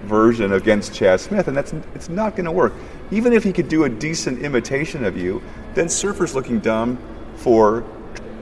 version 0.03 0.53
against 0.53 0.93
Chas 0.93 1.21
Smith, 1.21 1.47
and 1.47 1.55
that's 1.55 1.73
it's 1.93 2.09
not 2.09 2.35
going 2.35 2.45
to 2.45 2.51
work. 2.51 2.73
Even 3.11 3.33
if 3.33 3.43
he 3.43 3.53
could 3.53 3.69
do 3.69 3.83
a 3.83 3.89
decent 3.89 4.39
imitation 4.39 5.05
of 5.05 5.15
you, 5.15 5.41
then 5.75 5.87
Surfer's 5.87 6.33
looking 6.33 6.59
dumb 6.59 6.97
for 7.37 7.83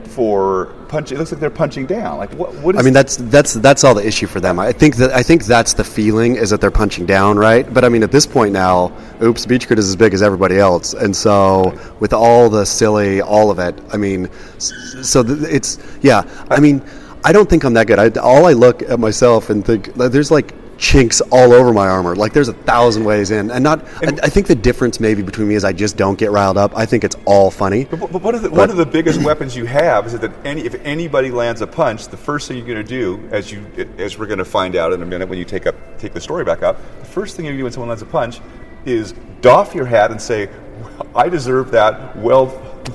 for 0.06 0.66
punching. 0.88 1.16
It 1.16 1.18
looks 1.18 1.32
like 1.32 1.40
they're 1.40 1.50
punching 1.50 1.86
down. 1.86 2.18
Like 2.18 2.32
what? 2.34 2.54
What 2.56 2.74
is? 2.74 2.80
I 2.80 2.84
mean 2.84 2.92
that's 2.92 3.16
that's 3.16 3.54
that's 3.54 3.84
all 3.84 3.94
the 3.94 4.06
issue 4.06 4.26
for 4.26 4.40
them. 4.40 4.58
I 4.58 4.72
think 4.72 4.96
that 4.96 5.12
I 5.12 5.22
think 5.22 5.44
that's 5.44 5.74
the 5.74 5.84
feeling 5.84 6.36
is 6.36 6.50
that 6.50 6.60
they're 6.60 6.70
punching 6.70 7.06
down, 7.06 7.36
right? 7.36 7.72
But 7.72 7.84
I 7.84 7.88
mean 7.88 8.02
at 8.02 8.12
this 8.12 8.26
point 8.26 8.52
now, 8.52 8.96
oops, 9.22 9.46
Beach 9.46 9.66
Grit 9.66 9.78
is 9.78 9.88
as 9.88 9.96
big 9.96 10.14
as 10.14 10.22
everybody 10.22 10.58
else, 10.58 10.94
and 10.94 11.14
so 11.14 11.78
with 12.00 12.12
all 12.12 12.48
the 12.48 12.64
silly, 12.64 13.20
all 13.20 13.50
of 13.50 13.58
it, 13.58 13.78
I 13.92 13.96
mean, 13.96 14.30
so 14.58 15.24
it's 15.26 15.78
yeah. 16.02 16.22
I 16.50 16.60
mean, 16.60 16.82
I 17.24 17.32
don't 17.32 17.48
think 17.48 17.64
I'm 17.64 17.74
that 17.74 17.86
good. 17.86 17.98
I, 17.98 18.20
all 18.20 18.46
I 18.46 18.52
look 18.52 18.82
at 18.82 19.00
myself 19.00 19.50
and 19.50 19.64
think 19.64 19.94
there's 19.94 20.30
like 20.30 20.54
chinks 20.84 21.22
all 21.32 21.54
over 21.54 21.72
my 21.72 21.88
armor. 21.88 22.14
Like 22.14 22.34
there's 22.34 22.48
a 22.48 22.52
thousand 22.52 23.04
ways 23.04 23.30
in, 23.30 23.50
and 23.50 23.64
not. 23.64 23.84
I, 24.02 24.08
I 24.22 24.28
think 24.28 24.46
the 24.46 24.54
difference 24.54 25.00
maybe 25.00 25.22
between 25.22 25.48
me 25.48 25.54
is 25.54 25.64
I 25.64 25.72
just 25.72 25.96
don't 25.96 26.18
get 26.18 26.30
riled 26.30 26.58
up. 26.58 26.76
I 26.76 26.84
think 26.84 27.04
it's 27.04 27.16
all 27.24 27.50
funny. 27.50 27.86
But, 27.86 28.12
but 28.12 28.22
one 28.22 28.34
of 28.34 28.42
the 28.42 28.50
one 28.50 28.68
of 28.68 28.76
the 28.76 28.84
biggest 28.84 29.22
weapons 29.22 29.56
you 29.56 29.64
have 29.64 30.06
is 30.06 30.18
that 30.18 30.30
any 30.44 30.60
if 30.60 30.74
anybody 30.84 31.30
lands 31.30 31.62
a 31.62 31.66
punch, 31.66 32.08
the 32.08 32.18
first 32.18 32.46
thing 32.46 32.58
you're 32.58 32.66
going 32.66 32.76
to 32.76 32.84
do, 32.84 33.26
as 33.32 33.50
you 33.50 33.64
as 33.96 34.18
we're 34.18 34.26
going 34.26 34.38
to 34.38 34.44
find 34.44 34.76
out 34.76 34.92
in 34.92 35.02
a 35.02 35.06
minute 35.06 35.26
when 35.26 35.38
you 35.38 35.46
take 35.46 35.66
up 35.66 35.74
take 35.98 36.12
the 36.12 36.20
story 36.20 36.44
back 36.44 36.62
up, 36.62 36.76
the 37.00 37.06
first 37.06 37.34
thing 37.34 37.46
you 37.46 37.56
do 37.56 37.62
when 37.62 37.72
someone 37.72 37.88
lands 37.88 38.02
a 38.02 38.06
punch 38.06 38.40
is 38.84 39.14
doff 39.40 39.74
your 39.74 39.86
hat 39.86 40.10
and 40.10 40.20
say, 40.20 40.50
well, 40.80 41.06
"I 41.16 41.30
deserve 41.30 41.70
that. 41.70 42.14
Well, 42.16 42.46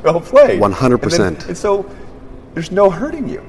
well 0.03 0.21
played." 0.21 0.61
100%. 0.61 1.47
And 1.47 1.57
so 1.57 1.89
there's 2.53 2.71
no 2.71 2.91
hurting 2.91 3.27
you. 3.27 3.43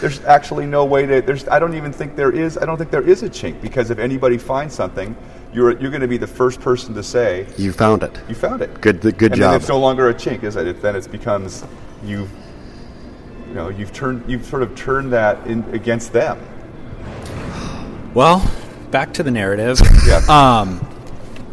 There's 0.00 0.24
actually 0.24 0.66
no 0.66 0.84
way 0.84 1.06
to. 1.06 1.20
There's. 1.22 1.46
I 1.48 1.58
don't 1.58 1.74
even 1.74 1.92
think 1.92 2.16
there 2.16 2.30
is. 2.32 2.56
I 2.58 2.64
don't 2.66 2.76
think 2.76 2.90
there 2.90 3.02
is 3.08 3.22
a 3.22 3.28
chink 3.28 3.60
because 3.60 3.90
if 3.90 3.98
anybody 3.98 4.38
finds 4.38 4.74
something, 4.74 5.14
you're 5.52 5.78
you're 5.80 5.90
going 5.90 6.00
to 6.02 6.08
be 6.08 6.16
the 6.16 6.26
first 6.26 6.60
person 6.60 6.94
to 6.94 7.02
say 7.02 7.46
You 7.56 7.72
found 7.72 8.02
it. 8.02 8.18
you 8.28 8.34
found 8.34 8.62
it. 8.62 8.80
Good- 8.80 9.00
good 9.00 9.22
and 9.32 9.34
job. 9.34 9.50
Then 9.52 9.54
it's 9.60 9.68
no 9.68 9.78
longer 9.78 10.08
a 10.08 10.14
chink, 10.14 10.42
is 10.44 10.56
it? 10.56 10.66
it? 10.66 10.82
Then 10.82 10.96
it 10.96 11.10
becomes 11.10 11.64
you. 12.04 12.28
You 13.48 13.54
know, 13.54 13.68
you've 13.68 13.92
turned, 13.92 14.24
you've 14.26 14.46
sort 14.46 14.62
of 14.62 14.74
turned 14.74 15.12
that 15.12 15.46
in 15.46 15.62
against 15.74 16.12
them. 16.14 16.38
well, 18.14 18.50
back 18.90 19.12
to 19.14 19.22
the 19.22 19.30
narrative. 19.30 19.78
Yeah. 20.06 20.20
Um, 20.28 20.88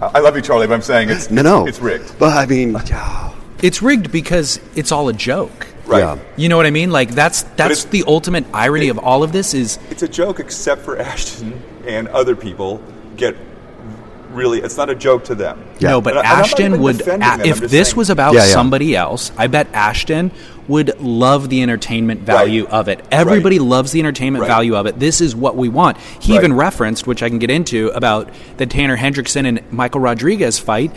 I 0.02 0.12
I 0.16 0.20
love 0.20 0.36
you, 0.36 0.42
Charlie, 0.42 0.66
but 0.68 0.74
I'm 0.76 0.82
saying 0.82 1.10
it's 1.10 1.30
No, 1.30 1.42
no, 1.42 1.68
it's 1.68 1.80
rigged. 1.80 2.18
But 2.18 2.38
I 2.38 2.46
mean, 2.46 2.76
it's 3.62 3.82
rigged 3.82 4.12
because 4.12 4.60
it's 4.76 4.92
all 4.94 5.10
a 5.10 5.14
joke. 5.14 5.68
Right. 5.90 6.00
Yeah. 6.00 6.18
You 6.38 6.50
know 6.50 6.58
what 6.58 6.66
I 6.66 6.72
mean? 6.72 6.92
Like 6.92 7.10
that's 7.12 7.42
that's 7.56 7.86
the 7.86 8.04
ultimate 8.08 8.46
irony 8.54 8.90
of 8.90 8.98
all 9.00 9.24
of 9.24 9.32
this 9.32 9.54
is 9.54 9.80
It's 9.90 10.04
a 10.04 10.08
joke, 10.08 10.40
except 10.40 10.84
for 10.84 10.98
Ashton 11.02 11.62
and 11.88 12.08
other 12.10 12.36
people 12.36 12.82
get 13.18 13.36
really. 14.32 14.60
It's 14.62 14.78
not 14.78 14.90
a 14.90 14.96
joke 14.96 15.24
to 15.26 15.36
them. 15.36 15.64
Yeah. 15.80 15.90
No, 15.90 16.02
but 16.02 16.16
And 16.16 16.20
I- 16.20 16.22
and 16.22 16.30
I'm 16.32 16.38
not 16.38 16.46
Ashton 16.46 16.82
would. 16.82 17.02
a- 17.08 17.48
if 17.48 17.60
this 17.60 17.90
saying- 17.90 17.98
was 17.98 18.10
about 18.12 18.34
Yeah, 18.36 18.42
yeah. 18.46 18.54
somebody 18.54 18.96
else, 18.96 19.32
I 19.38 19.48
bet 19.48 19.68
Ashton 19.74 20.32
would 20.68 21.00
love 21.02 21.50
the 21.50 21.64
entertainment 21.64 22.22
value 22.22 22.66
Right. 22.66 22.74
of 22.74 22.88
it. 22.90 23.04
Everybody 23.12 23.58
Right. 23.58 23.68
loves 23.68 23.92
the 23.92 24.00
entertainment 24.00 24.44
Right. 24.44 24.48
value 24.48 24.76
of 24.76 24.86
it. 24.86 25.00
This 25.00 25.20
is 25.20 25.36
what 25.36 25.56
we 25.58 25.68
want. 25.68 25.98
He 26.20 26.34
Right. 26.34 26.40
even 26.44 26.54
referenced, 26.54 27.08
which 27.08 27.24
I 27.24 27.30
can 27.30 27.40
get 27.40 27.50
into, 27.50 27.88
about 27.96 28.30
the 28.58 28.68
Tanner 28.68 28.96
Hendrickson 28.96 29.48
and 29.48 29.62
Michael 29.72 30.02
Rodrigues 30.02 30.60
fight 30.60 30.92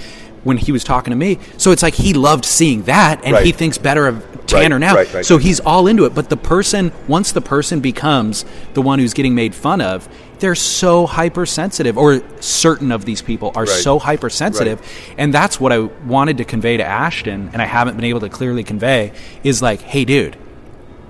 when 0.44 0.56
he 0.56 0.72
was 0.72 0.82
talking 0.84 1.10
to 1.12 1.16
me. 1.16 1.38
So 1.56 1.70
it's 1.70 1.82
like 1.82 1.94
he 1.94 2.14
loved 2.14 2.44
seeing 2.44 2.82
that, 2.84 3.20
and 3.24 3.34
Right. 3.34 3.44
he 3.46 3.52
thinks 3.52 3.78
better 3.78 4.06
of 4.06 4.24
Tanner 4.46 4.78
now. 4.78 4.94
right, 4.94 5.12
right. 5.14 5.24
So 5.24 5.38
he's 5.38 5.60
all 5.60 5.86
into 5.86 6.04
it. 6.04 6.14
But 6.14 6.28
the 6.28 6.36
person, 6.36 6.92
once 7.08 7.32
the 7.32 7.40
person 7.40 7.80
becomes 7.80 8.44
the 8.74 8.82
one 8.82 8.98
who's 8.98 9.14
getting 9.14 9.34
made 9.34 9.54
fun 9.54 9.80
of, 9.80 10.08
they're 10.40 10.54
so 10.56 11.06
hypersensitive, 11.06 11.96
or 11.96 12.20
certain 12.40 12.90
of 12.90 13.04
these 13.04 13.22
people 13.22 13.52
are 13.54 13.62
Right. 13.62 13.68
so 13.68 13.98
hypersensitive. 14.00 14.80
And 15.16 15.32
that's 15.32 15.60
what 15.60 15.72
I 15.72 15.78
wanted 16.06 16.38
to 16.38 16.44
convey 16.44 16.76
to 16.76 16.84
Ashton, 16.84 17.50
and 17.52 17.62
I 17.62 17.66
haven't 17.66 17.94
been 17.94 18.04
able 18.04 18.20
to 18.20 18.28
clearly 18.28 18.64
convey 18.64 19.12
is 19.44 19.62
like, 19.62 19.80
hey, 19.82 20.04
dude, 20.04 20.36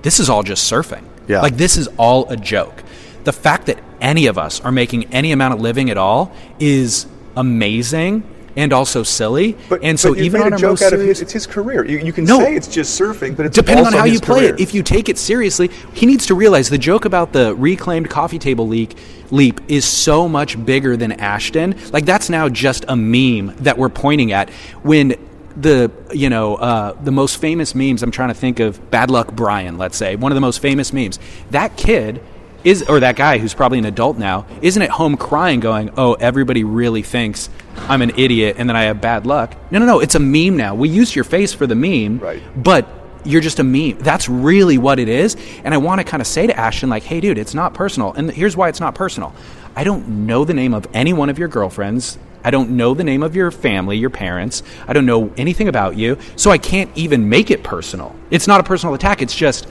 this 0.03 0.19
is 0.19 0.29
all 0.29 0.43
just 0.43 0.71
surfing. 0.71 1.01
Yeah. 1.27 1.41
Like, 1.41 1.57
this 1.57 1.75
is 1.77 1.89
all 1.97 2.27
a 2.29 2.37
joke. 2.37 2.83
The 3.23 3.31
fact 3.33 3.65
that 3.65 3.79
any 3.99 4.27
of 4.27 4.37
us 4.37 4.61
are 4.61 4.71
making 4.71 5.05
any 5.11 5.31
amount 5.31 5.55
of 5.55 5.61
living 5.61 5.89
at 5.89 5.97
all 5.97 6.31
is 6.59 7.07
amazing 7.35 8.21
and 8.55 8.71
also 8.73 9.03
silly. 9.03 9.55
But, 9.69 9.83
and 9.83 9.99
so 9.99 10.13
but 10.13 10.19
even 10.19 10.41
on 10.41 10.53
a 10.53 10.57
joke 10.57 10.71
most 10.71 10.83
out 10.83 10.93
of 10.93 10.99
his, 10.99 11.21
it's 11.21 11.31
his 11.31 11.47
career. 11.47 11.85
You, 11.85 11.97
you 11.99 12.13
can 12.13 12.25
No. 12.25 12.39
say 12.39 12.55
it's 12.55 12.67
just 12.67 12.99
surfing, 12.99 13.35
but 13.35 13.45
it's 13.45 13.55
depending 13.55 13.85
on 13.85 13.93
how 13.93 14.05
you 14.05 14.19
play 14.19 14.41
career. 14.41 14.53
it. 14.55 14.59
If 14.61 14.73
you 14.73 14.83
take 14.83 15.09
it 15.09 15.17
seriously, 15.17 15.69
he 15.93 16.05
needs 16.05 16.25
to 16.27 16.35
realize 16.35 16.69
the 16.69 16.77
joke 16.77 17.05
about 17.05 17.33
the 17.33 17.55
reclaimed 17.55 18.09
coffee 18.09 18.39
table 18.39 18.67
leak 18.67 18.95
leap 19.31 19.59
is 19.67 19.85
so 19.85 20.29
much 20.29 20.63
bigger 20.65 20.95
than 20.95 21.11
Ashton. 21.13 21.75
Like 21.91 22.05
that's 22.05 22.29
now 22.29 22.49
just 22.49 22.85
a 22.87 22.95
meme 22.95 23.55
that 23.63 23.77
we're 23.77 23.89
pointing 23.89 24.31
at 24.31 24.49
when 24.83 25.15
the 25.55 25.91
you 26.11 26.29
know 26.29 26.55
uh, 26.55 26.93
the 27.03 27.11
most 27.11 27.37
famous 27.37 27.75
memes 27.75 28.01
I'm 28.01 28.09
trying 28.11 28.29
to 28.29 28.33
think 28.35 28.59
of 28.59 28.89
bad 28.89 29.11
luck 29.11 29.31
Brian 29.33 29.77
let's 29.77 29.95
say 29.95 30.15
one 30.15 30.31
of 30.31 30.35
the 30.35 30.41
most 30.41 30.59
famous 30.59 30.91
memes 30.91 31.19
that 31.51 31.77
kid 31.77 32.23
is 32.63 32.81
or 32.89 33.01
that 33.01 33.15
guy 33.15 33.37
who's 33.37 33.53
probably 33.53 33.77
an 33.77 33.85
adult 33.85 34.17
now 34.17 34.47
isn't 34.63 34.81
at 34.81 34.89
home 34.89 35.15
crying 35.15 35.59
going 35.59 35.91
oh 35.95 36.13
everybody 36.15 36.63
really 36.63 37.03
thinks 37.03 37.51
I'm 37.75 38.01
an 38.01 38.11
idiot 38.17 38.55
and 38.59 38.69
then 38.69 38.75
I 38.75 38.83
have 38.83 39.01
bad 39.01 39.25
luck 39.25 39.55
no 39.71 39.79
no 39.79 39.85
no 39.85 39.99
it's 39.99 40.15
a 40.15 40.19
meme 40.19 40.57
now 40.57 40.75
we 40.75 40.89
use 40.89 41.15
your 41.15 41.25
face 41.25 41.53
for 41.53 41.67
the 41.67 41.75
meme 41.75 42.19
Right. 42.19 42.41
but 42.61 42.87
you're 43.25 43.39
just 43.41 43.59
a 43.59 43.63
meme. 43.63 43.99
That's 43.99 44.27
really 44.27 44.77
what 44.77 44.99
it 44.99 45.07
is. 45.07 45.37
And 45.63 45.73
I 45.73 45.77
want 45.77 45.99
to 45.99 46.03
kind 46.03 46.19
of 46.19 46.27
say 46.27 46.45
to 46.45 46.59
Ashton, 46.59 46.89
like, 46.89 47.03
hey, 47.03 47.21
dude, 47.21 47.37
it's 47.37 47.53
not 47.53 47.73
personal. 47.73 48.11
And 48.11 48.29
here's 48.29 48.57
why 48.57 48.67
it's 48.67 48.81
not 48.81 48.95
personal. 48.95 49.33
I 49.77 49.85
don't 49.85 50.27
know 50.27 50.43
the 50.43 50.53
name 50.53 50.73
of 50.73 50.87
any 50.93 51.13
one 51.13 51.29
of 51.29 51.39
your 51.39 51.47
girlfriends. 51.47 52.17
I 52.43 52.51
don't 52.51 52.71
know 52.71 52.93
the 52.93 53.05
name 53.05 53.23
of 53.23 53.33
your 53.33 53.49
family, 53.49 53.95
your 53.95 54.09
parents. 54.09 54.61
I 54.89 54.91
don't 54.91 55.05
know 55.05 55.31
anything 55.37 55.69
about 55.69 55.95
you. 55.95 56.17
So 56.35 56.51
I 56.51 56.57
can't 56.57 56.91
even 56.97 57.29
make 57.29 57.49
it 57.49 57.63
personal. 57.63 58.13
It's 58.29 58.45
not 58.45 58.59
a 58.59 58.63
personal 58.65 58.93
attack. 58.93 59.21
It's 59.21 59.33
just 59.33 59.67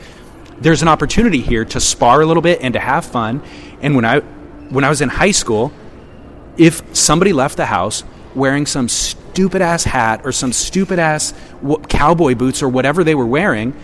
there's 0.58 0.80
an 0.80 0.88
opportunity 0.88 1.42
here 1.42 1.66
to 1.66 1.78
spar 1.78 2.22
a 2.22 2.26
little 2.26 2.42
bit 2.42 2.62
and 2.62 2.72
to 2.72 2.80
have 2.80 3.04
fun. 3.04 3.42
And 3.82 3.94
when 3.94 4.06
I 4.06 4.20
when 4.70 4.82
I 4.82 4.88
was 4.88 5.02
in 5.02 5.10
high 5.10 5.32
school, 5.32 5.72
if 6.56 6.96
somebody 6.96 7.32
left 7.32 7.56
the 7.56 7.66
house 7.66 8.04
wearing 8.34 8.66
some 8.66 8.88
stupid 8.88 9.62
ass 9.62 9.84
hat 9.84 10.22
or 10.24 10.32
some 10.32 10.52
stupid 10.52 10.98
ass 10.98 11.34
cowboy 11.88 12.34
boots 12.34 12.62
or 12.62 12.68
whatever 12.68 13.04
they 13.04 13.14
were 13.14 13.26
wearing, 13.26 13.74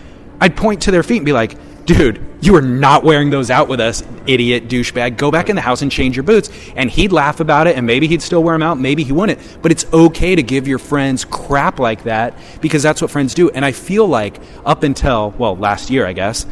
I'd 0.41 0.55
point 0.55 0.83
to 0.83 0.91
their 0.91 1.03
feet 1.03 1.17
and 1.17 1.25
be 1.25 1.33
like, 1.33 1.57
dude, 1.85 2.23
you 2.39 2.55
are 2.55 2.61
not 2.61 3.03
wearing 3.03 3.31
those 3.31 3.49
out 3.49 3.67
with 3.67 3.79
us, 3.79 4.03
idiot, 4.27 4.67
douchebag. 4.67 5.17
Go 5.17 5.31
back 5.31 5.49
in 5.49 5.55
the 5.55 5.61
house 5.61 5.81
and 5.81 5.91
change 5.91 6.15
your 6.15 6.23
boots. 6.23 6.49
And 6.75 6.89
he'd 6.89 7.11
laugh 7.11 7.39
about 7.39 7.65
it, 7.65 7.75
and 7.75 7.85
maybe 7.87 8.07
he'd 8.07 8.21
still 8.21 8.43
wear 8.43 8.53
them 8.53 8.61
out, 8.61 8.79
maybe 8.79 9.03
he 9.03 9.11
wouldn't. 9.11 9.39
But 9.63 9.71
it's 9.71 9.85
okay 9.91 10.35
to 10.35 10.43
give 10.43 10.67
your 10.67 10.77
friends 10.77 11.25
crap 11.25 11.79
like 11.79 12.03
that 12.03 12.35
because 12.61 12.83
that's 12.83 13.01
what 13.01 13.09
friends 13.09 13.33
do. 13.33 13.49
And 13.49 13.65
I 13.65 13.71
feel 13.71 14.07
like 14.07 14.39
up 14.65 14.83
until, 14.83 15.31
well, 15.31 15.55
last 15.55 15.89
year, 15.89 16.05
I 16.05 16.13
guess, 16.13 16.45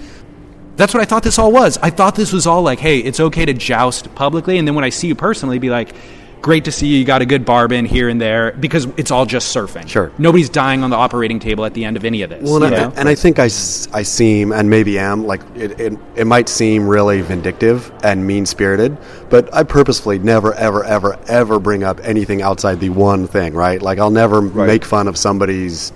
that's 0.78 0.94
what 0.94 1.02
I 1.02 1.06
thought 1.06 1.24
this 1.24 1.38
all 1.38 1.52
was. 1.52 1.78
I 1.80 1.90
thought 1.90 2.16
this 2.16 2.32
was 2.32 2.48
all 2.48 2.62
like, 2.62 2.80
hey, 2.80 3.00
it's 3.00 3.20
okay 3.20 3.46
to 3.46 3.54
joust 3.54 4.14
publicly. 4.16 4.58
And 4.58 4.68
then 4.68 4.76
when 4.76 4.84
I 4.86 4.90
see 4.90 5.08
you 5.08 5.16
personally, 5.16 5.60
be 5.60 5.70
like, 5.70 5.94
great 6.40 6.66
to 6.66 6.72
see 6.72 6.86
you. 6.88 7.00
You 7.00 7.04
got 7.04 7.24
a 7.24 7.26
good 7.26 7.46
barb 7.46 7.72
in 7.72 7.84
here 7.84 8.10
and 8.10 8.22
there 8.22 8.52
because 8.52 8.86
it's 8.96 9.10
all 9.10 9.26
just 9.26 9.54
surfing. 9.54 9.90
Sure. 9.90 10.12
Nobody's 10.20 10.50
dying 10.50 10.84
on 10.84 10.92
the 10.92 10.96
operating 10.96 11.40
table 11.40 11.66
at 11.66 11.74
the 11.74 11.84
end 11.84 11.98
of 11.98 12.06
any 12.06 12.22
of 12.22 12.30
this. 12.30 12.44
Well, 12.44 12.64
and, 12.64 12.74
you 12.76 12.80
I, 12.80 12.84
know? 12.86 12.94
and 12.96 13.10
I 13.10 13.16
think 13.16 13.40
I, 13.40 13.46
s- 13.46 13.88
I 13.92 14.04
seem, 14.04 14.52
and 14.54 14.70
maybe 14.70 15.00
am, 15.00 15.26
like 15.26 15.42
it, 15.56 15.80
it, 15.82 16.00
it 16.16 16.26
might 16.26 16.48
seem 16.48 16.88
really 16.88 17.22
vindictive 17.22 17.92
and 18.04 18.26
mean 18.26 18.46
spirited, 18.46 18.96
but 19.32 19.52
I 19.54 19.64
purposefully 19.64 20.20
never, 20.20 20.54
ever, 20.54 20.84
ever, 20.86 21.20
ever 21.28 21.60
bring 21.60 21.84
up 21.84 22.00
anything 22.04 22.44
outside 22.44 22.80
the 22.80 22.90
one 22.92 23.26
thing, 23.28 23.56
right? 23.56 23.82
Like 23.82 23.98
I'll 23.98 24.12
never 24.12 24.42
make 24.42 24.86
fun 24.86 25.08
of 25.08 25.18
somebody's, 25.18 25.92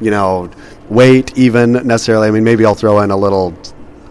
you 0.00 0.10
know, 0.10 0.50
weight 0.90 1.38
even 1.38 1.72
necessarily. 1.86 2.26
I 2.26 2.30
mean, 2.32 2.44
maybe 2.44 2.64
I'll 2.64 2.74
throw 2.74 2.98
in 3.00 3.12
a 3.12 3.16
little. 3.16 3.54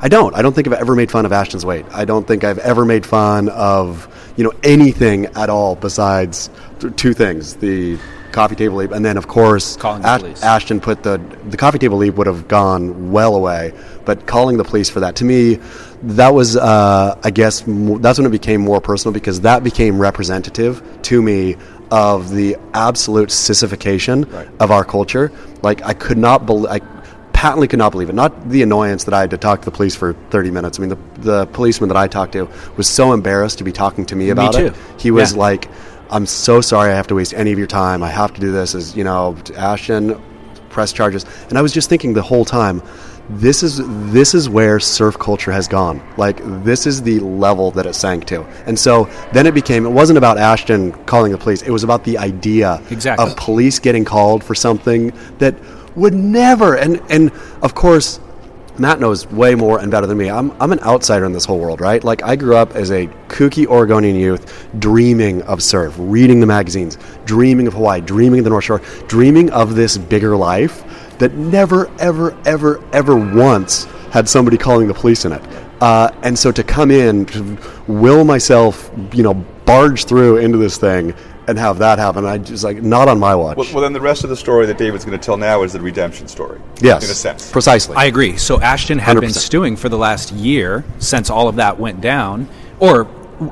I 0.04 0.10
don't. 0.10 0.36
I 0.36 0.42
don't 0.42 0.52
think 0.54 0.68
I've 0.68 0.74
ever 0.74 0.96
made 0.96 1.10
fun 1.10 1.26
of 1.26 1.32
Ashton's 1.32 1.66
weight. 1.66 1.86
I 1.94 2.04
don't 2.04 2.28
think 2.28 2.44
I've 2.44 2.60
ever 2.60 2.84
made 2.84 3.06
fun 3.06 3.48
of, 3.48 4.06
you 4.36 4.44
know, 4.44 4.52
anything 4.62 5.28
at 5.28 5.50
all 5.50 5.76
besides 5.78 6.50
th- 6.82 6.94
two 6.98 7.14
things: 7.14 7.56
the 7.56 7.98
coffee 8.34 8.56
table 8.56 8.76
leap, 8.76 8.92
and 8.92 9.06
then 9.06 9.16
of 9.16 9.30
course 9.30 9.78
Calling 9.78 10.02
the 10.02 10.18
police. 10.18 10.44
Ashton 10.44 10.82
put 10.82 11.04
the 11.04 11.20
the 11.48 11.56
coffee 11.56 11.80
table 11.80 11.98
leap 11.98 12.16
would 12.16 12.28
have 12.28 12.50
gone 12.50 13.14
well 13.14 13.34
away, 13.34 13.72
but 14.04 14.28
calling 14.28 14.58
the 14.58 14.66
police 14.66 14.90
for 14.90 15.00
that 15.00 15.16
to 15.18 15.24
me, 15.24 15.60
that 16.02 16.34
was 16.34 16.58
uh, 16.58 17.18
I 17.24 17.32
guess 17.32 17.66
mo- 17.66 17.98
that's 17.98 18.20
when 18.20 18.28
it 18.28 18.32
became 18.32 18.60
more 18.60 18.82
personal 18.82 19.14
because 19.14 19.40
that 19.42 19.64
became 19.64 19.98
representative 20.02 20.84
to 21.04 21.22
me 21.22 21.56
of 21.92 22.30
the 22.30 22.58
absolute 22.74 23.32
sissification 23.32 24.26
of 24.60 24.70
our 24.70 24.84
culture. 24.84 25.32
Like 25.62 25.82
I 25.84 25.94
could 25.94 26.18
not 26.18 26.46
believe. 26.46 26.82
I, 27.44 27.48
patently 27.48 27.68
could 27.68 27.80
not 27.80 27.92
believe 27.92 28.10
it. 28.10 28.16
Not 28.16 28.50
the 28.50 28.62
annoyance 28.64 29.04
that 29.04 29.14
I 29.14 29.22
had 29.22 29.30
to 29.32 29.38
talk 29.38 29.60
to 29.62 29.66
the 29.66 29.72
police 29.72 29.96
for 29.96 30.14
30 30.32 30.52
minutes. 30.52 30.80
I 30.80 30.82
mean, 30.82 30.90
the, 30.90 30.98
the 31.20 31.46
policeman 31.48 31.88
that 31.90 31.98
I 31.98 32.08
talked 32.08 32.34
to 32.34 32.50
was 32.78 32.88
so 32.88 33.14
embarrassed 33.14 33.58
to 33.60 33.64
be 33.64 33.72
talking 33.72 34.06
to 34.08 34.16
me 34.16 34.30
about 34.30 34.56
it. 34.56 34.74
too. 34.74 34.80
He 34.98 35.12
was 35.12 35.34
Yeah. 35.34 35.40
like, 35.40 35.70
I'm 36.10 36.26
so 36.26 36.62
sorry 36.62 36.92
I 36.92 36.96
have 36.96 37.08
to 37.08 37.16
waste 37.16 37.34
any 37.34 37.52
of 37.52 37.58
your 37.58 37.68
time. 37.68 38.04
I 38.04 38.10
have 38.10 38.34
to 38.34 38.42
do 38.42 38.52
this 38.52 38.76
as, 38.76 38.96
you 38.96 39.04
know, 39.04 39.36
Ashton, 39.58 40.22
press 40.70 40.94
charges. 40.94 41.26
And 41.50 41.58
I 41.58 41.62
was 41.62 41.72
just 41.74 41.90
thinking 41.90 42.14
the 42.14 42.22
whole 42.22 42.46
time, 42.46 42.82
this 43.30 43.64
is 43.64 43.80
this 44.12 44.36
is 44.36 44.50
where 44.50 44.82
surf 44.82 45.18
culture 45.18 45.52
has 45.52 45.66
gone. 45.68 46.02
Like 46.18 46.42
this 46.66 46.86
is 46.86 47.02
the 47.04 47.22
level 47.22 47.72
that 47.72 47.86
it 47.86 47.94
sank 47.94 48.26
to. 48.26 48.44
And 48.66 48.78
so 48.78 49.06
then 49.32 49.48
it 49.48 49.54
became 49.54 49.86
it 49.86 49.90
wasn't 49.92 50.18
about 50.18 50.38
Ashton 50.38 50.92
calling 51.06 51.32
the 51.32 51.38
police. 51.38 51.62
It 51.62 51.72
was 51.72 51.86
about 51.86 52.04
the 52.04 52.18
idea 52.18 52.82
Exactly. 52.92 53.26
of 53.26 53.38
police 53.38 53.80
getting 53.80 54.04
called 54.04 54.44
for 54.44 54.54
something 54.56 55.14
that 55.38 55.56
would 55.96 56.14
never 56.14 56.76
and 56.76 57.02
and 57.10 57.32
of 57.62 57.76
course 57.76 58.20
Matt 58.78 59.00
knows 59.00 59.28
way 59.28 59.54
more 59.54 59.80
and 59.80 59.92
better 59.92 60.08
than 60.08 60.18
me. 60.18 60.32
I'm, 60.32 60.52
I'm 60.60 60.72
an 60.72 60.80
outsider 60.80 61.26
in 61.26 61.32
this 61.32 61.46
whole 61.46 61.60
world, 61.60 61.80
right? 61.80 62.04
Like, 62.04 62.24
I 62.24 62.36
grew 62.36 62.56
up 62.56 62.76
as 62.76 62.90
a 62.90 63.06
kooky 63.28 63.68
Oregonian 63.68 64.16
youth, 64.16 64.68
dreaming 64.80 65.44
of 65.44 65.62
surf, 65.62 65.94
reading 66.00 66.40
the 66.40 66.48
magazines, 66.48 66.98
dreaming 67.26 67.68
of 67.68 67.74
Hawaii, 67.74 68.02
dreaming 68.02 68.40
of 68.40 68.46
the 68.46 68.50
North 68.50 68.64
Shore, 68.64 68.82
dreaming 69.08 69.52
of 69.52 69.76
this 69.76 69.98
bigger 69.98 70.36
life 70.36 70.84
that 71.20 71.34
never, 71.36 71.88
ever, 72.00 72.36
ever, 72.48 72.84
ever 72.94 73.16
once 73.16 73.84
had 74.12 74.28
somebody 74.28 74.58
calling 74.58 74.88
the 74.88 74.94
police 74.94 75.26
in 75.26 75.34
it. 75.34 75.44
Uh, 75.80 76.10
and 76.24 76.38
so 76.38 76.52
to 76.52 76.64
come 76.64 76.90
in, 76.90 77.28
to 77.28 77.58
will 77.88 78.24
myself, 78.24 78.90
you 79.14 79.22
know, 79.22 79.36
barge 79.66 80.06
through 80.06 80.38
into 80.38 80.58
this 80.58 80.78
thing 80.78 81.14
and 81.48 81.58
have 81.58 81.80
that 81.80 82.00
happen, 82.00 82.26
I 82.26 82.38
just 82.38 82.64
like, 82.64 82.82
not 82.82 83.08
on 83.08 83.20
my 83.20 83.36
watch. 83.36 83.58
Well, 83.58 83.68
well, 83.74 83.82
then 83.82 83.94
the 83.94 84.02
rest 84.02 84.24
of 84.24 84.30
the 84.30 84.38
story 84.38 84.66
that 84.68 84.78
David's 84.78 85.04
going 85.06 85.18
to 85.18 85.24
tell 85.24 85.38
now 85.38 85.64
is 85.64 85.74
the 85.74 85.82
redemption 85.82 86.28
story. 86.28 86.60
yes. 86.80 87.04
In 87.04 87.10
a 87.10 87.14
sense. 87.14 87.52
Precisely. 87.52 87.96
I 87.96 88.06
agree. 88.06 88.38
So 88.38 88.62
Ashton 88.62 88.98
had 88.98 89.20
been 89.20 89.30
100%. 89.32 89.34
stewing 89.36 89.76
for 89.76 89.90
the 89.90 89.98
last 89.98 90.32
year 90.32 90.86
since 91.00 91.30
all 91.30 91.48
of 91.50 91.58
that 91.58 91.80
went 91.80 92.02
down. 92.02 92.48
Or 92.80 93.08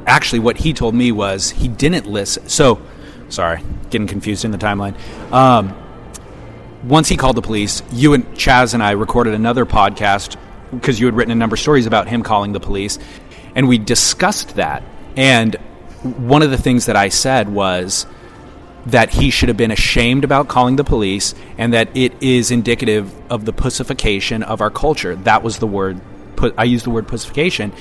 actually, 0.08 0.40
what 0.40 0.58
he 0.58 0.74
told 0.74 0.96
me 0.96 1.12
was 1.12 1.52
he 1.52 1.68
didn't 1.68 2.06
listen. 2.08 2.48
So, 2.48 2.82
sorry, 3.30 3.62
getting 3.90 4.08
confused 4.08 4.46
in 4.46 4.52
the 4.52 4.58
timeline. 4.58 4.96
Um, 5.32 5.76
once 6.84 7.10
he 7.10 7.18
called 7.18 7.36
the 7.36 7.42
police, 7.42 7.84
you 7.92 8.14
and 8.14 8.36
Chas 8.38 8.74
and 8.74 8.82
I 8.82 8.92
recorded 8.92 9.34
another 9.34 9.66
podcast 9.66 10.38
because 10.72 11.00
you 11.00 11.06
had 11.06 11.16
written 11.16 11.32
a 11.32 11.36
number 11.36 11.56
of 11.56 11.60
stories 11.60 11.86
about 11.86 12.08
him 12.08 12.24
calling 12.24 12.54
the 12.54 12.60
police, 12.60 12.98
and 13.56 13.68
we 13.68 13.78
discussed 13.78 14.56
that. 14.56 14.84
And 15.16 15.58
one 16.04 16.42
of 16.42 16.52
the 16.52 16.58
things 16.58 16.88
that 16.88 16.96
I 16.96 17.10
said 17.10 17.50
was 17.50 18.06
that 18.88 19.12
he 19.12 19.30
should 19.30 19.50
have 19.50 19.58
been 19.58 19.72
ashamed 19.72 20.24
about 20.24 20.48
calling 20.48 20.76
the 20.76 20.84
police 20.84 21.36
and 21.58 21.74
that 21.74 21.96
it 21.96 22.14
is 22.22 22.50
indicative 22.50 23.14
of 23.32 23.46
the 23.46 23.54
pussification 23.54 24.42
of 24.44 24.62
our 24.62 24.72
culture. 24.72 25.16
That 25.16 25.44
was 25.44 25.60
the 25.60 25.68
word. 25.68 26.02
I 26.58 26.64
used 26.64 26.86
the 26.86 26.90
word 26.90 27.08
pussification. 27.08 27.74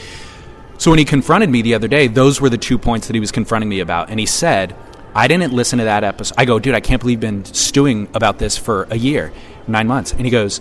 So 0.77 0.91
when 0.91 0.99
he 0.99 1.05
confronted 1.05 1.49
me 1.49 1.63
the 1.63 1.75
other 1.75 1.89
day, 1.89 2.07
those 2.09 2.41
were 2.41 2.51
the 2.51 2.59
two 2.59 2.79
points 2.79 3.07
that 3.07 3.15
he 3.15 3.21
was 3.21 3.33
confronting 3.33 3.69
me 3.69 3.81
about. 3.81 4.11
And 4.11 4.21
he 4.21 4.27
said, 4.27 4.77
I 5.15 5.29
didn't 5.29 5.53
listen 5.53 5.79
to 5.79 5.87
that 5.87 6.05
episode. 6.05 6.35
I 6.39 6.45
go, 6.45 6.59
dude, 6.59 6.75
I 6.75 6.81
can't 6.81 7.01
believe 7.01 7.23
you've 7.23 7.33
been 7.33 7.45
stewing 7.47 8.09
about 8.15 8.39
this 8.39 8.57
for 8.59 8.87
a 8.91 8.97
year, 8.97 9.33
nine 9.67 9.87
months. 9.87 10.13
And 10.13 10.23
he 10.23 10.31
goes, 10.31 10.61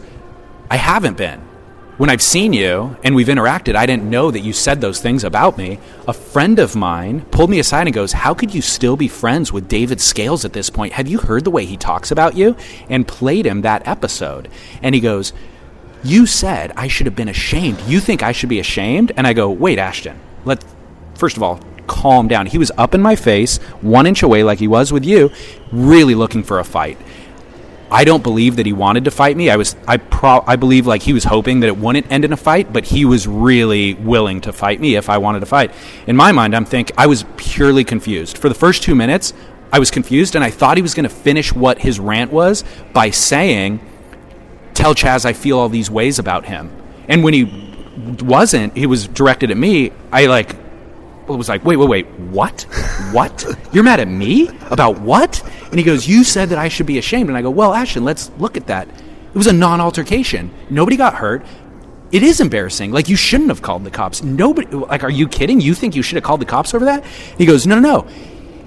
I 0.69 0.77
haven't 0.77 1.17
been. 1.17 1.41
When 1.99 2.09
I've 2.09 2.21
seen 2.21 2.53
you 2.53 2.95
and 3.03 3.13
we've 3.13 3.27
interacted, 3.27 3.75
I 3.75 3.85
didn't 3.85 4.09
know 4.09 4.31
that 4.31 4.39
you 4.39 4.53
said 4.53 4.79
those 4.79 5.01
things 5.01 5.25
about 5.25 5.57
me. 5.57 5.79
A 6.07 6.13
friend 6.13 6.57
of 6.57 6.73
mine 6.73 7.25
pulled 7.25 7.49
me 7.49 7.59
aside 7.59 7.87
and 7.87 7.93
goes, 7.93 8.13
How 8.13 8.33
could 8.33 8.55
you 8.55 8.61
still 8.61 8.95
be 8.95 9.09
friends 9.09 9.51
with 9.51 9.67
David 9.67 9.99
Scales 9.99 10.45
at 10.45 10.53
this 10.53 10.69
point? 10.69 10.93
Have 10.93 11.09
you 11.09 11.17
heard 11.17 11.43
the 11.43 11.51
way 11.51 11.65
he 11.65 11.75
talks 11.75 12.09
about 12.09 12.37
you? 12.37 12.55
And 12.87 13.05
played 13.05 13.45
him 13.45 13.63
that 13.63 13.85
episode. 13.85 14.47
And 14.81 14.95
he 14.95 15.01
goes, 15.01 15.33
You 16.01 16.25
said 16.25 16.71
I 16.77 16.87
should 16.87 17.05
have 17.05 17.17
been 17.17 17.27
ashamed. 17.27 17.81
You 17.81 17.99
think 17.99 18.23
I 18.23 18.31
should 18.31 18.47
be 18.47 18.61
ashamed? 18.61 19.11
And 19.17 19.27
I 19.27 19.33
go, 19.33 19.49
Wait, 19.49 19.77
Ashton, 19.77 20.17
Let's 20.45 20.65
first 21.15 21.35
of 21.35 21.43
all, 21.43 21.59
calm 21.85 22.29
down. 22.29 22.45
He 22.45 22.57
was 22.57 22.71
up 22.77 22.95
in 22.95 23.01
my 23.01 23.17
face, 23.17 23.57
one 23.81 24.07
inch 24.07 24.23
away 24.23 24.43
like 24.43 24.59
he 24.59 24.69
was 24.69 24.93
with 24.93 25.03
you, 25.03 25.31
really 25.73 26.15
looking 26.15 26.43
for 26.43 26.59
a 26.59 26.63
fight. 26.63 26.97
I 27.91 28.03
don't 28.03 28.21
believe 28.21 28.55
that 28.57 28.65
he 28.65 28.73
wanted 28.73 29.05
to 29.05 29.11
fight 29.11 29.35
me. 29.35 29.49
I 29.49 29.55
was 29.55 29.75
I 29.87 29.97
pro 29.97 30.43
I 30.45 30.55
believe 30.55 30.85
like 30.85 31.01
he 31.01 31.13
was 31.13 31.23
hoping 31.23 31.61
that 31.61 31.67
it 31.67 31.77
wouldn't 31.77 32.11
end 32.11 32.23
in 32.23 32.33
a 32.33 32.37
fight, 32.37 32.71
but 32.71 32.85
he 32.85 33.03
was 33.05 33.27
really 33.27 33.95
willing 33.95 34.41
to 34.41 34.53
fight 34.53 34.79
me 34.79 34.95
if 34.95 35.09
I 35.09 35.17
wanted 35.17 35.39
to 35.39 35.45
fight. 35.45 35.71
In 36.05 36.15
my 36.15 36.31
mind, 36.31 36.55
I'm 36.55 36.65
think 36.65 36.91
I 36.97 37.07
was 37.07 37.25
purely 37.37 37.83
confused. 37.83 38.37
For 38.37 38.49
the 38.49 38.55
first 38.55 38.83
2 38.83 38.93
minutes, 38.93 39.33
I 39.71 39.79
was 39.79 39.91
confused 39.91 40.35
and 40.35 40.43
I 40.43 40.49
thought 40.49 40.77
he 40.77 40.83
was 40.83 40.93
going 40.93 41.09
to 41.09 41.15
finish 41.15 41.53
what 41.53 41.79
his 41.79 41.99
rant 41.99 42.31
was 42.31 42.63
by 42.93 43.09
saying, 43.09 43.79
"Tell 44.73 44.93
Chas 44.93 45.25
I 45.25 45.33
feel 45.33 45.57
all 45.57 45.69
these 45.69 45.89
ways 45.89 46.19
about 46.19 46.45
him." 46.45 46.71
And 47.07 47.23
when 47.23 47.33
he 47.33 47.51
wasn't, 48.21 48.77
he 48.77 48.85
was 48.85 49.07
directed 49.07 49.51
at 49.51 49.57
me. 49.57 49.91
I 50.11 50.27
like 50.27 50.55
was 51.37 51.49
like, 51.49 51.63
wait, 51.65 51.77
wait, 51.77 51.89
wait, 51.89 52.07
what? 52.19 52.63
What? 53.11 53.45
You're 53.71 53.83
mad 53.83 53.99
at 53.99 54.07
me 54.07 54.49
about 54.69 54.99
what? 54.99 55.41
And 55.69 55.77
he 55.77 55.83
goes, 55.83 56.07
you 56.07 56.23
said 56.23 56.49
that 56.49 56.57
I 56.57 56.67
should 56.67 56.85
be 56.85 56.97
ashamed. 56.97 57.29
And 57.29 57.37
I 57.37 57.41
go, 57.41 57.49
well, 57.49 57.73
Ashton, 57.73 58.03
let's 58.03 58.31
look 58.37 58.57
at 58.57 58.67
that. 58.67 58.87
It 58.87 59.35
was 59.35 59.47
a 59.47 59.53
non-altercation. 59.53 60.51
Nobody 60.69 60.97
got 60.97 61.13
hurt. 61.15 61.45
It 62.11 62.23
is 62.23 62.41
embarrassing. 62.41 62.91
Like 62.91 63.07
you 63.07 63.15
shouldn't 63.15 63.49
have 63.49 63.61
called 63.61 63.83
the 63.83 63.91
cops. 63.91 64.23
Nobody. 64.23 64.67
Like, 64.75 65.03
are 65.03 65.11
you 65.11 65.27
kidding? 65.27 65.61
You 65.61 65.75
think 65.75 65.95
you 65.95 66.01
should 66.01 66.15
have 66.15 66.23
called 66.23 66.41
the 66.41 66.45
cops 66.45 66.73
over 66.73 66.85
that? 66.85 67.03
And 67.03 67.37
He 67.37 67.45
goes, 67.45 67.67
no, 67.67 67.79
no, 67.79 67.81
no. 67.81 68.07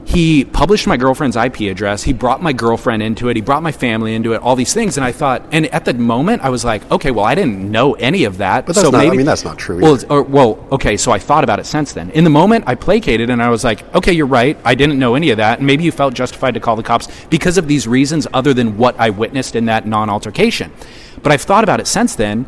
He 0.05 0.45
published 0.45 0.87
my 0.87 0.97
girlfriend's 0.97 1.37
IP 1.37 1.61
address. 1.63 2.03
He 2.03 2.13
brought 2.13 2.43
my 2.43 2.53
girlfriend 2.53 3.03
into 3.03 3.29
it. 3.29 3.37
He 3.37 3.43
brought 3.43 3.63
my 3.63 3.73
family 3.73 4.15
into 4.15 4.33
it. 4.35 4.43
All 4.43 4.57
these 4.57 4.75
things, 4.75 4.97
and 4.97 5.05
I 5.05 5.13
thought, 5.13 5.47
and 5.53 5.67
at 5.67 5.85
the 5.85 5.95
moment, 5.95 6.43
I 6.43 6.49
was 6.51 6.65
like, 6.65 6.89
okay, 6.91 7.11
well, 7.11 7.25
I 7.25 7.35
didn't 7.35 7.71
know 7.71 7.95
any 7.95 8.25
of 8.25 8.39
that. 8.39 8.67
But 8.67 8.75
that's 8.75 8.87
so 8.87 8.91
not- 8.91 9.07
I 9.07 9.11
mean, 9.11 9.27
that's 9.27 9.45
not 9.45 9.59
true 9.59 9.81
Well, 9.81 9.99
or, 10.11 10.23
well, 10.23 10.67
okay. 10.73 10.97
So 10.97 11.13
I 11.13 11.19
thought 11.19 11.45
about 11.45 11.61
it 11.61 11.67
since 11.67 11.93
then. 11.93 12.11
In 12.11 12.25
the 12.25 12.31
moment, 12.31 12.65
I 12.67 12.75
placated, 12.75 13.31
and 13.31 13.43
I 13.43 13.49
was 13.49 13.65
like, 13.65 13.83
okay, 13.95 14.13
you're 14.13 14.27
right. 14.27 14.59
I 14.65 14.75
didn't 14.75 14.99
know 14.99 15.15
any 15.15 15.31
of 15.31 15.37
that, 15.37 15.59
and 15.59 15.67
maybe 15.67 15.85
you 15.85 15.93
felt 15.93 16.15
justified 16.15 16.55
to 16.55 16.61
call 16.61 16.77
the 16.77 16.83
cops 16.83 17.09
because 17.31 17.57
of 17.57 17.69
these 17.69 17.87
reasons, 17.87 18.27
other 18.35 18.53
than 18.53 18.77
what 18.77 18.99
I 18.99 19.11
witnessed 19.11 19.57
in 19.57 19.67
that 19.67 19.87
non-altercation. 19.87 20.73
But 21.23 21.33
I've 21.33 21.43
thought 21.43 21.65
about 21.65 21.81
it 21.81 21.87
since 21.87 22.15
then. 22.17 22.47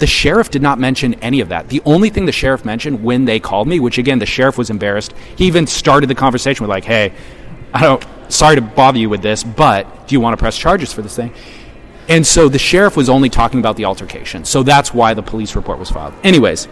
The 0.00 0.06
sheriff 0.06 0.50
did 0.50 0.62
not 0.62 0.78
mention 0.78 1.14
any 1.22 1.40
of 1.40 1.50
that. 1.50 1.68
The 1.68 1.82
only 1.84 2.10
thing 2.10 2.26
the 2.26 2.32
sheriff 2.32 2.64
mentioned 2.64 3.04
when 3.04 3.26
they 3.26 3.38
called 3.38 3.68
me, 3.68 3.78
which 3.80 3.98
again, 3.98 4.18
the 4.18 4.26
sheriff 4.26 4.58
was 4.58 4.70
embarrassed. 4.70 5.14
He 5.36 5.46
even 5.46 5.66
started 5.66 6.08
the 6.08 6.14
conversation 6.14 6.64
with 6.64 6.70
like, 6.70 6.84
"Hey, 6.84 7.12
I 7.72 7.82
don't. 7.82 8.04
Sorry 8.28 8.56
to 8.56 8.62
bother 8.62 8.98
you 8.98 9.08
with 9.08 9.22
this, 9.22 9.44
but 9.44 10.08
do 10.08 10.14
you 10.14 10.20
want 10.20 10.32
to 10.32 10.38
press 10.38 10.56
charges 10.56 10.92
for 10.92 11.02
this 11.02 11.14
thing?" 11.14 11.32
And 12.08 12.26
so 12.26 12.48
the 12.48 12.58
sheriff 12.58 12.96
was 12.96 13.08
only 13.08 13.28
talking 13.28 13.60
about 13.60 13.76
the 13.76 13.84
altercation. 13.84 14.44
So 14.44 14.62
that's 14.62 14.92
why 14.92 15.14
the 15.14 15.22
police 15.22 15.54
report 15.54 15.78
was 15.78 15.90
filed. 15.90 16.14
Anyways, 16.24 16.66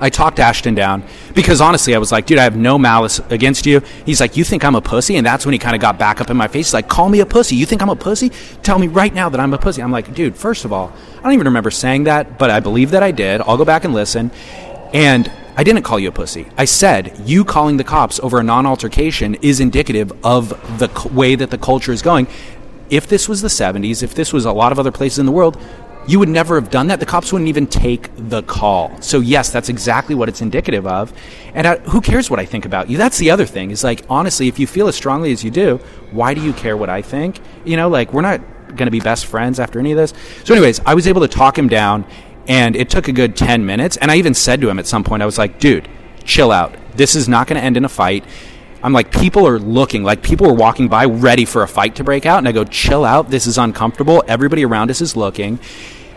I 0.00 0.10
talked 0.10 0.38
Ashton 0.38 0.74
down 0.74 1.02
because 1.34 1.60
honestly, 1.60 1.94
I 1.94 1.98
was 1.98 2.10
like, 2.10 2.26
dude, 2.26 2.38
I 2.38 2.44
have 2.44 2.56
no 2.56 2.78
malice 2.78 3.20
against 3.30 3.66
you. 3.66 3.80
He's 4.06 4.20
like, 4.20 4.36
you 4.36 4.44
think 4.44 4.64
I'm 4.64 4.74
a 4.74 4.80
pussy? 4.80 5.16
And 5.16 5.26
that's 5.26 5.44
when 5.44 5.52
he 5.52 5.58
kind 5.58 5.74
of 5.74 5.82
got 5.82 5.98
back 5.98 6.20
up 6.20 6.30
in 6.30 6.36
my 6.36 6.48
face. 6.48 6.68
He's 6.68 6.74
like, 6.74 6.88
call 6.88 7.08
me 7.08 7.20
a 7.20 7.26
pussy. 7.26 7.56
You 7.56 7.66
think 7.66 7.82
I'm 7.82 7.90
a 7.90 7.96
pussy? 7.96 8.30
Tell 8.62 8.78
me 8.78 8.88
right 8.88 9.12
now 9.12 9.28
that 9.28 9.38
I'm 9.38 9.52
a 9.52 9.58
pussy. 9.58 9.82
I'm 9.82 9.92
like, 9.92 10.14
dude, 10.14 10.36
first 10.36 10.64
of 10.64 10.72
all, 10.72 10.92
I 11.18 11.22
don't 11.22 11.34
even 11.34 11.46
remember 11.46 11.70
saying 11.70 12.04
that, 12.04 12.38
but 12.38 12.50
I 12.50 12.60
believe 12.60 12.92
that 12.92 13.02
I 13.02 13.10
did. 13.10 13.42
I'll 13.42 13.58
go 13.58 13.64
back 13.64 13.84
and 13.84 13.92
listen. 13.92 14.30
And 14.92 15.30
I 15.56 15.64
didn't 15.64 15.82
call 15.82 15.98
you 15.98 16.08
a 16.08 16.12
pussy. 16.12 16.46
I 16.56 16.64
said 16.64 17.20
you 17.26 17.44
calling 17.44 17.76
the 17.76 17.84
cops 17.84 18.18
over 18.20 18.40
a 18.40 18.42
non 18.42 18.64
altercation 18.64 19.34
is 19.36 19.60
indicative 19.60 20.12
of 20.24 20.48
the 20.78 21.10
way 21.12 21.34
that 21.34 21.50
the 21.50 21.58
culture 21.58 21.92
is 21.92 22.00
going. 22.00 22.26
If 22.88 23.06
this 23.06 23.28
was 23.28 23.42
the 23.42 23.48
70s, 23.48 24.02
if 24.02 24.14
this 24.14 24.32
was 24.32 24.46
a 24.46 24.52
lot 24.52 24.72
of 24.72 24.78
other 24.78 24.90
places 24.90 25.18
in 25.18 25.26
the 25.26 25.32
world, 25.32 25.58
you 26.06 26.18
would 26.18 26.28
never 26.28 26.54
have 26.60 26.70
done 26.70 26.88
that. 26.88 27.00
The 27.00 27.06
cops 27.06 27.32
wouldn't 27.32 27.48
even 27.48 27.66
take 27.66 28.10
the 28.16 28.42
call. 28.42 29.00
So 29.00 29.20
yes, 29.20 29.50
that's 29.50 29.68
exactly 29.68 30.14
what 30.14 30.28
it's 30.28 30.40
indicative 30.40 30.86
of. 30.86 31.12
And 31.54 31.66
I, 31.66 31.76
who 31.78 32.00
cares 32.00 32.30
what 32.30 32.40
I 32.40 32.44
think 32.44 32.64
about 32.64 32.88
you? 32.88 32.98
That's 32.98 33.18
the 33.18 33.30
other 33.30 33.46
thing. 33.46 33.70
Is 33.70 33.84
like 33.84 34.04
honestly, 34.08 34.48
if 34.48 34.58
you 34.58 34.66
feel 34.66 34.88
as 34.88 34.96
strongly 34.96 35.32
as 35.32 35.44
you 35.44 35.50
do, 35.50 35.78
why 36.10 36.34
do 36.34 36.40
you 36.40 36.52
care 36.52 36.76
what 36.76 36.88
I 36.88 37.02
think? 37.02 37.40
You 37.64 37.76
know, 37.76 37.88
like 37.88 38.12
we're 38.12 38.22
not 38.22 38.40
going 38.68 38.86
to 38.86 38.90
be 38.90 39.00
best 39.00 39.26
friends 39.26 39.60
after 39.60 39.78
any 39.78 39.92
of 39.92 39.98
this. 39.98 40.14
So, 40.44 40.54
anyways, 40.54 40.80
I 40.86 40.94
was 40.94 41.06
able 41.06 41.20
to 41.22 41.28
talk 41.28 41.58
him 41.58 41.68
down, 41.68 42.06
and 42.48 42.76
it 42.76 42.90
took 42.90 43.08
a 43.08 43.12
good 43.12 43.36
ten 43.36 43.66
minutes. 43.66 43.96
And 43.96 44.10
I 44.10 44.16
even 44.16 44.34
said 44.34 44.60
to 44.62 44.68
him 44.70 44.78
at 44.78 44.86
some 44.86 45.04
point, 45.04 45.22
I 45.22 45.26
was 45.26 45.38
like, 45.38 45.58
"Dude, 45.58 45.88
chill 46.24 46.50
out. 46.50 46.74
This 46.96 47.14
is 47.14 47.28
not 47.28 47.46
going 47.46 47.58
to 47.58 47.64
end 47.64 47.76
in 47.76 47.84
a 47.84 47.88
fight." 47.88 48.24
I'm 48.82 48.92
like, 48.92 49.12
people 49.12 49.46
are 49.46 49.58
looking, 49.58 50.02
like 50.02 50.22
people 50.22 50.46
are 50.46 50.54
walking 50.54 50.88
by 50.88 51.04
ready 51.04 51.44
for 51.44 51.62
a 51.62 51.68
fight 51.68 51.96
to 51.96 52.04
break 52.04 52.24
out. 52.26 52.38
And 52.38 52.48
I 52.48 52.52
go, 52.52 52.64
chill 52.64 53.04
out. 53.04 53.30
This 53.30 53.46
is 53.46 53.58
uncomfortable. 53.58 54.24
Everybody 54.26 54.64
around 54.64 54.90
us 54.90 55.00
is 55.00 55.16
looking. 55.16 55.58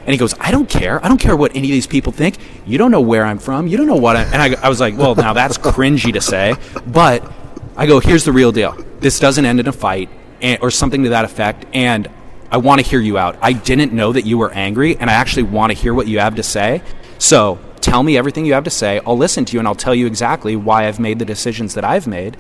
And 0.06 0.12
he 0.12 0.18
goes, 0.18 0.34
I 0.40 0.52
don't 0.52 0.70
care. 0.70 1.04
I 1.04 1.08
don't 1.08 1.18
care 1.18 1.36
what 1.36 1.56
any 1.56 1.70
of 1.70 1.74
these 1.74 1.88
people 1.88 2.12
think. 2.12 2.38
You 2.66 2.78
don't 2.78 2.92
know 2.92 3.02
where 3.02 3.26
I'm 3.26 3.40
from. 3.40 3.68
You 3.68 3.78
don't 3.78 3.88
know 3.88 3.96
what 3.96 4.16
I. 4.16 4.24
And 4.24 4.36
I, 4.36 4.62
I 4.62 4.70
was 4.70 4.80
like, 4.80 4.98
well, 4.98 5.16
now 5.16 5.34
that's 5.34 5.58
cringy 5.58 6.14
to 6.14 6.22
say. 6.22 6.56
But 6.86 7.30
I 7.76 7.86
go, 7.86 8.00
here's 8.00 8.26
the 8.26 8.34
real 8.34 8.52
deal. 8.52 8.78
This 9.00 9.20
doesn't 9.20 9.46
end 9.46 9.60
in 9.60 9.68
a 9.68 9.72
fight 9.72 10.10
and, 10.42 10.62
or 10.62 10.72
something 10.72 11.04
to 11.04 11.10
that 11.10 11.26
effect. 11.26 11.66
And 11.74 12.10
I 12.52 12.58
want 12.58 12.82
to 12.82 12.88
hear 12.88 13.00
you 13.00 13.18
out. 13.18 13.38
I 13.42 13.54
didn't 13.54 13.94
know 13.94 14.14
that 14.14 14.26
you 14.26 14.38
were 14.38 14.52
angry, 14.52 14.96
and 14.98 15.10
I 15.10 15.14
actually 15.14 15.44
want 15.44 15.72
to 15.72 15.78
hear 15.78 15.94
what 15.94 16.08
you 16.08 16.20
have 16.20 16.36
to 16.36 16.44
say. 16.44 16.84
So 17.18 17.60
tell 17.84 18.02
me 18.02 18.18
everything 18.18 18.46
you 18.46 18.54
have 18.54 18.64
to 18.64 18.70
say. 18.70 19.00
I'll 19.06 19.18
listen 19.18 19.46
to 19.46 19.54
you, 19.54 19.60
and 19.60 19.68
I'll 19.68 19.76
tell 19.76 19.94
you 19.94 20.08
exactly 20.08 20.56
why 20.56 20.88
I've 20.88 21.00
made 21.00 21.20
the 21.20 21.26
decisions 21.26 21.76
that 21.76 21.84
I've 21.84 22.08
made. 22.08 22.38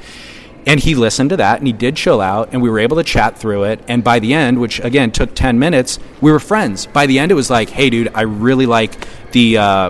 And 0.65 0.79
he 0.79 0.95
listened 0.95 1.29
to 1.31 1.37
that, 1.37 1.59
and 1.59 1.67
he 1.67 1.73
did 1.73 1.97
chill 1.97 2.21
out, 2.21 2.49
and 2.53 2.61
we 2.61 2.69
were 2.69 2.79
able 2.79 2.95
to 2.97 3.03
chat 3.03 3.37
through 3.37 3.65
it. 3.65 3.81
And 3.87 4.03
by 4.03 4.19
the 4.19 4.33
end, 4.33 4.59
which 4.59 4.79
again 4.79 5.11
took 5.11 5.35
10 5.35 5.59
minutes, 5.59 5.99
we 6.21 6.31
were 6.31 6.39
friends. 6.39 6.85
By 6.85 7.05
the 7.05 7.19
end, 7.19 7.31
it 7.31 7.35
was 7.35 7.49
like, 7.49 7.69
hey, 7.69 7.89
dude, 7.89 8.11
I 8.15 8.21
really 8.21 8.65
like 8.65 8.95
the. 9.31 9.57
Uh, 9.57 9.89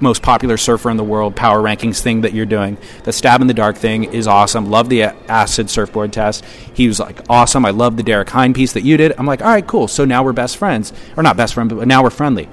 most 0.00 0.22
popular 0.22 0.56
surfer 0.56 0.90
in 0.90 0.96
the 0.96 1.04
world 1.04 1.36
power 1.36 1.62
rankings 1.62 2.00
thing 2.00 2.22
that 2.22 2.32
you're 2.32 2.46
doing. 2.46 2.76
The 3.04 3.12
stab 3.12 3.40
in 3.40 3.46
the 3.46 3.54
dark 3.54 3.76
thing 3.76 4.04
is 4.04 4.26
awesome. 4.26 4.70
Love 4.70 4.88
the 4.88 5.04
acid 5.04 5.70
surfboard 5.70 6.12
test. 6.12 6.44
He 6.74 6.88
was 6.88 6.98
like, 6.98 7.20
awesome. 7.30 7.64
I 7.64 7.70
love 7.70 7.96
the 7.96 8.02
Derek 8.02 8.28
Hynd 8.28 8.54
piece 8.54 8.72
that 8.72 8.82
you 8.82 8.96
did. 8.96 9.14
I'm 9.16 9.26
like, 9.26 9.40
all 9.40 9.48
right, 9.48 9.66
cool. 9.66 9.88
So 9.88 10.04
now 10.04 10.22
we're 10.22 10.32
best 10.32 10.56
friends. 10.56 10.92
Or 11.16 11.22
not 11.22 11.36
best 11.36 11.54
friends, 11.54 11.72
but 11.72 11.86
now 11.88 12.02
we're 12.02 12.10
friendly. 12.10 12.48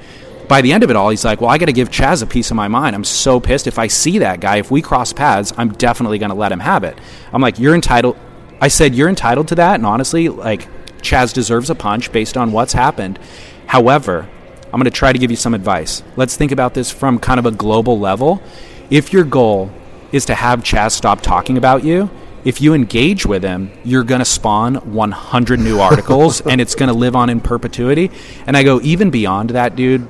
By 0.51 0.59
the 0.59 0.73
end 0.73 0.83
of 0.83 0.89
it 0.89 0.97
all, 0.97 1.11
he's 1.11 1.23
like, 1.23 1.39
well, 1.39 1.49
I 1.49 1.57
got 1.57 1.67
to 1.67 1.71
give 1.71 1.89
Chas 1.89 2.21
a 2.21 2.27
piece 2.27 2.51
of 2.51 2.57
my 2.57 2.67
mind. 2.67 2.93
I'm 2.93 3.05
so 3.05 3.39
pissed. 3.39 3.67
If 3.67 3.79
I 3.79 3.87
see 3.87 4.17
that 4.17 4.41
guy, 4.41 4.57
if 4.57 4.69
we 4.69 4.81
cross 4.81 5.13
paths, 5.13 5.53
I'm 5.55 5.71
definitely 5.71 6.19
going 6.19 6.29
to 6.29 6.35
let 6.35 6.51
him 6.51 6.59
have 6.59 6.83
it. 6.83 6.99
I'm 7.31 7.41
like, 7.41 7.57
you're 7.57 7.73
entitled. 7.73 8.17
I 8.59 8.67
said, 8.67 8.93
you're 8.93 9.07
entitled 9.07 9.47
to 9.47 9.55
that. 9.55 9.75
And 9.75 9.85
honestly, 9.85 10.27
like, 10.27 10.67
Chas 11.01 11.31
deserves 11.31 11.69
a 11.69 11.75
punch 11.75 12.11
based 12.11 12.35
on 12.35 12.51
what's 12.51 12.73
happened. 12.73 13.17
However, 13.65 14.27
I'm 14.65 14.71
going 14.71 14.83
to 14.83 14.91
try 14.91 15.13
to 15.13 15.17
give 15.17 15.31
you 15.31 15.37
some 15.37 15.53
advice. 15.53 16.03
Let's 16.17 16.35
think 16.35 16.51
about 16.51 16.73
this 16.73 16.91
from 16.91 17.17
kind 17.17 17.39
of 17.39 17.45
a 17.45 17.51
global 17.51 17.97
level. 17.97 18.43
If 18.89 19.13
your 19.13 19.23
goal 19.23 19.71
is 20.11 20.25
to 20.25 20.35
have 20.35 20.65
Chas 20.65 20.93
stop 20.93 21.21
talking 21.21 21.57
about 21.57 21.85
you, 21.85 22.09
if 22.43 22.59
you 22.59 22.73
engage 22.73 23.25
with 23.25 23.41
him, 23.43 23.71
you're 23.85 24.03
going 24.03 24.19
to 24.19 24.25
spawn 24.25 24.75
100 24.75 25.61
new 25.61 25.79
articles 25.79 26.41
and 26.41 26.59
it's 26.59 26.75
going 26.75 26.91
to 26.91 26.97
live 26.97 27.15
on 27.15 27.29
in 27.29 27.39
perpetuity. 27.39 28.11
And 28.45 28.57
I 28.57 28.63
go, 28.63 28.81
even 28.81 29.11
beyond 29.11 29.51
that, 29.51 29.77
dude, 29.77 30.09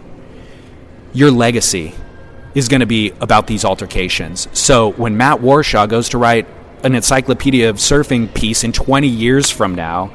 your 1.14 1.32
legacy 1.32 1.94
is 2.54 2.68
going 2.68 2.82
to 2.82 2.86
be 2.86 3.14
about 3.22 3.48
these 3.48 3.64
altercations. 3.64 4.48
So 4.54 4.92
when 4.94 5.18
Matt 5.18 5.40
Warshaw 5.40 5.88
goes 5.88 6.10
to 6.10 6.18
write 6.18 6.48
an 6.84 6.96
encyclopedia 6.96 7.70
of 7.70 7.78
surfing 7.78 8.34
piece 8.34 8.64
in 8.64 8.72
20 8.72 9.08
years 9.08 9.50
from 9.50 9.76
now, 9.76 10.12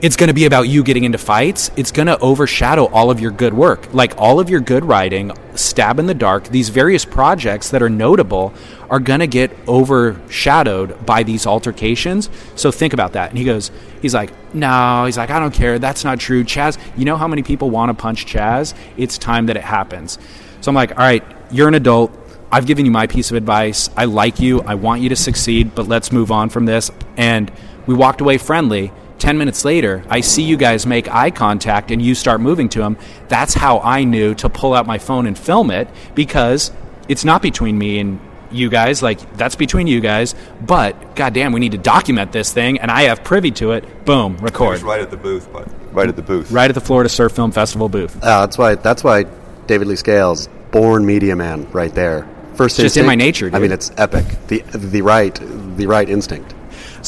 it's 0.00 0.14
going 0.14 0.28
to 0.28 0.34
be 0.34 0.44
about 0.44 0.68
you 0.68 0.84
getting 0.84 1.02
into 1.02 1.18
fights. 1.18 1.72
It's 1.76 1.90
going 1.90 2.06
to 2.06 2.18
overshadow 2.20 2.86
all 2.86 3.10
of 3.10 3.18
your 3.18 3.32
good 3.32 3.52
work. 3.52 3.92
Like 3.92 4.16
all 4.16 4.38
of 4.38 4.48
your 4.48 4.60
good 4.60 4.84
writing, 4.84 5.32
Stab 5.56 5.98
in 5.98 6.06
the 6.06 6.14
Dark, 6.14 6.48
these 6.48 6.68
various 6.68 7.04
projects 7.04 7.70
that 7.70 7.82
are 7.82 7.90
notable 7.90 8.54
are 8.90 9.00
going 9.00 9.20
to 9.20 9.26
get 9.26 9.50
overshadowed 9.66 11.04
by 11.04 11.24
these 11.24 11.46
altercations. 11.46 12.30
So 12.54 12.70
think 12.70 12.92
about 12.92 13.14
that. 13.14 13.30
And 13.30 13.38
he 13.38 13.44
goes, 13.44 13.72
he's 14.00 14.14
like, 14.14 14.32
no, 14.54 15.04
he's 15.04 15.18
like, 15.18 15.30
I 15.30 15.40
don't 15.40 15.52
care. 15.52 15.80
That's 15.80 16.04
not 16.04 16.20
true. 16.20 16.44
Chas, 16.44 16.78
you 16.96 17.04
know 17.04 17.16
how 17.16 17.26
many 17.26 17.42
people 17.42 17.68
want 17.68 17.90
to 17.90 18.00
punch 18.00 18.24
Chas? 18.24 18.74
It's 18.96 19.18
time 19.18 19.46
that 19.46 19.56
it 19.56 19.64
happens. 19.64 20.18
So 20.60 20.70
I'm 20.70 20.76
like, 20.76 20.92
all 20.92 20.98
right, 20.98 21.24
you're 21.50 21.68
an 21.68 21.74
adult. 21.74 22.12
I've 22.52 22.66
given 22.66 22.84
you 22.84 22.92
my 22.92 23.08
piece 23.08 23.32
of 23.32 23.36
advice. 23.36 23.90
I 23.96 24.04
like 24.04 24.38
you. 24.38 24.62
I 24.62 24.76
want 24.76 25.02
you 25.02 25.08
to 25.08 25.16
succeed, 25.16 25.74
but 25.74 25.88
let's 25.88 26.12
move 26.12 26.30
on 26.30 26.50
from 26.50 26.66
this. 26.66 26.90
And 27.16 27.50
we 27.86 27.94
walked 27.94 28.20
away 28.20 28.38
friendly. 28.38 28.92
10 29.18 29.38
minutes 29.38 29.64
later, 29.64 30.04
I 30.08 30.20
see 30.20 30.42
you 30.42 30.56
guys 30.56 30.86
make 30.86 31.12
eye 31.12 31.30
contact 31.30 31.90
and 31.90 32.00
you 32.00 32.14
start 32.14 32.40
moving 32.40 32.68
to 32.70 32.82
him. 32.82 32.96
That's 33.28 33.54
how 33.54 33.80
I 33.80 34.04
knew 34.04 34.34
to 34.36 34.48
pull 34.48 34.74
out 34.74 34.86
my 34.86 34.98
phone 34.98 35.26
and 35.26 35.36
film 35.36 35.70
it 35.70 35.88
because 36.14 36.70
it's 37.08 37.24
not 37.24 37.42
between 37.42 37.76
me 37.78 37.98
and 37.98 38.20
you 38.50 38.70
guys. 38.70 39.02
Like, 39.02 39.36
that's 39.36 39.56
between 39.56 39.86
you 39.86 40.00
guys. 40.00 40.34
But, 40.60 41.16
goddamn, 41.16 41.52
we 41.52 41.60
need 41.60 41.72
to 41.72 41.78
document 41.78 42.32
this 42.32 42.52
thing 42.52 42.78
and 42.78 42.90
I 42.90 43.02
have 43.02 43.24
privy 43.24 43.50
to 43.52 43.72
it. 43.72 44.04
Boom, 44.04 44.36
record. 44.38 44.82
right 44.82 45.00
at 45.00 45.10
the 45.10 45.16
booth, 45.16 45.52
but 45.52 45.68
right 45.92 46.08
at 46.08 46.16
the 46.16 46.22
booth. 46.22 46.50
Right 46.50 46.70
at 46.70 46.74
the 46.74 46.80
Florida 46.80 47.08
Surf 47.08 47.32
Film 47.32 47.50
Festival 47.50 47.88
booth. 47.88 48.16
Uh, 48.22 48.40
that's 48.46 48.56
why. 48.56 48.76
That's 48.76 49.02
why 49.02 49.24
David 49.66 49.88
Lee 49.88 49.96
Scales, 49.96 50.48
born 50.70 51.04
media 51.04 51.36
man, 51.36 51.70
right 51.72 51.94
there. 51.94 52.28
First, 52.54 52.76
just 52.76 52.96
in 52.96 53.06
my 53.06 53.14
nature, 53.14 53.50
I 53.52 53.58
mean, 53.60 53.70
it's 53.70 53.92
epic. 53.96 54.24
The 54.48 54.60
the 54.72 55.02
right 55.02 55.38
the 55.76 55.86
right 55.86 56.08
instinct. 56.08 56.54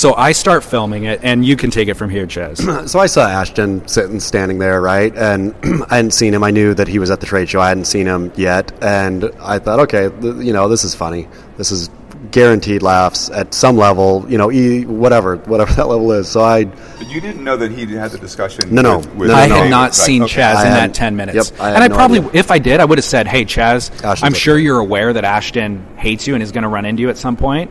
So 0.01 0.15
I 0.15 0.33
start 0.33 0.65
filming 0.65 1.05
it 1.05 1.21
and 1.23 1.45
you 1.45 1.57
can 1.57 1.71
take 1.71 1.89
it 1.89 1.93
from 1.95 2.09
here, 2.09 2.27
Chas. 2.27 2.59
So 2.91 2.99
I 2.99 3.05
saw 3.05 3.29
Ashton 3.29 3.87
sitting, 3.87 4.19
standing 4.19 4.59
there, 4.59 4.81
right, 4.81 5.15
and 5.15 5.55
I 5.91 5.97
hadn't 5.97 6.13
seen 6.13 6.33
him. 6.33 6.43
I 6.43 6.51
knew 6.51 6.73
that 6.73 6.89
he 6.89 6.99
was 6.99 7.11
at 7.11 7.21
the 7.21 7.27
trade 7.27 7.51
show. 7.51 7.61
I 7.61 7.69
hadn't 7.69 7.85
seen 7.85 8.07
him 8.07 8.33
yet, 8.35 8.73
and 8.83 9.25
I 9.39 9.59
thought, 9.59 9.81
okay, 9.81 10.09
th- 10.09 10.37
you 10.37 10.55
know, 10.55 10.69
this 10.69 10.85
is 10.85 10.95
funny. 10.95 11.29
This 11.59 11.71
is 11.71 11.91
guaranteed 12.31 12.81
laughs 12.83 13.29
at 13.29 13.53
some 13.53 13.77
level. 13.77 14.25
You 14.27 14.39
know, 14.39 14.51
e 14.51 14.87
whatever, 14.87 15.37
whatever 15.37 15.71
that 15.77 15.89
level 15.89 16.11
is. 16.13 16.31
So 16.31 16.41
I, 16.41 16.65
But 16.65 17.11
you 17.11 17.21
didn't 17.21 17.45
know 17.45 17.59
that 17.59 17.71
he 17.71 17.85
had 17.93 18.11
the 18.11 18.19
discussion. 18.19 18.75
No, 18.75 18.81
no. 18.81 18.97
with, 18.99 19.15
with 19.17 19.29
No, 19.29 19.35
I 19.35 19.49
had 19.49 19.65
no. 19.65 19.69
not 19.69 19.95
seen 19.95 20.23
okay. 20.23 20.33
Chas 20.37 20.57
I 20.57 20.67
in 20.69 20.73
that 20.73 20.95
10 20.95 21.15
minutes. 21.15 21.51
Yep, 21.51 21.61
I 21.61 21.75
and 21.75 21.85
I 21.85 21.89
no 21.89 21.95
probably, 21.95 22.21
idea. 22.21 22.31
if 22.41 22.51
I 22.51 22.59
did, 22.59 22.81
I 22.81 22.87
would 22.87 22.97
have 22.97 23.05
said, 23.05 23.27
hey, 23.27 23.45
Chas, 23.45 23.91
Ashton's 24.03 24.23
I'm 24.23 24.33
sure 24.33 24.55
there. 24.55 24.63
you're 24.63 24.79
aware 24.81 25.13
that 25.13 25.25
Ashton 25.25 25.87
hates 25.99 26.27
you 26.27 26.33
and 26.33 26.43
is 26.43 26.53
going 26.53 26.63
to 26.63 26.69
run 26.71 26.87
into 26.87 27.03
you 27.03 27.11
at 27.11 27.19
some 27.19 27.37
point. 27.37 27.71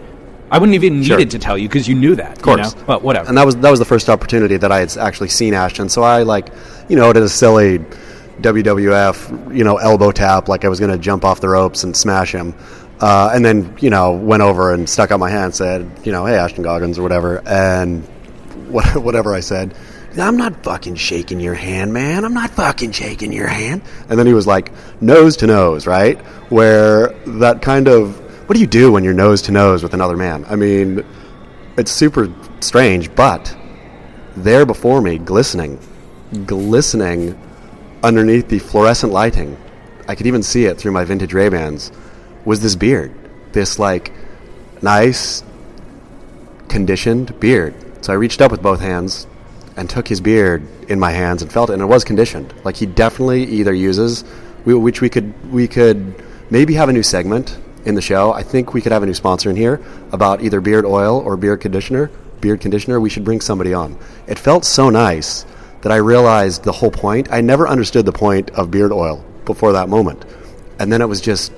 I 0.52 0.58
wouldn't 0.58 0.76
even 0.76 1.04
Sure. 1.04 1.18
needed 1.18 1.32
to 1.32 1.39
tell 1.39 1.58
you 1.58 1.68
because 1.68 1.88
you 1.88 1.95
knew 1.95 2.16
that. 2.16 2.38
Of 2.38 2.41
course. 2.41 2.74
You 2.74 2.80
know? 2.80 2.86
But 2.88 3.04
whatever. 3.04 3.28
And 3.30 3.38
that 3.38 3.45
was 3.45 3.56
that 3.58 3.70
was 3.70 3.80
the 3.80 3.86
first 3.86 4.10
opportunity 4.10 4.58
that 4.58 4.72
I 4.72 4.80
had 4.80 4.97
actually 4.97 5.30
seen 5.30 5.54
Ashton. 5.54 5.89
So 5.89 6.04
I 6.04 6.24
like, 6.24 6.50
you 6.88 6.95
know, 6.95 7.12
did 7.14 7.24
a 7.24 7.30
silly 7.30 7.80
WWF, 8.41 9.56
you 9.56 9.64
know, 9.64 9.78
elbow 9.78 10.12
tap, 10.12 10.47
like 10.47 10.66
I 10.66 10.70
was 10.70 10.80
going 10.80 10.91
to 10.91 10.97
jump 10.97 11.26
off 11.26 11.41
the 11.41 11.50
ropes 11.50 11.84
and 11.84 11.95
smash 11.95 12.32
him. 12.32 12.54
Uh, 13.00 13.32
and 13.34 13.45
then, 13.45 13.76
you 13.80 13.89
know, 13.89 14.14
went 14.14 14.41
over 14.43 14.74
and 14.74 14.89
stuck 14.89 15.12
out 15.12 15.20
my 15.20 15.30
hand 15.30 15.45
and 15.45 15.56
said, 15.56 15.91
you 16.04 16.12
know, 16.12 16.26
hey, 16.26 16.36
Ashton 16.36 16.64
Goggans 16.64 16.97
or 16.97 17.04
whatever. 17.04 17.41
And 17.45 18.04
what, 18.70 18.86
whatever 18.97 19.34
I 19.34 19.39
said, 19.39 19.74
I'm 20.18 20.38
not 20.38 20.64
fucking 20.64 20.95
shaking 20.95 21.39
your 21.39 21.54
hand, 21.54 21.93
man. 21.93 22.26
I'm 22.26 22.34
not 22.34 22.50
fucking 22.52 22.91
shaking 22.91 23.32
your 23.32 23.47
hand. 23.47 23.84
And 24.10 24.18
then 24.20 24.26
he 24.26 24.34
was 24.34 24.47
like, 24.47 24.72
nose 25.02 25.38
to 25.38 25.47
nose, 25.47 25.86
right? 25.88 26.20
Where 26.50 27.10
that 27.26 27.62
kind 27.62 27.88
of, 27.88 28.20
what 28.50 28.56
do 28.56 28.62
you 28.62 28.68
do 28.68 28.91
when 28.91 29.04
you're 29.04 29.14
nose 29.14 29.43
to 29.43 29.52
nose 29.52 29.84
with 29.84 29.93
another 29.93 30.18
man? 30.18 30.43
I 30.50 30.56
mean, 30.56 31.06
it's 31.78 31.91
super 31.91 32.34
strange, 32.62 33.14
but 33.14 33.56
there 34.36 34.66
before 34.66 35.04
me, 35.04 35.20
glistening, 35.20 35.80
glistening 36.47 37.39
underneath 38.02 38.50
the 38.50 38.58
fluorescent 38.58 39.14
lighting, 39.14 39.56
I 40.08 40.16
could 40.16 40.26
even 40.26 40.41
see 40.41 40.66
it 40.66 40.80
through 40.80 40.93
my 40.93 41.06
vintage 41.06 41.32
Ray 41.32 41.50
Bans, 41.50 41.91
was 42.43 42.60
this 42.60 42.76
beard. 42.76 43.14
This, 43.52 43.78
like, 43.78 44.12
nice, 44.82 45.43
conditioned 46.70 47.39
beard. 47.39 47.76
So 48.04 48.14
I 48.14 48.16
reached 48.16 48.41
up 48.41 48.50
with 48.50 48.64
both 48.64 48.80
hands 48.80 49.28
and 49.78 49.88
took 49.88 50.08
his 50.08 50.22
beard 50.22 50.64
in 50.89 51.00
my 51.00 51.12
hands 51.12 51.43
and 51.43 51.54
felt 51.54 51.70
it, 51.70 51.74
and 51.74 51.84
it 51.84 51.86
was 51.86 52.04
conditioned. 52.04 52.52
Like, 52.64 52.78
he 52.78 52.88
definitely 52.88 53.43
either 53.43 53.76
uses, 53.76 54.24
which 54.66 55.02
we 55.02 55.10
could, 55.10 55.52
we 55.54 55.68
could 55.68 56.16
maybe 56.50 56.74
have 56.74 56.89
a 56.89 56.93
new 56.93 57.04
segment 57.04 57.56
in 57.90 57.96
the 57.96 58.02
show. 58.02 58.32
I 58.32 58.44
think 58.44 58.74
we 58.74 58.82
could 58.82 58.94
have 58.94 59.04
a 59.04 59.06
new 59.06 59.14
sponsor 59.14 59.50
in 59.50 59.58
here 59.58 59.82
about 60.14 60.42
either 60.42 60.62
beard 60.62 60.86
oil 60.86 61.20
or 61.20 61.36
beard 61.36 61.60
conditioner. 61.60 62.10
Beard 62.40 62.62
conditioner, 62.62 63.02
we 63.02 63.10
should 63.10 63.26
bring 63.26 63.42
somebody 63.42 63.74
on. 63.74 64.00
It 64.28 64.40
felt 64.40 64.64
so 64.64 64.90
nice 64.90 65.46
that 65.82 65.92
I 65.92 65.98
realized 65.98 66.64
the 66.64 66.72
whole 66.72 66.92
point. 66.92 67.32
I 67.32 67.42
never 67.42 67.68
understood 67.68 68.06
the 68.06 68.14
point 68.14 68.52
of 68.52 68.72
beard 68.72 68.94
oil 68.94 69.26
before 69.46 69.74
that 69.74 69.90
moment. 69.90 70.24
And 70.80 70.92
then 70.92 71.02
it 71.02 71.08
was 71.08 71.20
just, 71.20 71.52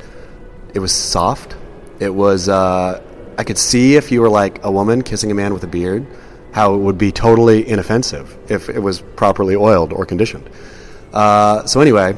it 0.74 0.80
was 0.80 0.92
soft. 0.92 1.56
It 2.00 2.14
was, 2.14 2.50
uh, 2.50 3.04
I 3.38 3.44
could 3.44 3.58
see 3.58 3.96
if 3.96 4.12
you 4.12 4.22
were 4.22 4.30
like 4.30 4.64
a 4.64 4.72
woman 4.72 5.04
kissing 5.04 5.30
a 5.30 5.36
man 5.36 5.54
with 5.54 5.64
a 5.64 5.68
beard, 5.68 6.08
how 6.52 6.74
it 6.74 6.78
would 6.78 6.98
be 6.98 7.12
totally 7.12 7.68
inoffensive 7.68 8.36
if 8.50 8.70
it 8.70 8.80
was 8.80 9.02
properly 9.16 9.56
oiled 9.56 9.94
or 9.94 10.06
conditioned. 10.06 10.50
Uh, 11.14 11.66
so, 11.66 11.82
anyway, 11.82 12.16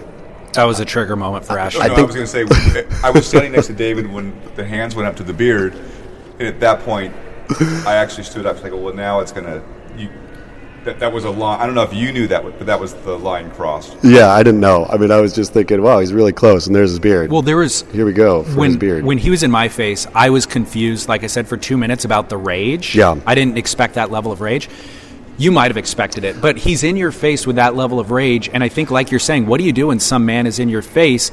That 0.53 0.65
was 0.65 0.79
a 0.79 0.85
trigger 0.85 1.15
moment 1.15 1.45
for 1.45 1.57
Ashton. 1.59 1.85
No, 1.85 1.91
I, 1.91 1.95
think- 1.95 2.07
was 2.07 2.15
going 2.15 2.27
to 2.47 2.83
say, 2.83 2.85
I 3.03 3.09
was 3.11 3.27
standing 3.27 3.51
next 3.51 3.67
to 3.67 3.73
David 3.73 4.11
when 4.11 4.39
the 4.55 4.65
hands 4.65 4.95
went 4.95 5.07
up 5.07 5.15
to 5.17 5.23
the 5.23 5.33
beard, 5.33 5.73
and 6.39 6.47
at 6.47 6.59
that 6.61 6.79
point, 6.81 7.13
I 7.85 7.95
actually 7.95 8.23
stood 8.23 8.45
up, 8.45 8.61
like, 8.63 8.71
well, 8.71 8.93
now 8.93 9.19
it's 9.19 9.31
going 9.31 9.45
to. 9.45 9.63
That, 10.85 10.99
that 10.99 11.13
was 11.13 11.23
a 11.23 11.29
line. 11.29 11.61
I 11.61 11.65
don't 11.65 11.75
know 11.75 11.83
if 11.83 11.93
you 11.93 12.11
knew 12.11 12.27
that, 12.27 12.43
but 12.43 12.65
that 12.65 12.77
was 12.77 12.93
the 12.93 13.17
line 13.17 13.49
crossed. 13.51 13.95
yeah, 14.03 14.27
I 14.33 14.43
didn't 14.43 14.59
know. 14.59 14.85
I 14.91 14.97
mean, 14.97 15.11
I 15.11 15.21
was 15.21 15.33
just 15.33 15.53
thinking, 15.53 15.81
wow, 15.81 15.99
he's 16.01 16.11
really 16.11 16.33
close, 16.33 16.67
and 16.67 16.75
there's 16.75 16.89
his 16.89 16.99
beard. 16.99 17.31
well, 17.31 17.41
there 17.41 17.55
was 17.55 17.83
Here 17.93 18.05
we 18.05 18.11
go 18.11 18.43
for 18.43 18.49
his 18.49 18.57
when 18.57 18.77
beard. 18.79 19.05
when 19.05 19.17
he 19.17 19.29
was 19.29 19.43
in 19.43 19.51
my 19.51 19.69
face, 19.69 20.07
I 20.13 20.29
was 20.29 20.45
confused. 20.45 21.07
Like 21.07 21.23
I 21.23 21.27
said, 21.27 21.47
for 21.47 21.55
two 21.55 21.77
minutes 21.77 22.03
about 22.03 22.27
the 22.27 22.35
rage. 22.37 22.95
Yeah. 22.95 23.15
I 23.25 23.33
didn't 23.33 23.57
expect 23.57 23.93
that 23.93 24.11
level 24.11 24.33
of 24.33 24.41
rage. 24.41 24.67
You 25.37 25.51
might 25.51 25.69
have 25.71 25.77
expected 25.77 26.23
it, 26.23 26.39
but 26.41 26.57
he's 26.57 26.83
in 26.83 26.95
your 26.95 27.11
face 27.11 27.47
with 27.47 27.55
that 27.55 27.75
level 27.75 27.99
of 27.99 28.11
rage, 28.11 28.49
and 28.53 28.63
I 28.63 28.69
think, 28.69 28.91
like 28.91 29.09
you're 29.09 29.19
saying, 29.19 29.47
what 29.47 29.57
do 29.59 29.63
you 29.65 29.73
do 29.73 29.87
when 29.87 29.99
some 29.99 30.25
man 30.25 30.45
is 30.45 30.59
in 30.59 30.69
your 30.69 30.83
face? 30.83 31.31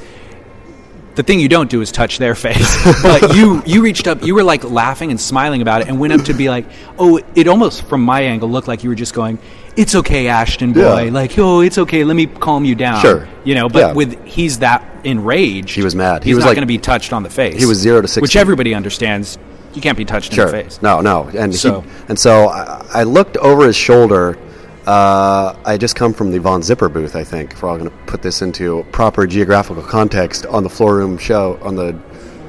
The 1.13 1.23
thing 1.23 1.39
you 1.41 1.49
don't 1.49 1.69
do 1.69 1.81
is 1.81 1.91
touch 1.91 2.17
their 2.17 2.35
face. 2.35 2.83
but 3.03 3.35
you 3.35 3.61
you 3.65 3.83
reached 3.83 4.07
up, 4.07 4.23
you 4.23 4.33
were 4.33 4.43
like 4.43 4.63
laughing 4.63 5.11
and 5.11 5.19
smiling 5.19 5.61
about 5.61 5.81
it, 5.81 5.87
and 5.89 5.99
went 5.99 6.13
up 6.13 6.21
to 6.25 6.33
be 6.33 6.49
like, 6.49 6.65
oh, 6.97 7.19
it 7.35 7.47
almost 7.47 7.83
from 7.83 8.01
my 8.01 8.21
angle 8.21 8.49
looked 8.49 8.67
like 8.67 8.81
you 8.83 8.89
were 8.89 8.95
just 8.95 9.13
going, 9.13 9.37
"It's 9.75 9.93
okay, 9.93 10.29
Ashton 10.29 10.71
boy," 10.73 11.03
Yeah. 11.05 11.11
like, 11.11 11.37
"Oh, 11.37 11.59
it's 11.59 11.77
okay, 11.77 12.03
let 12.05 12.15
me 12.15 12.27
calm 12.27 12.63
you 12.65 12.75
down." 12.75 13.01
Sure. 13.01 13.27
you 13.43 13.55
know. 13.55 13.67
But 13.69 13.79
Yeah. 13.79 13.91
with 13.93 14.25
he's 14.25 14.59
that 14.59 14.87
enraged, 15.03 15.75
He 15.75 15.83
was 15.83 15.95
mad. 15.95 16.23
He 16.23 16.33
was 16.33 16.43
not 16.43 16.51
like- 16.51 16.55
going 16.55 16.61
to 16.63 16.65
be 16.67 16.77
touched 16.77 17.11
on 17.11 17.23
the 17.23 17.29
face. 17.29 17.59
He 17.59 17.65
was 17.65 17.77
zero 17.77 18.01
to 18.01 18.07
six, 18.07 18.21
which 18.21 18.35
everybody 18.37 18.73
understands. 18.73 19.37
You 19.73 19.81
can't 19.81 19.97
be 19.97 20.05
touched 20.05 20.33
Sure. 20.33 20.47
in 20.47 20.51
the 20.55 20.63
face. 20.63 20.79
No, 20.81 21.01
no. 21.01 21.29
And 21.37 21.53
So- 21.55 21.81
he, 21.81 21.89
and 22.09 22.19
so 22.19 22.47
I, 22.49 22.85
I 22.93 23.03
looked 23.03 23.37
over 23.37 23.65
his 23.65 23.75
shoulder. 23.75 24.37
Uh, 24.85 25.55
I 25.63 25.77
just 25.77 25.95
come 25.95 26.13
from 26.13 26.31
the 26.31 26.39
Von 26.39 26.63
Zipper 26.63 26.89
booth. 26.89 27.15
I 27.15 27.23
think 27.23 27.53
if 27.53 27.61
we're 27.61 27.69
all 27.69 27.77
going 27.77 27.89
to 27.89 27.95
put 28.07 28.21
this 28.21 28.41
into 28.41 28.83
proper 28.91 29.27
geographical 29.27 29.83
context 29.83 30.45
on 30.47 30.63
the 30.63 30.69
floor 30.69 30.95
room 30.95 31.17
show 31.17 31.59
on 31.61 31.75
the 31.75 31.95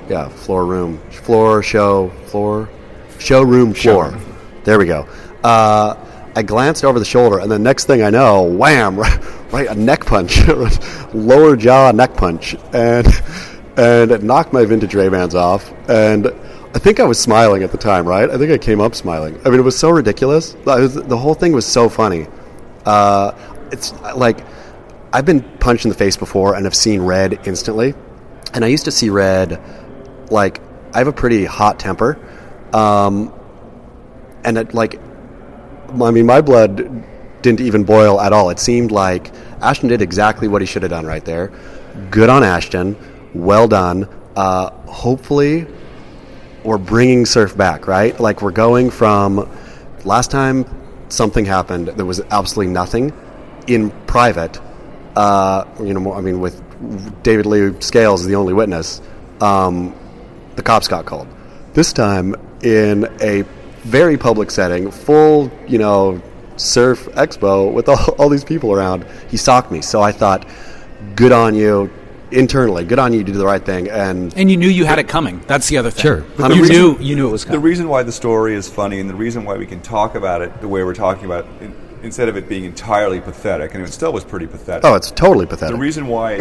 yeah 0.09 0.29
floor 0.29 0.65
room 0.65 0.99
floor 1.11 1.63
show 1.63 2.09
floor 2.27 2.69
showroom 3.19 3.75
floor. 3.75 4.15
There 4.65 4.79
we 4.79 4.87
go. 4.87 5.07
Uh, 5.45 5.95
I 6.35 6.43
glanced 6.43 6.85
over 6.85 6.99
the 6.99 7.05
shoulder, 7.05 7.39
and 7.39 7.51
the 7.51 7.59
next 7.59 7.85
thing 7.85 8.03
I 8.03 8.09
know, 8.09 8.43
wham! 8.45 8.97
Right, 8.97 9.21
right 9.53 9.69
a 9.69 9.75
neck 9.75 10.07
punch, 10.07 10.41
lower 11.15 11.55
jaw 11.57 11.93
neck 11.93 12.15
punch, 12.17 12.57
and 12.73 13.07
and 13.77 14.11
it 14.11 14.23
knocked 14.23 14.55
my 14.55 14.65
vintage 14.65 14.95
Ray 14.95 15.11
Bans 15.11 15.35
off. 15.35 15.71
And 15.89 16.33
I 16.75 16.79
think 16.79 17.01
I 17.01 17.05
was 17.05 17.19
smiling 17.19 17.63
at 17.63 17.71
the 17.71 17.79
time, 17.79 18.07
right? 18.07 18.31
I 18.31 18.39
think 18.39 18.51
I 18.51 18.59
came 18.59 18.81
up 18.81 18.95
smiling. 18.95 19.39
I 19.45 19.51
mean, 19.51 19.61
it 19.61 19.65
was 19.65 19.79
so 19.79 19.91
ridiculous. 19.91 20.55
Was- 20.65 20.95
the 20.95 21.17
whole 21.17 21.35
thing 21.35 21.53
was 21.53 21.67
so 21.67 21.89
funny. 21.89 22.27
Uh, 22.87 23.33
it's 23.71 23.93
like 24.17 24.39
I've 25.13 25.27
been 25.27 25.43
punched 25.59 25.85
in 25.85 25.91
the 25.91 25.97
face 25.97 26.17
before 26.17 26.55
and 26.55 26.65
have 26.65 26.75
seen 26.75 27.03
red 27.03 27.47
instantly. 27.47 27.95
And 28.55 28.65
I 28.65 28.69
used 28.69 28.87
to 28.87 28.91
see 28.91 29.11
red, 29.11 29.61
like, 30.31 30.61
I 30.95 30.99
have 30.99 31.07
a 31.07 31.13
pretty 31.13 31.45
hot 31.45 31.79
temper. 31.79 32.19
Um, 32.73 33.33
and 34.45 34.57
it, 34.59 34.75
like, 34.75 34.99
I 35.89 36.11
mean, 36.11 36.27
my 36.27 36.41
blood 36.41 37.05
didn't 37.43 37.61
even 37.61 37.85
boil 37.85 38.21
at 38.21 38.33
all. 38.33 38.49
It 38.51 38.59
seemed 38.59 38.91
like 38.91 39.31
Ashton 39.61 39.89
did 39.89 40.01
exactly 40.01 40.49
what 40.49 40.63
he 40.63 40.67
should 40.67 40.83
have 40.83 40.91
done 40.91 41.05
right 41.07 41.25
there. 41.25 41.53
Good 42.11 42.31
on 42.31 42.43
Ashton. 42.43 42.97
Well 43.35 43.69
done. 43.69 44.09
Uh, 44.37 44.71
hopefully, 44.87 45.67
we're 46.65 46.79
bringing 46.79 47.27
surf 47.27 47.57
back, 47.57 47.87
right? 47.87 48.19
Like 48.19 48.43
we're 48.43 48.51
going 48.51 48.91
from 48.91 49.49
last 50.05 50.31
time 50.31 50.65
something 51.09 51.45
happened. 51.45 51.89
There 51.89 52.07
was 52.07 52.21
absolutely 52.31 52.73
nothing 52.73 53.13
in 53.67 53.91
private. 54.07 54.61
Uh, 55.17 55.65
you 55.81 55.95
know, 55.95 56.13
I 56.13 56.21
mean, 56.21 56.41
with 56.41 56.63
David 57.23 57.47
Lee 57.47 57.81
Scales 57.81 58.25
the 58.25 58.37
only 58.37 58.53
witness. 58.53 59.01
Um, 59.41 59.95
the 60.57 60.63
cops 60.63 60.89
got 60.89 61.07
called. 61.07 61.29
This 61.75 61.93
time 61.93 62.35
in 62.63 63.09
a 63.21 63.43
very 63.83 64.17
public 64.17 64.51
setting, 64.51 64.91
full, 64.91 65.51
you 65.67 65.79
know, 65.79 66.23
surf 66.57 67.07
expo 67.13 67.73
with 67.73 67.89
all, 67.89 68.15
all 68.19 68.29
these 68.29 68.45
people 68.45 68.73
around. 68.73 69.05
He 69.29 69.37
stalked 69.37 69.71
me, 69.71 69.83
so 69.83 70.01
I 70.01 70.13
thought, 70.13 70.47
good 71.17 71.33
on 71.33 71.55
you. 71.55 71.91
Internally, 72.33 72.85
good 72.85 72.99
on 72.99 73.13
you 73.13 73.23
to 73.23 73.33
do 73.33 73.39
the 73.39 73.45
right 73.45 73.65
thing, 73.65 73.89
and 73.91 74.33
And 74.37 74.51
you 74.51 74.57
knew 74.57 74.69
you 74.69 74.85
had 74.85 74.99
it 74.99 75.09
coming. 75.09 75.41
That's 75.47 75.69
the 75.69 75.77
other 75.77 75.91
thing. 75.91 76.03
Sure. 76.03 76.19
you 76.51 76.67
the 76.67 76.73
knew 76.73 76.99
you 76.99 77.15
knew 77.15 77.29
it 77.29 77.33
was 77.33 77.45
coming. 77.45 77.61
The 77.61 77.65
reason 77.65 77.89
why 77.89 78.03
the 78.03 78.13
story 78.13 78.55
is 78.55 78.69
funny 78.69 79.01
and 79.01 79.09
the 79.09 79.15
reason 79.15 79.45
why 79.45 79.57
we 79.57 79.67
can 79.67 79.81
talk 79.83 80.15
about 80.15 80.41
it 80.43 80.61
the 80.61 80.69
way 80.69 80.83
we're 80.83 80.95
talking 80.95 81.27
about 81.27 81.47
it, 81.61 81.71
instead 82.03 82.29
of 82.29 82.37
it 82.37 82.49
being 82.49 82.65
entirely 82.65 83.21
pathetic, 83.21 83.75
and 83.75 83.85
it 83.85 83.93
still 83.93 84.13
was 84.13 84.25
pretty 84.25 84.47
pathetic. 84.47 84.85
oh, 84.85 84.95
it's 84.95 85.11
totally 85.11 85.47
pathetic. 85.47 85.75
the 85.75 85.81
reason 85.81 86.07
why 86.07 86.33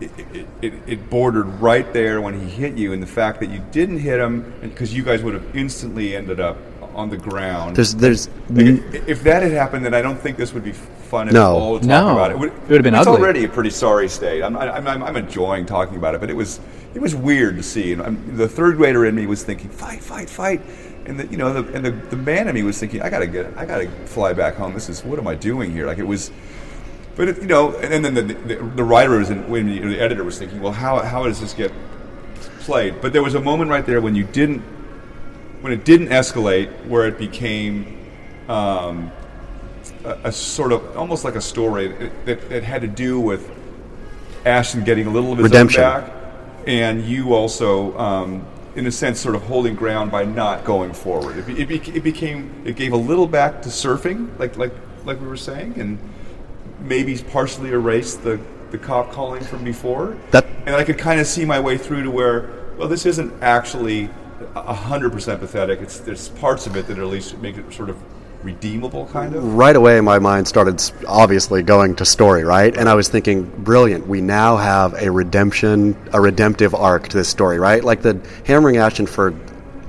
it, 0.00 0.10
it, 0.32 0.46
it, 0.62 0.72
it 0.86 1.10
bordered 1.10 1.46
right 1.60 1.92
there 1.92 2.20
when 2.20 2.38
he 2.38 2.46
hit 2.48 2.76
you, 2.76 2.92
and 2.92 3.02
the 3.02 3.06
fact 3.06 3.40
that 3.40 3.50
you 3.50 3.64
didn't 3.70 3.98
hit 3.98 4.20
him, 4.20 4.54
because 4.62 4.94
you 4.94 5.02
guys 5.02 5.22
would 5.22 5.34
have 5.34 5.56
instantly 5.56 6.16
ended 6.16 6.40
up 6.40 6.56
on 6.94 7.10
the 7.10 7.16
ground. 7.16 7.76
There's, 7.76 7.94
there's, 7.94 8.28
Like, 8.50 8.66
if 9.08 9.22
that 9.24 9.42
had 9.42 9.52
happened, 9.52 9.84
then 9.84 9.94
I 9.94 10.02
don't 10.02 10.18
think 10.18 10.36
this 10.36 10.52
would 10.54 10.64
be 10.64 10.72
fun 10.72 11.28
at 11.28 11.34
No. 11.34 11.56
all 11.56 11.74
to 11.78 11.80
talk 11.80 11.88
No. 11.88 12.12
about 12.12 12.30
it. 12.30 12.34
It 12.34 12.38
would've 12.38 12.82
been 12.82 12.94
it's 12.94 13.06
ugly. 13.06 13.20
already 13.20 13.44
a 13.44 13.48
pretty 13.48 13.70
sorry 13.70 14.08
state. 14.08 14.42
I'm, 14.42 14.56
I'm, 14.56 14.86
I'm, 14.86 15.02
I'm 15.02 15.16
enjoying 15.16 15.66
talking 15.66 15.96
about 15.96 16.14
it, 16.14 16.20
but 16.20 16.30
it 16.30 16.36
was 16.36 16.60
it 16.94 17.02
was 17.02 17.14
weird 17.14 17.56
to 17.56 17.62
see. 17.62 17.92
And 17.92 18.00
I'm, 18.02 18.36
the 18.36 18.48
third 18.48 18.76
grader 18.76 19.04
in 19.06 19.14
me 19.16 19.26
was 19.26 19.42
thinking, 19.42 19.68
fight, 19.68 20.00
fight, 20.02 20.30
fight, 20.30 20.60
and 21.06 21.18
the 21.18 21.26
you 21.26 21.36
know 21.36 21.52
the, 21.62 21.74
and 21.74 21.84
the, 21.84 21.90
the 21.90 22.16
man 22.16 22.48
in 22.48 22.54
me 22.54 22.62
was 22.62 22.78
thinking, 22.78 23.02
I 23.02 23.10
gotta 23.10 23.26
get, 23.26 23.46
I 23.56 23.66
gotta 23.66 23.88
fly 24.06 24.32
back 24.32 24.54
home. 24.54 24.74
This 24.74 24.88
is 24.88 25.04
what 25.04 25.18
am 25.18 25.26
I 25.26 25.34
doing 25.34 25.72
here? 25.72 25.86
Like 25.86 25.98
it 25.98 26.06
was. 26.06 26.30
But 27.16 27.28
it, 27.28 27.42
you 27.42 27.46
know, 27.46 27.76
and 27.76 28.04
then 28.04 28.12
the, 28.14 28.22
the, 28.22 28.56
the 28.56 28.82
writer 28.82 29.18
was, 29.18 29.30
in, 29.30 29.48
when 29.48 29.66
the 29.68 30.00
editor 30.00 30.24
was 30.24 30.36
thinking, 30.36 30.60
well, 30.60 30.72
how, 30.72 30.98
how 30.98 31.22
does 31.22 31.38
this 31.40 31.52
get 31.52 31.70
played? 32.58 33.00
But 33.00 33.12
there 33.12 33.22
was 33.22 33.36
a 33.36 33.40
moment 33.40 33.70
right 33.70 33.86
there 33.86 34.00
when 34.00 34.16
you 34.16 34.24
didn't 34.24 34.64
when 35.64 35.72
it 35.72 35.82
didn't 35.86 36.08
escalate, 36.08 36.68
where 36.88 37.08
it 37.08 37.16
became 37.16 37.98
um, 38.50 39.10
a, 40.04 40.18
a 40.24 40.30
sort 40.30 40.72
of 40.72 40.94
almost 40.94 41.24
like 41.24 41.36
a 41.36 41.40
story 41.40 41.88
that, 41.88 42.26
that, 42.26 42.48
that 42.50 42.62
had 42.62 42.82
to 42.82 42.86
do 42.86 43.18
with 43.18 43.50
Ashton 44.44 44.84
getting 44.84 45.06
a 45.06 45.10
little 45.10 45.32
of 45.32 45.38
his 45.38 45.44
Redemption. 45.44 45.82
own 45.82 46.02
back, 46.02 46.12
and 46.66 47.02
you 47.02 47.32
also, 47.32 47.96
um, 47.98 48.46
in 48.76 48.86
a 48.86 48.92
sense, 48.92 49.18
sort 49.18 49.34
of 49.36 49.42
holding 49.44 49.74
ground 49.74 50.10
by 50.10 50.26
not 50.26 50.64
going 50.64 50.92
forward. 50.92 51.38
It, 51.38 51.58
it, 51.58 51.66
be- 51.66 51.96
it 51.96 52.04
became 52.04 52.62
it 52.66 52.76
gave 52.76 52.92
a 52.92 52.98
little 52.98 53.26
back 53.26 53.62
to 53.62 53.70
surfing, 53.70 54.38
like 54.38 54.58
like 54.58 54.72
like 55.06 55.18
we 55.18 55.26
were 55.26 55.34
saying, 55.34 55.80
and 55.80 55.98
maybe 56.80 57.16
partially 57.16 57.70
erased 57.70 58.22
the 58.22 58.38
the 58.70 58.76
cop 58.76 59.12
calling 59.12 59.42
from 59.42 59.64
before. 59.64 60.18
That- 60.32 60.44
and 60.66 60.76
I 60.76 60.84
could 60.84 60.98
kind 60.98 61.20
of 61.20 61.26
see 61.26 61.46
my 61.46 61.58
way 61.58 61.78
through 61.78 62.02
to 62.02 62.10
where, 62.10 62.50
well, 62.76 62.88
this 62.88 63.06
isn't 63.06 63.32
actually 63.42 64.10
a 64.54 64.74
hundred 64.74 65.12
percent 65.12 65.40
pathetic. 65.40 65.80
It's 65.80 65.98
there's 66.00 66.28
parts 66.30 66.66
of 66.66 66.76
it 66.76 66.86
that 66.86 66.98
at 66.98 67.06
least 67.06 67.36
make 67.38 67.56
it 67.56 67.72
sort 67.72 67.90
of 67.90 67.96
redeemable, 68.42 69.06
kind 69.06 69.34
of. 69.34 69.54
right 69.54 69.74
away 69.74 70.00
my 70.02 70.18
mind 70.18 70.46
started 70.46 70.80
obviously 71.08 71.62
going 71.62 71.96
to 71.96 72.04
story 72.04 72.44
right 72.44 72.76
and 72.76 72.90
i 72.90 72.94
was 72.94 73.08
thinking 73.08 73.44
brilliant 73.64 74.06
we 74.06 74.20
now 74.20 74.58
have 74.58 74.92
a 75.00 75.10
redemption 75.10 75.96
a 76.12 76.20
redemptive 76.20 76.74
arc 76.74 77.08
to 77.08 77.16
this 77.16 77.26
story 77.26 77.58
right 77.58 77.82
like 77.84 78.02
the 78.02 78.20
hammering 78.44 78.76
ashton 78.76 79.06
for 79.06 79.34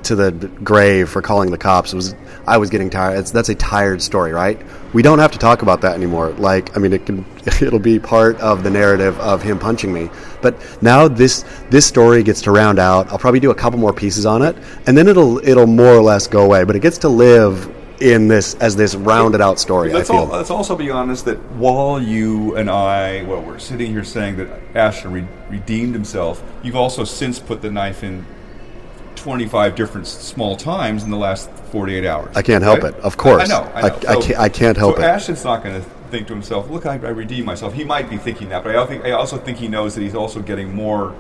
to 0.05 0.15
the 0.15 0.31
grave 0.63 1.09
for 1.09 1.21
calling 1.21 1.51
the 1.51 1.57
cops. 1.57 1.93
It 1.93 1.95
was 1.95 2.15
I 2.47 2.57
was 2.57 2.69
getting 2.69 2.89
tired. 2.89 3.19
It's, 3.19 3.31
that's 3.31 3.49
a 3.49 3.55
tired 3.55 4.01
story, 4.01 4.31
right? 4.31 4.59
We 4.93 5.01
don't 5.01 5.19
have 5.19 5.31
to 5.31 5.39
talk 5.39 5.61
about 5.61 5.81
that 5.81 5.95
anymore. 5.95 6.29
Like, 6.31 6.75
I 6.77 6.79
mean, 6.79 6.93
it 6.93 7.05
can 7.05 7.25
it'll 7.61 7.79
be 7.79 7.99
part 7.99 8.39
of 8.39 8.63
the 8.63 8.69
narrative 8.69 9.19
of 9.19 9.41
him 9.41 9.59
punching 9.59 9.91
me. 9.91 10.09
But 10.41 10.55
now 10.81 11.07
this 11.07 11.43
this 11.69 11.85
story 11.85 12.23
gets 12.23 12.41
to 12.43 12.51
round 12.51 12.79
out. 12.79 13.11
I'll 13.11 13.19
probably 13.19 13.39
do 13.39 13.51
a 13.51 13.55
couple 13.55 13.79
more 13.79 13.93
pieces 13.93 14.25
on 14.25 14.41
it, 14.41 14.55
and 14.87 14.97
then 14.97 15.07
it'll 15.07 15.37
it'll 15.47 15.67
more 15.67 15.93
or 15.93 16.01
less 16.01 16.27
go 16.27 16.43
away. 16.45 16.63
But 16.63 16.75
it 16.75 16.81
gets 16.81 16.99
to 16.99 17.09
live 17.09 17.71
in 18.01 18.27
this 18.27 18.55
as 18.55 18.75
this 18.75 18.95
rounded 18.95 19.41
out 19.41 19.59
story. 19.59 19.91
Let's, 19.91 20.09
I 20.09 20.13
feel. 20.13 20.23
al- 20.23 20.27
let's 20.27 20.49
also 20.49 20.75
be 20.75 20.89
honest 20.91 21.25
that 21.25 21.37
while 21.53 22.01
you 22.01 22.55
and 22.55 22.69
I, 22.69 23.23
well, 23.23 23.41
we're 23.41 23.59
sitting 23.59 23.91
here 23.91 24.03
saying 24.03 24.37
that 24.37 24.49
Ashton 24.75 25.11
re- 25.13 25.27
redeemed 25.49 25.93
himself, 25.93 26.43
you've 26.61 26.75
also 26.75 27.03
since 27.03 27.39
put 27.39 27.61
the 27.61 27.71
knife 27.71 28.03
in 28.03 28.25
25 29.25 29.73
different 29.73 30.05
small 30.05 30.55
times 30.55 31.01
in 31.01 31.09
the 31.09 31.17
last 31.17 31.49
48 31.71 32.05
hours. 32.05 32.37
I 32.37 32.43
can't 32.43 32.63
help 32.63 32.83
right? 32.83 32.93
it. 32.93 32.99
Of 32.99 33.17
course. 33.17 33.41
I 33.41 33.47
know. 33.47 33.71
I, 33.73 33.79
I- 33.79 33.81
know. 33.81 33.95
I 34.07 34.21
can't- 34.21 34.39
I 34.39 34.49
can't 34.49 34.77
help 34.77 34.97
so 34.97 35.01
it. 35.01 35.05
Ashton's 35.05 35.43
not 35.43 35.63
going 35.63 35.81
to 35.81 35.89
think 36.11 36.27
to 36.27 36.33
himself, 36.33 36.69
look, 36.69 36.85
I, 36.85 36.93
I 36.93 37.09
redeemed 37.09 37.47
myself. 37.47 37.73
He 37.73 37.83
might 37.83 38.07
be 38.07 38.17
thinking 38.17 38.49
that, 38.49 38.63
but 38.63 38.75
I, 38.75 38.85
think, 38.85 39.03
I 39.03 39.11
also 39.13 39.37
think 39.37 39.57
he 39.57 39.67
knows 39.67 39.95
that 39.95 40.01
he's 40.01 40.13
also 40.13 40.43
getting 40.43 40.75
more. 40.75 41.15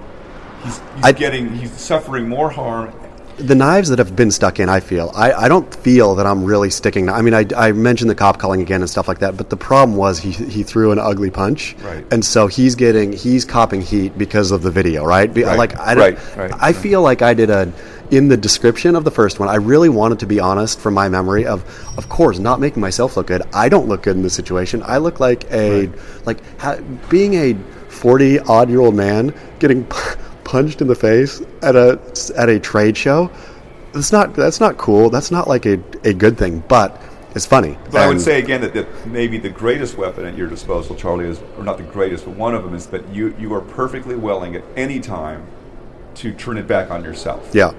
He's, 0.63 0.77
he's 0.77 1.03
I- 1.03 1.13
getting, 1.13 1.49
he's 1.55 1.71
suffering 1.71 2.29
more 2.29 2.51
harm. 2.51 2.93
The 3.37 3.55
knives 3.55 3.89
that 3.89 3.99
have 3.99 4.15
been 4.15 4.31
stuck 4.31 4.59
in, 4.59 4.69
I 4.69 4.79
feel. 4.79 5.11
I, 5.13 5.31
I 5.33 5.47
don't 5.47 5.73
feel 5.75 6.15
that 6.15 6.25
I'm 6.25 6.43
really 6.43 6.69
sticking. 6.69 7.09
I 7.09 7.21
mean, 7.21 7.33
I, 7.33 7.45
I 7.55 7.71
mentioned 7.73 8.09
the 8.09 8.15
cop 8.15 8.39
calling 8.39 8.61
again 8.61 8.81
and 8.81 8.89
stuff 8.89 9.07
like 9.07 9.19
that, 9.19 9.35
but 9.35 9.49
the 9.49 9.57
problem 9.57 9.97
was 9.97 10.19
he, 10.19 10.31
he 10.31 10.63
threw 10.63 10.91
an 10.91 10.99
ugly 10.99 11.29
punch. 11.29 11.75
Right. 11.79 12.05
And 12.11 12.23
so 12.23 12.47
he's 12.47 12.75
getting, 12.75 13.11
he's 13.11 13.43
copping 13.43 13.81
heat 13.81 14.17
because 14.17 14.51
of 14.51 14.61
the 14.61 14.71
video, 14.71 15.03
right? 15.03 15.33
Be, 15.33 15.43
Right, 15.43 15.57
Like, 15.57 15.77
I, 15.77 15.95
right, 15.95 16.35
right, 16.37 16.51
I 16.55 16.71
feel 16.71 17.01
like 17.01 17.21
I 17.21 17.33
did 17.33 17.49
a, 17.49 17.71
in 18.11 18.27
the 18.29 18.37
description 18.37 18.95
of 18.95 19.03
the 19.03 19.11
first 19.11 19.39
one, 19.39 19.49
I 19.49 19.55
really 19.55 19.89
wanted 19.89 20.19
to 20.19 20.27
be 20.27 20.39
honest 20.39 20.79
from 20.79 20.93
my 20.93 21.09
memory 21.09 21.45
of, 21.45 21.63
of 21.97 22.07
course, 22.07 22.39
not 22.39 22.59
making 22.59 22.81
myself 22.81 23.17
look 23.17 23.27
good. 23.27 23.41
I 23.53 23.67
don't 23.67 23.87
look 23.87 24.03
good 24.03 24.15
in 24.15 24.23
this 24.23 24.33
situation. 24.33 24.81
I 24.85 24.97
look 24.97 25.19
like 25.19 25.51
a, 25.51 25.89
like, 26.25 26.39
ha, 26.59 26.77
being 27.09 27.33
a 27.33 27.53
40 27.89 28.39
odd 28.39 28.69
year 28.69 28.79
old 28.79 28.95
man 28.95 29.33
getting 29.59 29.87
punched 30.45 30.79
in 30.81 30.87
the 30.87 30.95
face 30.95 31.41
at 31.61 31.75
a, 31.75 31.99
at 32.37 32.47
a 32.47 32.59
trade 32.59 32.95
show. 32.95 33.29
That's 33.93 34.11
not 34.11 34.33
that's 34.33 34.59
not 34.61 34.77
cool. 34.77 35.09
That's 35.09 35.31
not 35.31 35.47
like 35.47 35.65
a, 35.65 35.73
a 36.03 36.13
good 36.13 36.37
thing, 36.37 36.63
but 36.67 37.01
it's 37.33 37.45
funny. 37.45 37.77
But 37.91 38.01
I 38.01 38.07
would 38.07 38.21
say 38.21 38.39
again 38.41 38.61
that, 38.61 38.73
that 38.73 39.07
maybe 39.07 39.37
the 39.37 39.49
greatest 39.49 39.97
weapon 39.97 40.25
at 40.25 40.37
your 40.37 40.47
disposal, 40.47 40.95
Charlie, 40.95 41.25
is, 41.25 41.41
or 41.57 41.63
not 41.63 41.77
the 41.77 41.83
greatest, 41.83 42.23
but 42.25 42.35
one 42.35 42.55
of 42.55 42.63
them 42.63 42.73
is 42.73 42.87
that 42.87 43.07
you, 43.09 43.35
you 43.37 43.53
are 43.53 43.59
perfectly 43.61 44.15
willing 44.15 44.55
at 44.55 44.63
any 44.77 44.99
time 45.01 45.45
to 46.15 46.33
turn 46.33 46.57
it 46.57 46.65
back 46.67 46.91
on 46.91 47.03
yourself. 47.03 47.49
yeah, 47.53 47.71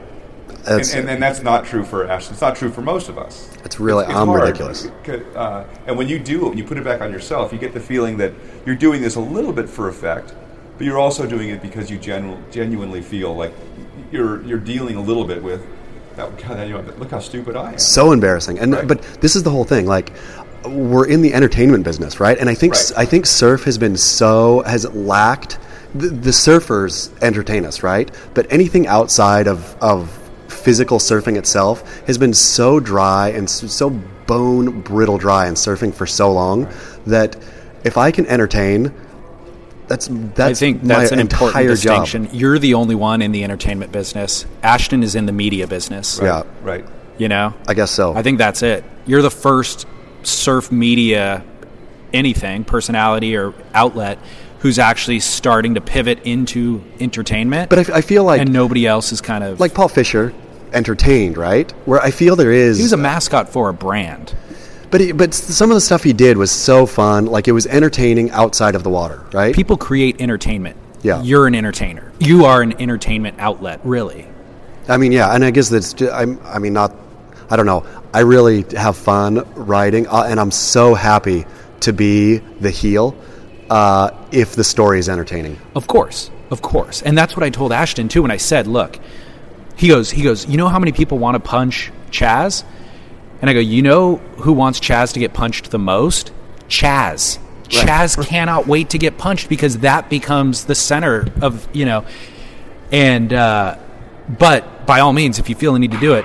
And, 0.49 0.57
that's, 0.65 0.93
and, 0.95 1.09
and 1.09 1.23
that's 1.23 1.43
not 1.43 1.65
true 1.65 1.85
for 1.85 2.07
Ashton. 2.07 2.35
It's 2.35 2.43
not 2.43 2.55
true 2.57 2.71
for 2.71 2.83
most 2.83 3.09
of 3.09 3.17
us. 3.17 3.51
It's 3.65 3.81
really- 3.81 4.05
it's 4.05 4.15
I'm 4.15 4.27
hard. 4.27 4.43
ridiculous. 4.43 4.87
Uh, 5.35 5.65
and 5.87 5.97
when 5.97 6.07
you 6.09 6.19
do 6.19 6.45
it, 6.45 6.49
when 6.51 6.59
you 6.59 6.65
put 6.65 6.77
it 6.77 6.85
back 6.85 7.01
on 7.01 7.11
yourself, 7.11 7.51
you 7.51 7.59
get 7.59 7.73
the 7.73 7.81
feeling 7.81 8.19
that 8.19 8.33
you're 8.67 8.75
doing 8.77 9.01
this 9.01 9.15
a 9.17 9.21
little 9.21 9.55
bit 9.55 9.71
for 9.71 9.89
effect, 9.89 10.35
but 10.79 10.87
you're 10.87 10.99
also 10.99 11.27
doing 11.27 11.49
it 11.51 11.63
because 11.63 11.91
you 11.91 11.99
genu- 11.99 12.37
genuinely 12.51 13.01
feel 13.03 13.35
like 13.35 13.53
you're 14.13 14.43
you're 14.43 14.59
dealing 14.59 14.97
a 14.97 15.01
little 15.01 15.25
bit 15.25 15.43
with 15.43 15.65
that. 16.17 16.37
God, 16.39 16.67
you 16.69 16.75
know, 16.75 16.81
look 16.99 17.11
how 17.11 17.19
stupid 17.21 17.57
I 17.57 17.73
am. 17.73 17.79
so 17.79 18.13
embarrassing. 18.13 18.59
And 18.59 18.73
Right. 18.73 18.87
but 18.89 19.03
this 19.21 19.37
is 19.37 19.43
the 19.43 19.51
whole 19.51 19.65
thing. 19.65 19.87
Like 19.87 20.13
we're 20.65 21.07
in 21.07 21.23
the 21.23 21.33
entertainment 21.35 21.85
business, 21.85 22.19
right? 22.21 22.39
And 22.39 22.49
I 22.49 22.55
think 22.55 22.75
Right. 22.75 22.93
I 22.97 23.05
think 23.05 23.27
surf 23.27 23.65
has 23.65 23.79
been 23.79 23.97
so 23.97 24.63
has 24.67 24.85
lacked. 24.95 25.59
The, 25.95 26.09
the 26.09 26.31
surfers 26.31 27.11
entertain 27.23 27.65
us, 27.65 27.83
right? 27.83 28.11
But 28.35 28.47
anything 28.53 28.87
outside 28.87 29.47
of 29.49 29.77
of 29.81 30.11
physical 30.49 30.99
surfing 30.99 31.37
itself 31.37 31.83
has 32.07 32.19
been 32.19 32.35
so 32.35 32.81
dry 32.81 33.29
and 33.29 33.49
so, 33.49 33.67
so 33.69 33.91
bone 34.27 34.81
brittle 34.81 35.17
dry 35.19 35.47
in 35.47 35.55
surfing 35.55 35.95
for 35.95 36.07
so 36.07 36.33
long 36.33 36.69
that 37.07 37.37
if 37.85 37.97
I 37.97 38.11
can 38.11 38.27
entertain. 38.27 38.93
That's 39.89 40.09
that's 40.09 40.41
I 40.41 40.55
think 40.55 40.83
that's 40.83 41.13
an 41.13 41.21
important 41.21 41.61
entire 41.61 41.77
job. 41.77 42.07
distinction. 42.07 42.37
You're 42.37 42.59
the 42.59 42.75
only 42.75 42.95
one 42.95 43.23
in 43.23 43.33
the 43.33 43.45
entertainment 43.45 43.93
business. 43.93 44.45
Ashton 44.63 45.03
is 45.03 45.15
in 45.15 45.27
the 45.27 45.33
media 45.33 45.67
business. 45.67 46.19
Yeah, 46.23 46.43
Right. 46.63 46.85
You 47.19 47.29
know? 47.29 47.55
I 47.67 47.73
guess 47.73 47.91
so. 47.91 48.15
I 48.15 48.23
think 48.23 48.37
that's 48.37 48.63
it. 48.63 48.85
You're 49.07 49.23
the 49.23 49.31
first 49.31 49.87
surf 50.23 50.71
media 50.71 51.43
anything, 52.13 52.65
personality 52.65 53.37
or 53.37 53.55
outlet 53.75 54.19
who's 54.61 54.79
actually 54.79 55.21
starting 55.21 55.75
to 55.75 55.81
pivot 55.81 56.21
into 56.25 56.83
entertainment. 56.99 57.71
but 57.71 57.91
I, 57.91 57.99
I 57.99 58.01
feel 58.01 58.25
like 58.25 58.41
and 58.41 58.53
nobody 58.53 58.87
else 58.87 59.13
is 59.13 59.21
kind 59.21 59.45
of 59.45 59.61
like 59.61 59.75
Paul 59.75 59.89
Fisher, 59.89 60.35
entertained, 60.73 61.37
right? 61.37 61.71
Where 61.87 62.01
I 62.01 62.11
feel 62.11 62.37
there 62.37 62.53
is 62.53 62.79
he 62.79 62.83
was 62.83 62.93
a 62.93 62.97
mascot 62.97 63.49
for 63.49 63.69
a 63.69 63.75
brand. 63.75 64.35
But 64.91 65.01
he, 65.01 65.13
but 65.13 65.35
some 65.35 65.71
of 65.71 65.75
the 65.75 65.81
stuff 65.81 66.03
he 66.03 66.13
did 66.13 66.37
was 66.37 66.51
so 66.51 66.87
fun. 66.87 67.27
Like 67.27 67.49
it 67.49 67.53
was 67.53 67.67
entertaining 67.67 68.31
outside 68.31 68.75
of 68.75 68.83
the 68.83 68.91
water, 68.91 69.25
right? 69.33 69.55
People 69.55 69.77
create 69.77 70.21
entertainment. 70.21 70.77
Yeah. 71.03 71.23
You're 71.23 71.47
an 71.47 71.55
entertainer. 71.55 72.13
You 72.19 72.45
are 72.45 72.63
an 72.63 72.81
entertainment 72.81 73.37
outlet, 73.39 73.81
really. 73.85 74.27
I 74.89 74.97
mean, 74.97 75.13
yeah, 75.13 75.35
and 75.35 75.45
I 75.45 75.51
guess 75.51 75.69
that's. 75.69 75.93
Just, 75.93 76.13
I'm. 76.13 76.41
I 76.45 76.59
mean, 76.59 76.73
not. 76.73 76.95
I 77.51 77.57
don't 77.57 77.67
know. 77.67 77.85
I 78.15 78.21
really 78.21 78.65
have 78.77 78.97
fun 78.97 79.47
writing, 79.55 80.07
uh, 80.07 80.27
and 80.29 80.39
I'm 80.39 80.51
so 80.51 80.95
happy 80.95 81.45
to 81.81 81.93
be 81.93 82.39
the 82.39 82.71
heel 82.71 83.17
uh, 83.69 84.11
if 84.33 84.55
the 84.55 84.65
story 84.65 84.99
is 84.99 85.09
entertaining. 85.09 85.59
Of 85.75 85.87
course, 85.87 86.31
of 86.51 86.63
course, 86.63 87.03
and 87.03 87.19
that's 87.19 87.37
what 87.37 87.43
I 87.43 87.51
told 87.51 87.73
Ashton 87.73 88.09
too 88.09 88.23
when 88.23 88.31
I 88.31 88.37
said, 88.37 88.67
"Look," 88.67 88.99
he 89.77 89.89
goes, 89.89 90.11
he 90.11 90.23
goes, 90.23 90.47
"You 90.47 90.57
know 90.57 90.69
how 90.69 90.79
many 90.79 90.93
people 90.93 91.19
want 91.19 91.35
to 91.35 91.41
punch 91.41 91.91
Chas?" 92.11 92.65
And 93.41 93.51
I 93.51 93.53
go, 93.53 93.61
"You 93.61 93.83
know 93.83 94.17
who 94.39 94.53
wants 94.53 94.81
Chas 94.81 95.13
to 95.13 95.21
get 95.21 95.33
punched 95.35 95.71
the 95.71 95.79
most? 95.79 96.33
Chas. 96.69 97.39
Chas 97.69 98.17
cannot 98.17 98.67
wait 98.67 98.91
to 98.91 98.99
get 98.99 99.19
punched 99.19 99.49
because 99.49 99.79
that 99.79 100.09
becomes 100.09 100.65
the 100.65 100.75
center 100.75 101.29
of 101.41 101.69
you 101.73 101.85
know." 101.85 102.05
And 102.93 103.33
uh, 103.33 103.77
but 104.39 104.87
by 104.87 105.01
all 105.01 105.13
means, 105.13 105.39
if 105.39 105.49
you 105.49 105.55
feel 105.55 105.73
the 105.73 105.79
need 105.79 105.93
to 105.93 105.99
do 106.01 106.15
it, 106.15 106.25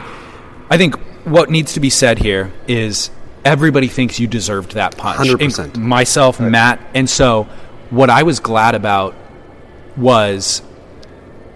I 0.70 0.78
think 0.78 0.96
what 1.26 1.50
needs 1.50 1.74
to 1.74 1.80
be 1.80 1.90
said 1.90 2.20
here 2.20 2.52
is 2.68 3.10
everybody 3.44 3.88
thinks 3.88 4.20
you 4.20 4.28
deserved 4.28 4.74
that 4.74 4.98
punch. 4.98 5.28
100%. 5.28 5.76
In- 5.76 5.82
Myself, 5.88 6.40
Matt, 6.40 6.80
and 6.94 7.10
so 7.10 7.48
what 7.90 8.10
I 8.10 8.24
was 8.24 8.40
glad 8.40 8.76
about 8.76 9.16
was 9.98 10.62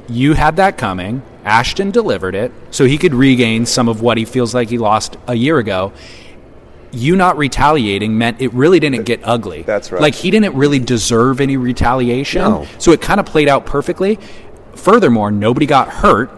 you 0.09 0.33
had 0.33 0.57
that 0.57 0.77
coming. 0.77 1.21
Ashton 1.45 1.91
delivered 1.91 2.35
it 2.35 2.51
so 2.71 2.85
he 2.85 2.97
could 2.97 3.13
regain 3.13 3.65
some 3.65 3.87
of 3.87 4.01
what 4.01 4.17
he 4.17 4.25
feels 4.25 4.53
like 4.53 4.69
he 4.69 4.79
lost 4.79 5.15
a 5.27 5.35
year 5.35 5.59
ago. 5.59 5.93
You 6.91 7.15
not 7.15 7.37
retaliating 7.37 8.17
meant 8.17 8.41
it 8.41 8.53
really 8.53 8.79
didn't 8.79 9.03
get 9.03 9.19
ugly. 9.23 9.61
That's 9.61 9.91
right. 9.91 10.01
Like 10.01 10.15
he 10.15 10.31
didn't 10.31 10.55
really 10.55 10.79
deserve 10.79 11.39
any 11.39 11.55
retaliation. 11.55 12.41
No. 12.41 12.67
So 12.79 12.91
it 12.91 13.01
kind 13.01 13.19
of 13.19 13.25
played 13.25 13.47
out 13.47 13.65
perfectly. 13.65 14.17
Furthermore, 14.75 15.29
nobody 15.31 15.65
got 15.65 15.89
hurt. 15.89 16.31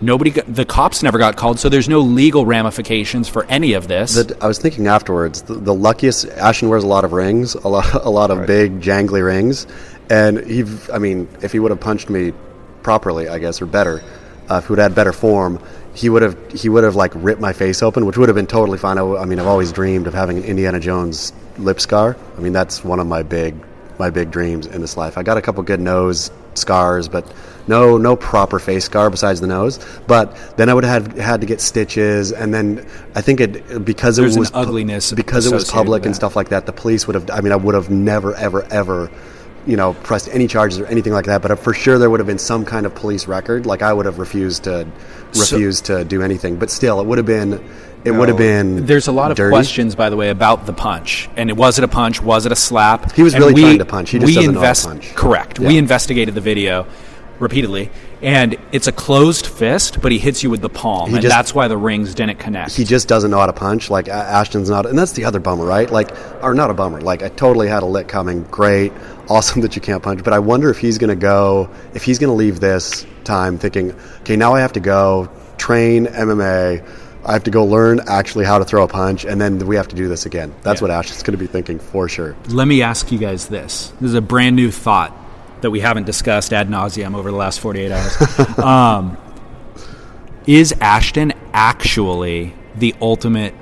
Nobody 0.00 0.30
got, 0.30 0.52
the 0.52 0.64
cops 0.64 1.02
never 1.02 1.18
got 1.18 1.36
called, 1.36 1.60
so 1.60 1.68
there's 1.68 1.88
no 1.88 2.00
legal 2.00 2.46
ramifications 2.46 3.28
for 3.28 3.44
any 3.46 3.74
of 3.74 3.86
this. 3.86 4.14
That 4.14 4.42
I 4.42 4.46
was 4.46 4.58
thinking 4.58 4.86
afterwards. 4.86 5.42
The, 5.42 5.54
the 5.54 5.74
luckiest 5.74 6.24
Ashton 6.24 6.70
wears 6.70 6.84
a 6.84 6.86
lot 6.86 7.04
of 7.04 7.12
rings, 7.12 7.54
a 7.54 7.68
lot, 7.68 7.92
a 7.92 8.08
lot 8.08 8.30
of 8.30 8.46
big 8.46 8.80
jangly 8.80 9.22
rings, 9.22 9.66
and 10.08 10.38
he. 10.46 10.64
I 10.90 10.98
mean, 10.98 11.28
if 11.42 11.52
he 11.52 11.58
would 11.58 11.70
have 11.70 11.80
punched 11.80 12.08
me 12.08 12.32
properly, 12.82 13.28
I 13.28 13.38
guess, 13.38 13.60
or 13.60 13.66
better, 13.66 14.02
uh, 14.50 14.60
would 14.68 14.78
had 14.78 14.94
better 14.94 15.12
form, 15.12 15.62
he 15.94 16.08
would 16.08 16.22
have 16.22 16.36
he 16.52 16.68
would 16.68 16.84
have 16.84 16.96
like 16.96 17.12
ripped 17.14 17.40
my 17.40 17.52
face 17.52 17.82
open, 17.82 18.06
which 18.06 18.16
would 18.16 18.28
have 18.28 18.36
been 18.36 18.46
totally 18.46 18.78
fine. 18.78 18.98
I 18.98 19.24
mean, 19.24 19.38
I've 19.38 19.46
always 19.46 19.72
dreamed 19.72 20.06
of 20.06 20.14
having 20.14 20.38
an 20.38 20.44
Indiana 20.44 20.80
Jones 20.80 21.32
lip 21.58 21.80
scar. 21.80 22.16
I 22.36 22.40
mean, 22.40 22.52
that's 22.52 22.84
one 22.84 23.00
of 23.00 23.06
my 23.06 23.22
big 23.22 23.54
my 23.98 24.10
big 24.10 24.30
dreams 24.30 24.66
in 24.66 24.80
this 24.80 24.96
life. 24.96 25.18
I 25.18 25.22
got 25.22 25.36
a 25.36 25.42
couple 25.42 25.62
good 25.62 25.80
nose 25.80 26.30
scars, 26.54 27.08
but 27.08 27.32
no 27.68 27.98
no 27.98 28.16
proper 28.16 28.58
face 28.58 28.84
scar 28.84 29.10
besides 29.10 29.40
the 29.40 29.46
nose. 29.46 29.78
But 30.06 30.36
then 30.56 30.68
I 30.68 30.74
would 30.74 30.84
have 30.84 31.16
had 31.16 31.40
to 31.42 31.46
get 31.46 31.60
stitches, 31.60 32.32
and 32.32 32.52
then 32.52 32.86
I 33.14 33.20
think 33.20 33.40
it 33.40 33.84
because 33.84 34.18
it 34.18 34.22
There's 34.22 34.36
an 34.36 34.40
was 34.40 34.50
ugliness 34.54 35.12
because 35.12 35.46
it 35.46 35.54
was 35.54 35.70
public 35.70 36.06
and 36.06 36.14
stuff 36.14 36.34
like 36.34 36.48
that. 36.48 36.66
The 36.66 36.72
police 36.72 37.06
would 37.06 37.14
have. 37.14 37.30
I 37.30 37.40
mean, 37.40 37.52
I 37.52 37.56
would 37.56 37.74
have 37.74 37.90
never 37.90 38.34
ever 38.34 38.64
ever. 38.72 39.10
You 39.66 39.76
know, 39.76 39.92
pressed 39.92 40.28
any 40.30 40.46
charges 40.46 40.78
or 40.78 40.86
anything 40.86 41.12
like 41.12 41.26
that, 41.26 41.42
but 41.42 41.58
for 41.58 41.74
sure 41.74 41.98
there 41.98 42.08
would 42.08 42.20
have 42.20 42.26
been 42.26 42.38
some 42.38 42.64
kind 42.64 42.86
of 42.86 42.94
police 42.94 43.26
record. 43.26 43.66
Like 43.66 43.82
I 43.82 43.92
would 43.92 44.06
have 44.06 44.18
refused 44.18 44.64
to 44.64 44.86
refused 45.34 45.86
to 45.86 46.04
do 46.04 46.22
anything, 46.22 46.56
but 46.56 46.70
still, 46.70 47.00
it 47.00 47.06
would 47.06 47.18
have 47.18 47.26
been 47.26 47.62
it 48.04 48.12
would 48.12 48.28
have 48.28 48.38
been. 48.38 48.86
There's 48.86 49.08
a 49.08 49.12
lot 49.12 49.30
of 49.30 49.36
dirty. 49.36 49.52
questions, 49.52 49.94
by 49.94 50.10
the 50.10 50.16
way, 50.16 50.30
about 50.30 50.66
the 50.66 50.72
punch. 50.72 51.28
And 51.36 51.50
it 51.50 51.56
was 51.56 51.78
it 51.78 51.84
a 51.84 51.88
punch? 51.88 52.22
Was 52.22 52.46
it 52.46 52.52
a 52.52 52.56
slap? 52.56 53.12
He 53.12 53.22
was 53.22 53.34
And 53.34 53.44
really 53.44 53.62
trying 53.62 53.78
to 53.78 53.84
punch. 53.84 54.10
He 54.10 54.18
just 54.18 54.26
we 54.26 54.34
doesn't 54.34 54.54
know 54.54 54.60
how 54.60 54.72
to 54.72 54.86
punch. 54.86 55.14
Correct. 55.14 55.58
Yeah. 55.58 55.68
We 55.68 55.78
investigated 55.78 56.34
the 56.34 56.40
video 56.40 56.86
repeatedly, 57.40 57.90
and 58.22 58.56
it's 58.70 58.86
a 58.86 58.92
closed 58.92 59.46
fist, 59.46 60.00
but 60.00 60.12
he 60.12 60.18
hits 60.18 60.42
you 60.42 60.50
with 60.50 60.60
the 60.60 60.68
palm, 60.68 61.12
and 61.14 61.22
just- 61.22 61.34
that's 61.34 61.52
why 61.54 61.66
the 61.66 61.76
rings 61.76 62.14
didn't 62.14 62.38
connect. 62.38 62.72
he 62.76 62.84
just 62.84 63.08
doesn't 63.08 63.30
know 63.30 63.38
how 63.40 63.46
to 63.46 63.52
punch. 63.52 63.90
Like 63.90 64.08
Ashton's 64.08 64.70
not, 64.70 64.86
and 64.86 64.98
that's 64.98 65.12
the 65.12 65.24
other 65.24 65.40
bummer, 65.40 65.64
right? 65.64 65.90
Like, 65.90 66.10
or 66.42 66.54
not 66.54 66.70
a 66.70 66.74
bummer. 66.74 67.00
Like 67.00 67.22
I 67.22 67.28
totally 67.30 67.66
had 67.68 67.82
a 67.82 67.86
lick 67.86 68.06
coming. 68.08 68.42
Great, 68.50 68.92
awesome 69.28 69.60
that 69.62 69.74
you 69.74 69.82
can't 69.82 70.02
punch. 70.02 70.22
But 70.22 70.32
I 70.32 70.38
wonder 70.38 70.70
if 70.70 70.78
he's 70.78 70.98
going 70.98 71.08
to 71.10 71.16
go, 71.16 71.68
if 71.94 72.04
he's 72.04 72.18
going 72.18 72.30
to 72.30 72.34
leave 72.36 72.60
this 72.60 73.04
time 73.24 73.58
thinking, 73.58 73.92
okay, 74.20 74.36
now 74.36 74.54
I 74.54 74.60
have 74.60 74.72
to 74.74 74.80
go 74.80 75.28
train 75.58 76.06
MMA. 76.06 76.84
I 77.22 77.32
have 77.34 77.44
to 77.44 77.50
go 77.50 77.66
learn 77.66 78.00
actually 78.08 78.46
how 78.46 78.58
to 78.58 78.64
throw 78.64 78.82
a 78.82 78.88
punch, 78.88 79.26
and 79.26 79.38
then 79.38 79.58
we 79.66 79.76
have 79.76 79.88
to 79.88 79.94
do 79.96 80.08
this 80.08 80.24
again. 80.24 80.54
That's 80.62 80.80
Yeah. 80.80 80.88
what 80.88 80.90
Ash 80.90 81.10
is 81.10 81.22
going 81.22 81.32
to 81.32 81.38
be 81.38 81.46
thinking 81.46 81.78
for 81.78 82.08
sure. 82.08 82.34
Let 82.48 82.66
me 82.66 82.80
ask 82.80 83.12
you 83.12 83.18
guys 83.18 83.48
this. 83.48 83.92
This 84.00 84.08
is 84.08 84.14
a 84.14 84.22
brand 84.22 84.56
new 84.56 84.70
thought 84.70 85.14
that 85.62 85.70
we 85.70 85.80
haven't 85.80 86.04
discussed 86.04 86.52
ad 86.52 86.68
nauseum 86.68 87.14
over 87.14 87.30
the 87.30 87.36
last 87.36 87.60
48 87.60 87.92
hours. 87.92 88.58
um, 88.58 89.16
is 90.46 90.72
Ashton 90.80 91.32
actually 91.52 92.54
the 92.74 92.94
ultimate 93.00 93.54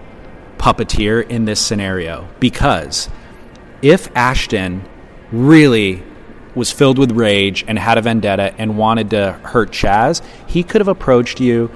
puppeteer 0.58 1.28
in 1.28 1.44
this 1.44 1.60
scenario? 1.60 2.28
Because 2.40 3.08
if 3.82 4.14
Ashton 4.16 4.88
really 5.32 6.02
was 6.54 6.72
filled 6.72 6.98
with 6.98 7.12
rage 7.12 7.64
and 7.68 7.78
had 7.78 7.98
a 7.98 8.02
vendetta 8.02 8.54
and 8.58 8.76
wanted 8.76 9.10
to 9.10 9.32
hurt 9.44 9.72
Chas, 9.72 10.22
he 10.46 10.62
could 10.62 10.80
have 10.80 10.88
approached 10.88 11.40
you 11.40 11.70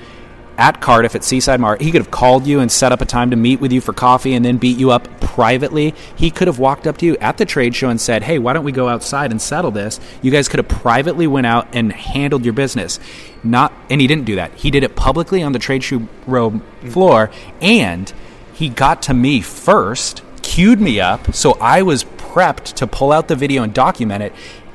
at 0.58 0.80
Cardiff 0.80 1.14
at 1.14 1.24
Seaside 1.24 1.60
Mart. 1.60 1.80
He 1.80 1.90
could 1.90 2.00
have 2.00 2.10
called 2.10 2.46
you 2.46 2.60
and 2.60 2.70
set 2.70 2.92
up 2.92 3.00
a 3.00 3.04
time 3.04 3.30
to 3.30 3.36
meet 3.36 3.60
with 3.60 3.72
you 3.72 3.80
for 3.80 3.92
coffee 3.92 4.34
and 4.34 4.44
then 4.44 4.56
beat 4.58 4.78
you 4.78 4.90
up 4.90 5.08
privately. 5.20 5.94
He 6.14 6.30
could 6.30 6.46
have 6.46 6.58
walked 6.58 6.86
up 6.86 6.98
to 6.98 7.06
you 7.06 7.16
at 7.18 7.38
the 7.38 7.44
trade 7.44 7.74
show 7.74 7.88
and 7.88 8.00
said, 8.00 8.22
"Hey, 8.24 8.38
why 8.38 8.52
don't 8.52 8.64
we 8.64 8.72
go 8.72 8.88
outside 8.88 9.30
and 9.30 9.40
settle 9.40 9.70
this?" 9.70 9.98
You 10.20 10.30
guys 10.30 10.48
could 10.48 10.58
have 10.58 10.68
privately 10.68 11.26
went 11.26 11.46
out 11.46 11.68
and 11.72 11.92
handled 11.92 12.44
your 12.44 12.52
business. 12.52 13.00
Not 13.42 13.72
and 13.88 14.00
he 14.00 14.06
didn't 14.06 14.24
do 14.24 14.36
that. 14.36 14.52
He 14.54 14.70
did 14.70 14.84
it 14.84 14.94
publicly 14.94 15.42
on 15.42 15.52
the 15.52 15.58
trade 15.58 15.82
show 15.82 16.02
row 16.26 16.60
floor 16.84 17.30
and 17.60 18.12
he 18.52 18.68
got 18.68 19.02
to 19.02 19.14
me 19.14 19.40
first, 19.40 20.22
queued 20.42 20.80
me 20.80 21.00
up, 21.00 21.34
so 21.34 21.56
I 21.60 21.82
was 21.82 22.04
prepped 22.04 22.74
to 22.74 22.86
pull 22.86 23.10
out 23.10 23.28
the 23.28 23.34
video 23.34 23.62
and 23.62 23.72
document 23.74 24.22
it. 24.22 24.32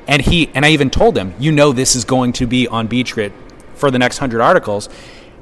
And 0.07 0.21
he 0.21 0.49
and 0.53 0.65
I 0.65 0.69
even 0.69 0.89
told 0.89 1.17
him, 1.17 1.34
"You 1.39 1.51
know 1.51 1.71
this 1.71 1.95
is 1.95 2.03
going 2.03 2.34
to 2.34 2.47
be 2.47 2.67
on 2.67 2.88
Beach 2.88 3.13
Grit 3.13 3.32
for 3.75 3.91
the 3.91 3.99
next 3.99 4.19
100 4.19 4.41
articles." 4.41 4.89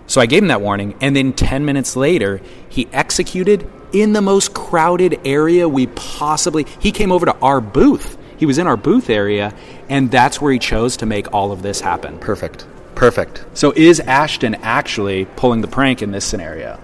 So 0.07 0.21
I 0.21 0.25
gave 0.25 0.43
him 0.43 0.49
that 0.49 0.61
warning, 0.61 0.95
and 1.01 1.15
then 1.15 1.33
10 1.33 1.65
minutes 1.65 1.95
later, 1.95 2.41
he 2.69 2.87
executed 2.93 3.69
in 3.91 4.13
the 4.13 4.21
most 4.21 4.53
crowded 4.53 5.19
area 5.25 5.67
we 5.67 5.87
possibly. 5.87 6.65
He 6.79 6.91
came 6.91 7.11
over 7.11 7.25
to 7.25 7.35
our 7.37 7.61
booth. 7.61 8.17
He 8.37 8.45
was 8.45 8.57
in 8.57 8.67
our 8.67 8.77
booth 8.77 9.09
area, 9.09 9.53
and 9.89 10.11
that's 10.11 10.41
where 10.41 10.51
he 10.51 10.59
chose 10.59 10.97
to 10.97 11.05
make 11.05 11.33
all 11.33 11.51
of 11.51 11.61
this 11.61 11.81
happen. 11.81 12.19
Perfect. 12.19 12.67
Perfect. 12.93 13.45
So 13.53 13.73
is 13.75 13.99
Ashton 13.99 14.55
actually 14.55 15.25
pulling 15.35 15.61
the 15.61 15.67
prank 15.67 16.01
in 16.01 16.11
this 16.11 16.25
scenario? 16.25 16.79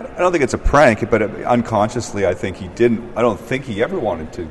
I 0.00 0.20
don't 0.20 0.32
think 0.32 0.44
it's 0.44 0.54
a 0.54 0.58
prank, 0.58 1.08
but 1.10 1.22
unconsciously, 1.22 2.26
I 2.26 2.34
think 2.34 2.56
he 2.56 2.68
didn't. 2.68 3.16
I 3.16 3.22
don't 3.22 3.38
think 3.38 3.64
he 3.64 3.82
ever 3.82 3.98
wanted 3.98 4.32
to 4.34 4.48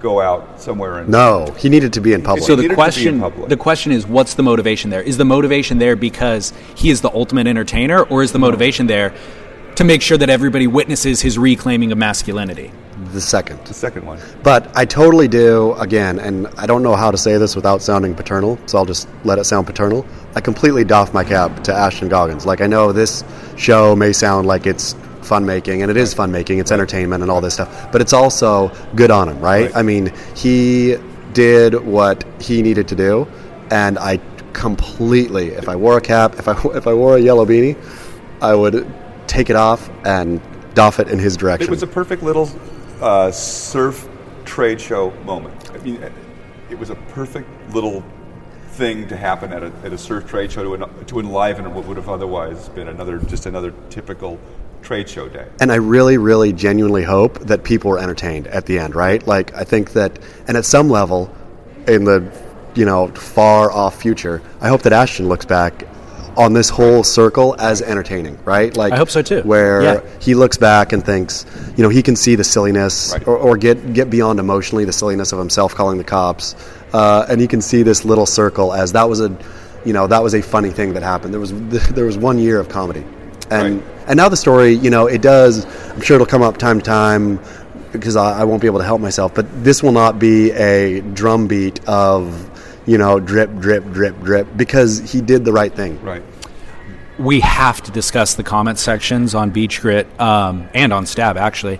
go 0.00 0.20
out 0.20 0.60
somewhere 0.60 0.98
and 0.98 1.08
No, 1.08 1.54
he 1.58 1.68
needed 1.68 1.92
to 1.94 2.00
be 2.00 2.12
in 2.12 2.22
public. 2.22 2.44
So 2.44 2.56
the 2.56 2.62
to 2.62 2.68
be 2.68 2.72
in 2.72 2.74
question, 2.74 3.18
the 3.48 3.56
question 3.56 3.92
is, 3.92 4.06
what's 4.06 4.34
the 4.34 4.42
motivation 4.42 4.90
there? 4.90 5.02
Is 5.02 5.16
the 5.16 5.24
motivation 5.24 5.78
there 5.78 5.96
because 5.96 6.52
he 6.74 6.90
is 6.90 7.00
the 7.00 7.12
ultimate 7.12 7.46
entertainer, 7.46 8.02
or 8.04 8.22
is 8.22 8.32
the 8.32 8.38
motivation 8.38 8.86
there 8.86 9.14
to 9.76 9.84
make 9.84 10.02
sure 10.02 10.18
that 10.18 10.30
everybody 10.30 10.66
witnesses 10.66 11.20
his 11.20 11.38
reclaiming 11.38 11.92
of 11.92 11.98
masculinity? 11.98 12.72
the 13.12 13.20
second. 13.20 13.64
the 13.64 13.74
second 13.74 14.04
one. 14.04 14.18
But 14.42 14.70
I 14.76 14.84
totally 14.84 15.28
do, 15.28 15.74
again, 15.74 16.18
and 16.18 16.46
I 16.56 16.66
don't 16.66 16.82
know 16.82 16.94
how 16.94 17.10
to 17.10 17.18
say 17.18 17.36
this 17.38 17.56
without 17.56 17.82
sounding 17.82 18.14
paternal, 18.14 18.58
so 18.66 18.78
I'll 18.78 18.84
just 18.84 19.08
let 19.24 19.38
it 19.38 19.44
sound 19.44 19.66
paternal. 19.66 20.06
I 20.34 20.40
completely 20.40 20.84
doff 20.84 21.14
my 21.14 21.24
cap 21.24 21.64
to 21.64 21.74
Ashton 21.74 22.08
Goggans. 22.08 22.46
Like, 22.46 22.60
I 22.60 22.66
know 22.66 22.92
this 22.92 23.24
show 23.56 23.96
may 23.96 24.12
sound 24.12 24.46
like 24.46 24.66
it's 24.66 24.94
fun 25.22 25.46
making, 25.46 25.82
and 25.82 25.90
it 25.90 25.96
is 25.96 26.14
fun 26.14 26.30
making, 26.32 26.58
it's 26.58 26.72
entertainment 26.72 27.22
and 27.22 27.30
all 27.30 27.40
this 27.40 27.54
stuff, 27.54 27.90
but 27.92 28.00
it's 28.00 28.12
also 28.12 28.68
good 28.94 29.10
on 29.10 29.28
him, 29.28 29.40
right? 29.40 29.66
Right. 29.66 29.76
I 29.76 29.82
mean, 29.82 30.12
he 30.34 30.96
did 31.32 31.74
what 31.74 32.24
he 32.40 32.62
needed 32.62 32.88
to 32.88 32.96
do, 32.96 33.28
and 33.70 33.98
I 33.98 34.20
completely, 34.52 35.48
if 35.50 35.68
I 35.68 35.76
wore 35.76 35.96
a 35.96 36.00
cap, 36.00 36.38
if 36.38 36.48
I, 36.48 36.60
if 36.76 36.86
I 36.86 36.94
wore 36.94 37.16
a 37.16 37.20
yellow 37.20 37.44
beanie, 37.46 37.76
I 38.40 38.54
would 38.54 38.90
take 39.26 39.50
it 39.50 39.56
off 39.56 39.88
and 40.04 40.40
doff 40.74 40.98
it 40.98 41.08
in 41.08 41.18
his 41.18 41.36
direction. 41.36 41.68
It 41.68 41.70
was 41.70 41.82
a 41.82 41.86
perfect 41.86 42.22
little 42.22 42.50
uh, 43.00 43.30
surf 43.30 44.08
trade 44.44 44.80
show 44.80 45.10
moment. 45.24 45.70
I 45.70 45.78
mean, 45.78 46.02
it 46.70 46.78
was 46.78 46.90
a 46.90 46.94
perfect 46.94 47.48
little 47.72 48.02
thing 48.70 49.06
to 49.08 49.16
happen 49.16 49.52
at 49.52 49.62
a, 49.62 49.72
at 49.84 49.92
a 49.92 49.98
surf 49.98 50.26
trade 50.26 50.50
show 50.50 50.64
to, 50.64 50.82
en- 50.82 51.04
to 51.06 51.20
enliven 51.20 51.72
what 51.74 51.84
would 51.84 51.96
have 51.96 52.08
otherwise 52.08 52.68
been 52.70 52.88
another 52.88 53.18
just 53.18 53.46
another 53.46 53.74
typical 53.90 54.38
trade 54.82 55.08
show 55.08 55.28
day. 55.28 55.46
And 55.60 55.70
I 55.70 55.76
really, 55.76 56.18
really 56.18 56.52
genuinely 56.52 57.02
hope 57.04 57.38
that 57.40 57.64
people 57.64 57.90
were 57.90 57.98
entertained 57.98 58.46
at 58.48 58.66
the 58.66 58.78
end, 58.78 58.94
right? 58.94 59.24
Like, 59.26 59.54
I 59.54 59.64
think 59.64 59.92
that, 59.92 60.18
and 60.48 60.56
at 60.56 60.64
some 60.64 60.88
level, 60.88 61.34
in 61.86 62.04
the, 62.04 62.30
you 62.74 62.84
know, 62.84 63.08
far 63.08 63.70
off 63.72 64.00
future, 64.00 64.42
I 64.60 64.68
hope 64.68 64.82
that 64.82 64.92
Ashton 64.92 65.28
looks 65.28 65.44
back 65.44 65.84
on 66.36 66.52
this 66.52 66.68
whole 66.70 67.02
circle 67.02 67.56
as 67.58 67.82
entertaining, 67.82 68.38
right? 68.44 68.74
Like, 68.76 68.92
I 68.92 68.96
hope 68.96 69.10
so 69.10 69.20
too. 69.20 69.42
Where 69.42 69.82
Yeah. 69.82 70.00
he 70.20 70.34
looks 70.34 70.56
back 70.56 70.92
and 70.92 71.04
thinks, 71.04 71.44
you 71.76 71.82
know, 71.82 71.88
he 71.88 72.02
can 72.02 72.14
see 72.16 72.36
the 72.36 72.44
silliness 72.44 73.12
Right. 73.12 73.26
or, 73.26 73.36
or 73.36 73.56
get, 73.56 73.92
get 73.92 74.08
beyond 74.10 74.38
emotionally 74.38 74.84
the 74.84 74.92
silliness 74.92 75.32
of 75.32 75.38
himself 75.38 75.74
calling 75.74 75.98
the 75.98 76.04
cops. 76.04 76.54
Uh, 76.92 77.26
and 77.28 77.40
he 77.40 77.46
can 77.48 77.60
see 77.60 77.82
this 77.82 78.04
little 78.04 78.26
circle 78.26 78.72
as 78.72 78.92
that 78.92 79.08
was 79.08 79.20
a, 79.20 79.36
you 79.84 79.92
know, 79.92 80.06
that 80.06 80.22
was 80.22 80.34
a 80.34 80.40
funny 80.42 80.70
thing 80.70 80.94
that 80.94 81.02
happened. 81.02 81.32
There 81.34 81.40
was, 81.40 81.52
there 81.90 82.04
was 82.06 82.16
one 82.16 82.38
year 82.38 82.58
of 82.60 82.68
comedy. 82.68 83.04
And, 83.50 83.82
Right. 83.82 83.99
And 84.10 84.16
now 84.16 84.28
the 84.28 84.36
story, 84.36 84.72
you 84.72 84.90
know, 84.90 85.06
it 85.06 85.22
does. 85.22 85.64
I'm 85.92 86.00
sure 86.00 86.16
it'll 86.16 86.26
come 86.26 86.42
up 86.42 86.58
time 86.58 86.80
to 86.80 86.84
time 86.84 87.38
because 87.92 88.16
I, 88.16 88.40
I 88.40 88.44
won't 88.44 88.60
be 88.60 88.66
able 88.66 88.80
to 88.80 88.84
help 88.84 89.00
myself. 89.00 89.32
But 89.34 89.62
this 89.62 89.84
will 89.84 89.92
not 89.92 90.18
be 90.18 90.50
a 90.50 91.00
drumbeat 91.00 91.88
of, 91.88 92.50
you 92.86 92.98
know, 92.98 93.20
drip, 93.20 93.56
drip, 93.58 93.84
drip, 93.92 94.20
drip, 94.20 94.48
because 94.56 95.12
he 95.12 95.20
did 95.20 95.44
the 95.44 95.52
right 95.52 95.72
thing. 95.72 96.02
Right. 96.02 96.22
we 97.20 97.38
have 97.40 97.82
to 97.82 97.92
discuss 97.92 98.34
the 98.34 98.42
comment 98.42 98.78
sections 98.80 99.34
on 99.34 99.50
Beach 99.50 99.80
Grit 99.80 100.08
um, 100.20 100.68
and 100.74 100.92
on 100.92 101.06
Stab. 101.06 101.36
Actually, 101.36 101.78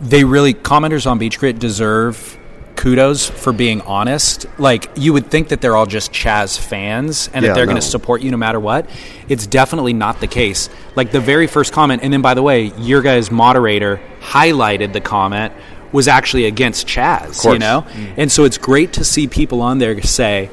they 0.00 0.24
really 0.24 0.54
commenters 0.54 1.06
on 1.06 1.18
Beach 1.18 1.38
Grit 1.38 1.58
deserve 1.58 2.38
kudos 2.76 3.26
for 3.28 3.52
being 3.52 3.80
honest. 3.82 4.46
Like 4.58 4.90
you 4.96 5.12
would 5.12 5.30
think 5.30 5.48
that 5.48 5.60
they're 5.60 5.74
all 5.76 5.86
just 5.86 6.12
Chas 6.12 6.56
fans 6.56 7.28
and 7.32 7.42
Yeah, 7.42 7.48
that 7.50 7.54
they're 7.54 7.66
going 7.66 7.76
to 7.76 7.82
support 7.82 8.22
you 8.22 8.30
no 8.30 8.36
matter 8.36 8.60
what. 8.60 8.88
It's 9.28 9.46
definitely 9.46 9.92
not 9.92 10.20
the 10.20 10.26
case. 10.26 10.68
Like 10.94 11.10
the 11.10 11.20
very 11.20 11.46
first 11.46 11.72
comment, 11.72 12.02
and 12.04 12.12
then 12.12 12.22
by 12.22 12.34
the 12.34 12.42
way, 12.42 12.72
your 12.78 13.02
guys' 13.02 13.30
moderator 13.30 14.00
highlighted 14.20 14.92
the 14.92 15.00
comment 15.00 15.52
was 15.92 16.08
actually 16.08 16.44
against 16.44 16.86
Chas. 16.86 17.44
You 17.44 17.58
know, 17.58 17.86
and 18.16 18.30
so 18.30 18.44
it's 18.44 18.58
great 18.58 18.92
to 18.94 19.04
see 19.04 19.26
people 19.26 19.62
on 19.62 19.78
there 19.78 20.00
say. 20.02 20.50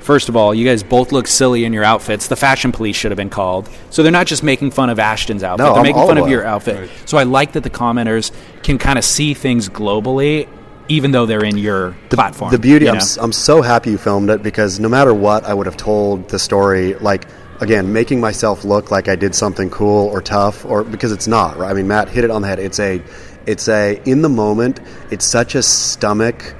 First 0.00 0.30
of 0.30 0.36
all, 0.36 0.54
you 0.54 0.64
guys 0.64 0.82
both 0.82 1.12
look 1.12 1.26
silly 1.26 1.66
in 1.66 1.74
your 1.74 1.84
outfits. 1.84 2.28
The 2.28 2.36
fashion 2.36 2.72
police 2.72 2.96
should 2.96 3.10
have 3.10 3.18
been 3.18 3.28
called. 3.28 3.68
So 3.90 4.02
they're 4.02 4.10
not 4.10 4.26
just 4.26 4.42
making 4.42 4.70
fun 4.70 4.88
of 4.88 4.98
Ashton's 4.98 5.42
outfit; 5.42 5.66
No, 5.66 5.72
they're 5.72 5.80
I'm 5.80 5.82
making 5.82 6.06
fun 6.06 6.16
of 6.16 6.30
your 6.30 6.46
outfit. 6.46 6.80
Right. 6.80 6.90
So 7.04 7.18
I 7.18 7.24
like 7.24 7.52
that 7.52 7.62
the 7.62 7.68
commenters 7.68 8.32
can 8.62 8.78
kind 8.78 8.98
of 8.98 9.04
see 9.04 9.34
things 9.34 9.68
globally, 9.68 10.48
even 10.88 11.10
though 11.10 11.26
they're 11.26 11.44
in 11.44 11.58
your 11.58 11.96
the, 12.08 12.16
platform. 12.16 12.50
The 12.50 12.58
beauty, 12.58 12.88
I'm, 12.88 12.96
s- 12.96 13.18
I'm 13.18 13.32
so 13.32 13.62
happy 13.62 13.90
you 13.90 13.98
filmed 13.98 14.30
it 14.30 14.42
because 14.42 14.80
no 14.80 14.88
matter 14.88 15.12
what, 15.12 15.44
I 15.44 15.54
would 15.54 15.66
have 15.66 15.76
told 15.76 16.28
the 16.28 16.38
story 16.38 16.94
like 16.94 17.26
again, 17.60 17.92
making 17.92 18.20
myself 18.20 18.64
look 18.64 18.90
like 18.90 19.08
I 19.08 19.16
did 19.16 19.34
something 19.34 19.70
cool 19.70 20.08
or 20.08 20.22
tough, 20.22 20.64
or 20.64 20.84
because 20.84 21.12
it's 21.12 21.26
not. 21.26 21.56
Right? 21.56 21.70
I 21.70 21.74
mean, 21.74 21.88
Matt 21.88 22.08
hit 22.08 22.24
it 22.24 22.30
on 22.30 22.42
the 22.42 22.48
head. 22.48 22.58
It's 22.58 22.78
a, 22.78 23.02
it's 23.46 23.68
a 23.68 24.00
in 24.04 24.22
the 24.22 24.28
moment. 24.28 24.80
It's 25.10 25.24
such 25.24 25.54
a 25.54 25.62
stomach 25.62 26.54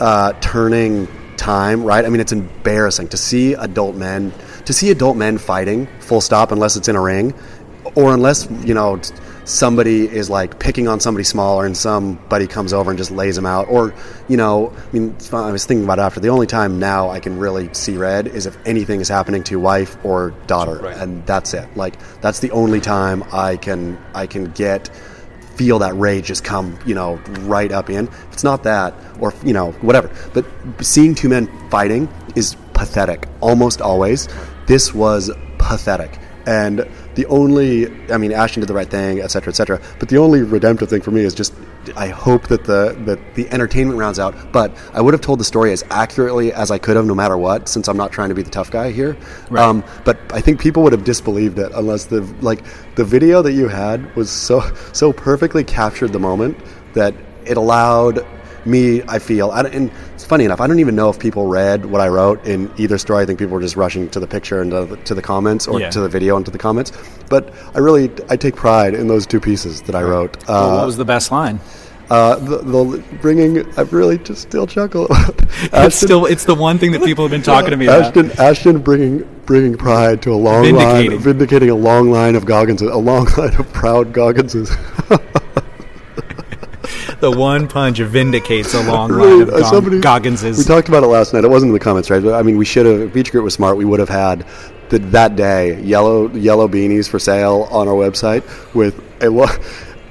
uh, 0.00 0.32
turning 0.40 1.08
time, 1.36 1.84
right? 1.84 2.04
I 2.04 2.08
mean, 2.08 2.20
it's 2.20 2.32
embarrassing 2.32 3.08
to 3.08 3.16
see 3.16 3.54
adult 3.54 3.96
men 3.96 4.32
to 4.66 4.72
see 4.72 4.90
adult 4.90 5.16
men 5.16 5.38
fighting. 5.38 5.86
Full 6.00 6.20
stop, 6.20 6.52
unless 6.52 6.76
it's 6.76 6.88
in 6.88 6.96
a 6.96 7.00
ring, 7.00 7.34
or 7.94 8.12
unless 8.12 8.50
you 8.64 8.74
know 8.74 9.00
somebody 9.44 10.06
is 10.06 10.30
like 10.30 10.58
picking 10.58 10.88
on 10.88 11.00
somebody 11.00 11.24
smaller 11.24 11.66
and 11.66 11.76
somebody 11.76 12.46
comes 12.46 12.72
over 12.72 12.90
and 12.90 12.98
just 12.98 13.10
lays 13.10 13.36
them 13.36 13.46
out, 13.46 13.68
or 13.68 13.94
you 14.28 14.36
know, 14.36 14.72
I 14.76 14.92
mean, 14.92 15.16
I 15.32 15.50
was 15.52 15.64
thinking 15.66 15.84
about 15.84 15.98
it 15.98 16.02
after. 16.02 16.20
The 16.20 16.28
only 16.28 16.46
time 16.46 16.78
now 16.78 17.10
I 17.10 17.20
can 17.20 17.38
really 17.38 17.72
see 17.74 17.96
red 17.96 18.26
is 18.28 18.46
if 18.46 18.56
anything 18.66 19.00
is 19.00 19.08
happening 19.08 19.42
to 19.44 19.58
wife 19.58 19.96
or 20.04 20.30
daughter, 20.46 20.76
Right. 20.76 20.96
and 20.96 21.24
that's 21.26 21.54
it. 21.54 21.76
Like 21.76 21.94
that's 22.20 22.40
the 22.40 22.50
only 22.52 22.80
time 22.80 23.24
I 23.32 23.56
can 23.56 23.98
I 24.14 24.26
can 24.26 24.46
get 24.52 24.88
feel 25.56 25.80
that 25.80 25.94
rage 25.94 26.24
just 26.26 26.42
come, 26.42 26.78
you 26.86 26.94
know, 26.94 27.16
right 27.40 27.70
up 27.70 27.90
in. 27.90 28.06
If 28.08 28.32
it's 28.32 28.44
not 28.44 28.62
that, 28.62 28.94
or 29.20 29.34
you 29.44 29.52
know, 29.52 29.72
whatever. 29.82 30.10
But 30.32 30.46
seeing 30.80 31.14
two 31.14 31.28
men 31.28 31.48
fighting 31.68 32.08
is 32.34 32.56
pathetic, 32.72 33.26
almost 33.42 33.82
always. 33.82 34.26
This 34.66 34.94
was 34.94 35.30
pathetic, 35.58 36.18
and 36.50 36.76
the 37.14 37.26
only, 37.26 37.86
I 38.10 38.18
mean, 38.18 38.32
Ashton 38.32 38.60
did 38.60 38.66
the 38.66 38.74
right 38.74 38.90
thing, 38.90 39.20
et 39.20 39.28
cetera, 39.28 39.52
et 39.52 39.56
cetera. 39.56 39.80
But 40.00 40.08
the 40.08 40.18
only 40.18 40.42
redemptive 40.42 40.88
thing 40.88 41.00
for 41.00 41.12
me 41.12 41.20
is 41.20 41.32
just, 41.32 41.54
I 41.96 42.08
hope 42.08 42.48
that 42.48 42.64
the 42.64 42.96
that 43.06 43.18
the 43.36 43.48
entertainment 43.50 43.98
rounds 43.98 44.18
out. 44.18 44.34
But 44.52 44.76
I 44.92 45.00
would 45.00 45.14
have 45.14 45.20
told 45.20 45.38
the 45.38 45.44
story 45.44 45.70
as 45.70 45.84
accurately 45.90 46.52
as 46.52 46.72
I 46.72 46.78
could 46.78 46.96
have, 46.96 47.06
no 47.06 47.14
matter 47.14 47.38
what, 47.38 47.68
since 47.68 47.86
I'm 47.86 47.96
not 47.96 48.10
trying 48.10 48.30
to 48.30 48.34
be 48.34 48.42
the 48.42 48.50
tough 48.50 48.70
guy 48.70 48.90
here. 48.90 49.16
Right. 49.48 49.62
Um, 49.62 49.84
but 50.04 50.18
I 50.32 50.40
think 50.40 50.60
people 50.60 50.82
would 50.82 50.92
have 50.92 51.04
disbelieved 51.04 51.58
it 51.58 51.70
unless 51.74 52.06
the 52.06 52.22
like 52.40 52.64
the 52.96 53.04
video 53.04 53.42
that 53.42 53.52
you 53.52 53.68
had 53.68 53.98
was 54.16 54.28
so 54.28 54.60
so 54.92 55.12
perfectly 55.12 55.62
captured 55.62 56.12
the 56.12 56.18
moment 56.30 56.58
that 56.94 57.14
it 57.46 57.56
allowed 57.56 58.26
me. 58.64 59.02
I 59.06 59.20
feel, 59.20 59.52
and 59.52 59.90
funny 60.30 60.44
enough, 60.44 60.60
I 60.60 60.66
don't 60.68 60.78
even 60.78 60.94
know 60.94 61.10
if 61.10 61.18
people 61.18 61.46
read 61.46 61.84
what 61.86 62.00
I 62.00 62.06
wrote 62.08 62.46
in 62.46 62.70
either 62.78 62.98
story. 62.98 63.22
I 63.22 63.26
think 63.26 63.38
people 63.40 63.54
were 63.54 63.60
just 63.60 63.76
rushing 63.76 64.08
to 64.10 64.20
the 64.20 64.26
picture 64.28 64.62
and 64.62 64.70
to 64.70 64.84
the, 64.86 64.96
to 65.08 65.14
the 65.14 65.22
comments, 65.22 65.66
or 65.66 65.80
Yeah. 65.80 65.90
to 65.90 66.00
the 66.00 66.08
video 66.08 66.36
and 66.36 66.44
to 66.46 66.52
the 66.52 66.58
comments. 66.58 66.92
But 67.28 67.52
I 67.74 67.78
really 67.80 68.10
I 68.30 68.36
take 68.36 68.54
pride 68.56 68.94
in 68.94 69.08
those 69.08 69.26
two 69.26 69.40
pieces 69.40 69.82
that 69.82 69.94
I 69.96 70.02
wrote. 70.02 70.36
Uh, 70.44 70.46
Well, 70.48 70.76
what 70.78 70.86
was 70.86 70.96
the 70.96 71.04
best 71.04 71.30
line? 71.32 71.58
uh, 72.10 72.36
the, 72.36 72.58
the 72.58 73.04
bringing, 73.22 73.64
I 73.78 73.82
really 73.82 74.18
just 74.18 74.42
still 74.42 74.66
chuckle. 74.66 75.06
It's 75.72 75.96
still 75.96 76.26
it's 76.26 76.44
the 76.44 76.54
one 76.54 76.78
thing 76.78 76.92
that 76.92 77.02
people 77.04 77.24
have 77.24 77.30
been 77.30 77.42
talking 77.42 77.70
to 77.70 77.76
me 77.76 77.86
about. 77.86 78.02
Ashton, 78.06 78.30
Ashton 78.38 78.78
bringing 78.78 79.28
bringing 79.46 79.76
pride 79.76 80.22
to 80.22 80.32
a 80.32 80.40
long 80.48 80.62
Vindicating. 80.64 81.10
line, 81.10 81.20
vindicating 81.20 81.70
a 81.70 81.74
long 81.74 82.10
line 82.10 82.34
of 82.36 82.44
Goggans, 82.44 82.80
a 82.82 82.96
long 82.96 83.26
line 83.36 83.54
of 83.56 83.72
proud 83.72 84.12
Gogganses. 84.12 84.68
The 87.20 87.30
one 87.30 87.68
punch 87.68 87.98
vindicates 87.98 88.72
a 88.74 88.82
long 88.82 89.12
Really, 89.12 89.30
line 89.32 89.42
of 89.42 89.48
uh, 89.50 89.58
Gog- 89.60 89.72
somebody- 89.74 90.00
Gogganses. 90.00 90.56
We 90.58 90.64
talked 90.64 90.88
about 90.88 91.02
it 91.02 91.08
last 91.08 91.34
night. 91.34 91.44
It 91.44 91.50
wasn't 91.50 91.68
in 91.70 91.74
the 91.74 91.80
comments, 91.80 92.10
right? 92.10 92.22
But, 92.22 92.34
I 92.34 92.42
mean, 92.42 92.56
we 92.56 92.64
should 92.64 92.86
have. 92.86 93.00
If 93.00 93.12
Beach 93.12 93.30
Grit 93.30 93.44
was 93.44 93.52
smart. 93.54 93.76
We 93.76 93.84
would 93.84 94.00
have 94.00 94.08
had 94.08 94.46
the, 94.88 94.98
that 94.98 95.36
day 95.36 95.80
yellow 95.82 96.28
yellow 96.30 96.66
beanies 96.66 97.08
for 97.08 97.18
sale 97.18 97.68
on 97.70 97.88
our 97.88 97.94
website 97.94 98.42
with 98.74 98.98
a, 99.22 99.28
lo- 99.28 99.46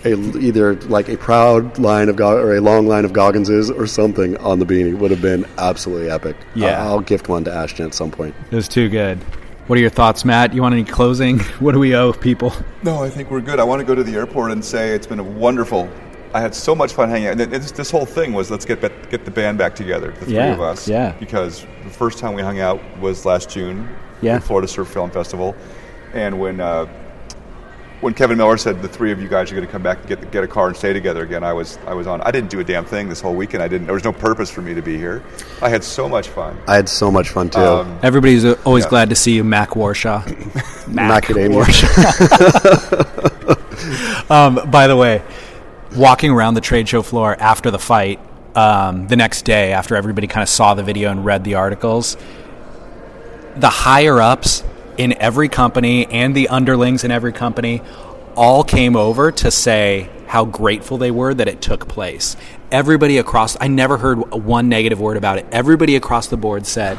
a 0.05 0.13
either 0.37 0.75
like 0.81 1.09
a 1.09 1.17
proud 1.17 1.79
line 1.79 2.09
of 2.09 2.15
Go- 2.15 2.37
or 2.37 2.55
a 2.55 2.61
long 2.61 2.85
line 2.87 3.05
of 3.05 3.11
Gogganses 3.11 3.75
or 3.75 3.87
something 3.87 4.37
on 4.37 4.59
the 4.59 4.65
beanie 4.65 4.95
would 4.97 5.09
have 5.11 5.21
been 5.21 5.45
absolutely 5.57 6.11
epic. 6.11 6.35
Yeah. 6.53 6.79
I'll, 6.83 6.89
I'll 6.93 6.99
gift 7.01 7.27
one 7.27 7.43
to 7.45 7.51
Ashton 7.53 7.87
at 7.87 7.93
some 7.95 8.11
point. 8.11 8.35
It 8.51 8.55
was 8.55 8.67
too 8.67 8.87
good. 8.87 9.17
What 9.65 9.77
are 9.77 9.81
your 9.81 9.89
thoughts, 9.89 10.25
Matt? 10.25 10.53
You 10.53 10.61
want 10.61 10.73
any 10.73 10.83
closing? 10.83 11.39
What 11.59 11.71
do 11.73 11.79
we 11.79 11.95
owe 11.95 12.13
people? 12.13 12.53
No, 12.83 13.03
I 13.03 13.09
think 13.09 13.29
we're 13.31 13.41
good. 13.41 13.59
I 13.59 13.63
want 13.63 13.79
to 13.79 13.85
go 13.85 13.93
to 13.95 14.03
the 14.03 14.13
airport 14.15 14.51
and 14.51 14.63
say 14.63 14.91
it's 14.93 15.07
been 15.07 15.19
a 15.19 15.23
wonderful. 15.23 15.89
I 16.33 16.41
had 16.41 16.53
so 16.53 16.75
much 16.75 16.93
fun 16.93 17.09
hanging 17.09 17.27
out. 17.29 17.41
And 17.41 17.51
this, 17.51 17.71
this 17.71 17.89
whole 17.91 18.05
thing 18.05 18.33
was 18.33 18.51
let's 18.51 18.65
get 18.65 18.81
get 19.09 19.25
the 19.25 19.31
band 19.31 19.57
back 19.57 19.75
together, 19.75 20.11
the 20.11 20.25
three 20.25 20.35
Yeah, 20.35 20.53
of 20.53 20.61
us. 20.61 20.87
yeah. 20.87 21.13
Because 21.19 21.65
the 21.83 21.89
first 21.89 22.19
time 22.19 22.33
we 22.35 22.41
hung 22.41 22.59
out 22.59 22.79
was 22.99 23.25
last 23.25 23.49
June, 23.49 23.87
Yeah. 24.21 24.35
at 24.35 24.43
Florida 24.43 24.67
Surf 24.67 24.87
Film 24.89 25.09
Festival, 25.09 25.55
and 26.13 26.39
when 26.39 26.59
uh, 26.59 26.85
when 28.01 28.13
Kevin 28.13 28.37
Miller 28.37 28.55
said 28.57 28.81
the 28.81 28.87
three 28.87 29.11
of 29.11 29.19
you 29.21 29.27
guys 29.27 29.51
are 29.51 29.55
going 29.55 29.65
to 29.67 29.71
come 29.71 29.81
back 29.83 29.97
and 29.99 30.07
get 30.07 30.31
get 30.31 30.43
a 30.43 30.47
car 30.47 30.67
and 30.67 30.77
stay 30.77 30.93
together 30.93 31.23
again, 31.23 31.43
I 31.43 31.51
was 31.51 31.77
I 31.87 31.93
was 31.95 32.05
on. 32.07 32.21
I 32.21 32.31
didn't 32.31 32.49
do 32.51 32.59
a 32.59 32.63
damn 32.63 32.85
thing 32.85 33.09
this 33.09 33.19
whole 33.21 33.35
weekend. 33.35 33.61
I 33.63 33.67
didn't. 33.67 33.87
There 33.87 33.93
was 33.95 34.03
no 34.05 34.13
purpose 34.13 34.49
for 34.51 34.61
me 34.61 34.73
to 34.75 34.81
be 34.81 34.97
here. 34.97 35.21
I 35.61 35.67
had 35.69 35.83
so 35.83 36.07
much 36.07 36.29
fun. 36.29 36.57
I 36.67 36.75
had 36.75 36.87
so 36.87 37.09
much 37.11 37.29
fun 37.29 37.49
too. 37.49 37.59
Um, 37.59 37.99
Everybody's 38.03 38.45
uh, 38.45 38.55
always 38.65 38.83
Yeah. 38.85 38.89
glad 38.91 39.09
to 39.09 39.15
see 39.15 39.33
you, 39.33 39.43
Mac 39.43 39.71
Warshaw. 39.71 40.23
Macadamia. 40.89 41.65
Um, 44.29 44.59
by 44.69 44.85
the 44.87 44.95
way, 44.95 45.23
walking 45.95 46.31
around 46.31 46.53
the 46.53 46.61
trade 46.61 46.87
show 46.87 47.01
floor 47.01 47.35
after 47.39 47.71
the 47.71 47.79
fight, 47.79 48.19
um, 48.55 49.07
the 49.07 49.15
next 49.15 49.43
day, 49.43 49.73
after 49.73 49.95
everybody 49.95 50.27
kind 50.27 50.43
of 50.43 50.49
saw 50.49 50.73
the 50.73 50.83
video 50.83 51.11
and 51.11 51.23
read 51.25 51.43
the 51.43 51.55
articles, 51.55 52.17
the 53.55 53.69
higher 53.69 54.19
ups 54.21 54.63
in 54.97 55.13
every 55.13 55.49
company 55.49 56.05
and 56.07 56.35
the 56.35 56.49
underlings 56.49 57.03
in 57.03 57.11
every 57.11 57.31
company 57.31 57.81
all 58.35 58.63
came 58.63 58.95
over 58.95 59.31
to 59.31 59.51
say 59.51 60.09
how 60.27 60.45
grateful 60.45 60.97
they 60.97 61.11
were 61.11 61.33
that 61.33 61.47
it 61.47 61.61
took 61.61 61.87
place. 61.87 62.35
Everybody 62.71 63.17
across, 63.17 63.57
I 63.59 63.67
never 63.67 63.97
heard 63.97 64.31
one 64.33 64.69
negative 64.69 64.99
word 64.99 65.17
about 65.17 65.39
it. 65.39 65.45
Everybody 65.51 65.95
across 65.95 66.27
the 66.27 66.37
board 66.37 66.65
said, 66.65 66.97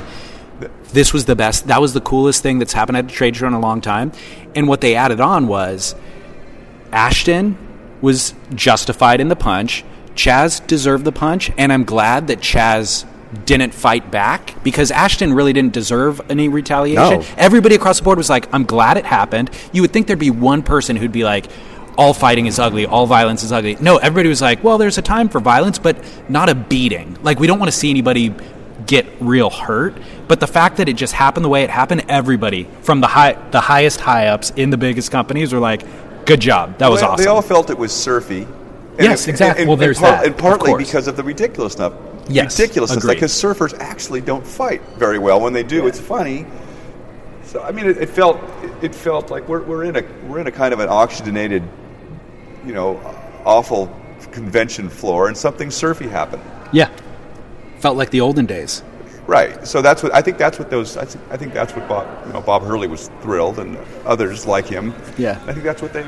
this 0.93 1.13
was 1.13 1.27
the 1.27 1.37
best, 1.37 1.69
that 1.69 1.81
was 1.81 1.95
the 1.95 2.01
coolest 2.01 2.43
thing 2.43 2.59
that's 2.59 2.73
happened 2.73 2.99
at 2.99 3.05
a 3.05 3.09
trade 3.09 3.37
show 3.37 3.47
in 3.47 3.53
a 3.53 3.61
long 3.61 3.81
time. 3.81 4.13
And 4.55 4.67
what 4.67 4.81
they 4.81 4.97
added 4.97 5.21
on 5.21 5.47
was, 5.47 5.95
Ashton 6.93 7.57
was 8.01 8.35
justified 8.55 9.21
in 9.21 9.29
the 9.29 9.37
punch. 9.37 9.85
Chas 10.15 10.61
deserved 10.61 11.05
the 11.05 11.13
punch, 11.13 11.51
and 11.57 11.73
I'm 11.73 11.85
glad 11.85 12.27
that 12.29 12.41
Chas 12.41 13.05
didn't 13.45 13.73
fight 13.73 14.11
back 14.11 14.63
because 14.65 14.91
Ashton 14.91 15.33
really 15.33 15.53
didn't 15.53 15.73
deserve 15.73 16.21
any 16.31 16.49
retaliation. 16.49 17.21
No. 17.21 17.27
Everybody 17.37 17.77
across 17.77 17.99
the 17.99 18.05
board 18.05 18.19
was 18.19 18.29
like, 18.29 18.53
I'm 18.53 18.65
glad 18.65 18.97
it 18.97 19.05
happened. 19.07 19.51
You 19.73 19.83
would 19.83 19.93
think 19.93 20.09
there'd 20.09 20.19
be 20.19 20.31
one 20.31 20.63
person 20.63 20.97
who'd 20.97 21.13
be 21.13 21.25
like, 21.25 21.47
all 21.97 22.15
fighting 22.15 22.47
is 22.47 22.59
ugly, 22.59 22.87
all 22.87 23.07
violence 23.07 23.43
is 23.43 23.53
ugly. 23.53 23.77
No, 23.81 23.99
everybody 23.99 24.29
was 24.29 24.41
like, 24.41 24.65
well, 24.65 24.79
there's 24.79 24.99
a 24.99 25.03
time 25.03 25.29
for 25.29 25.41
violence, 25.41 25.79
but 25.79 26.03
not 26.29 26.49
a 26.49 26.55
beating. 26.55 27.19
Like, 27.23 27.39
we 27.39 27.47
don't 27.47 27.59
want 27.59 27.71
to 27.71 27.77
see 27.77 27.91
anybody 27.91 28.35
get 28.87 29.07
real 29.21 29.51
hurt. 29.51 29.95
But 30.27 30.41
the 30.41 30.47
fact 30.47 30.79
that 30.79 30.89
it 30.89 30.95
just 30.95 31.13
happened 31.13 31.45
the 31.45 31.49
way 31.49 31.63
it 31.63 31.71
happened, 31.71 32.05
everybody 32.09 32.69
from 32.83 33.01
the 33.01 33.07
high, 33.07 33.33
the 33.51 33.61
highest 33.61 34.01
high 34.01 34.29
ups 34.29 34.51
in 34.57 34.71
the 34.71 34.77
biggest 34.77 35.11
companies 35.11 35.53
were 35.53 35.61
like, 35.61 35.83
"Good 36.31 36.41
job, 36.41 36.79
that 36.79 36.91
was 36.91 37.03
awesome." 37.03 37.25
They 37.25 37.29
all 37.31 37.43
felt 37.43 37.71
it 37.71 37.79
was 37.79 37.93
surfy. 37.93 38.43
And 38.99 39.09
Yes, 39.09 39.27
it- 39.27 39.31
exactly. 39.31 39.63
And, 39.63 39.69
Well, 39.69 39.77
there's 39.77 39.99
and 39.99 40.07
part- 40.07 40.19
that, 40.19 40.27
and 40.27 40.37
partly 40.37 40.75
because 40.75 41.07
of 41.09 41.17
the 41.17 41.23
ridiculousness. 41.23 41.93
Yes, 42.29 42.59
ridiculousness. 42.59 43.03
agreed. 43.03 43.15
Because 43.15 43.33
surfers 43.33 43.77
actually 43.81 44.21
don't 44.21 44.47
fight 44.47 44.83
very 44.99 45.19
well. 45.19 45.41
When 45.41 45.53
they 45.53 45.63
do, 45.63 45.87
it's 45.87 45.99
funny. 45.99 46.47
So 47.45 47.63
I 47.63 47.73
mean, 47.73 47.87
it, 47.89 47.97
it 47.99 48.09
felt 48.11 48.39
it 48.83 48.95
felt 48.95 49.31
like 49.31 49.49
we're, 49.49 49.63
we're 49.63 49.85
in 49.85 49.97
a 49.97 50.03
we're 50.29 50.39
in 50.39 50.47
a 50.47 50.53
kind 50.53 50.73
of 50.75 50.81
an 50.81 50.89
oxygenated, 50.89 51.63
you 52.65 52.73
know, 52.73 53.01
awful 53.45 53.91
convention 54.33 54.89
floor, 54.89 55.27
and 55.29 55.37
something 55.37 55.71
surfy 55.71 56.07
happened. 56.07 56.43
yeah, 56.73 56.89
felt 57.81 57.97
like 57.97 58.11
the 58.11 58.21
olden 58.21 58.47
days. 58.47 58.83
Right. 59.31 59.65
So 59.65 59.81
that's 59.81 60.03
what 60.03 60.13
I 60.13 60.21
think. 60.23 60.39
That's 60.39 60.59
what 60.59 60.71
those. 60.71 60.97
I 60.97 61.05
think, 61.05 61.25
I 61.31 61.37
think 61.37 61.53
that's 61.55 61.73
what 61.77 61.87
Bob. 61.89 62.27
You 62.27 62.33
know, 62.33 62.41
Bob 62.41 62.63
Hurley 62.63 62.89
was 62.89 63.09
thrilled, 63.23 63.61
and 63.61 63.79
others 64.05 64.45
like 64.45 64.67
him. 64.67 64.93
Yeah. 65.17 65.41
I 65.47 65.53
think 65.53 65.63
that's 65.63 65.81
what 65.81 65.93
they 65.93 66.03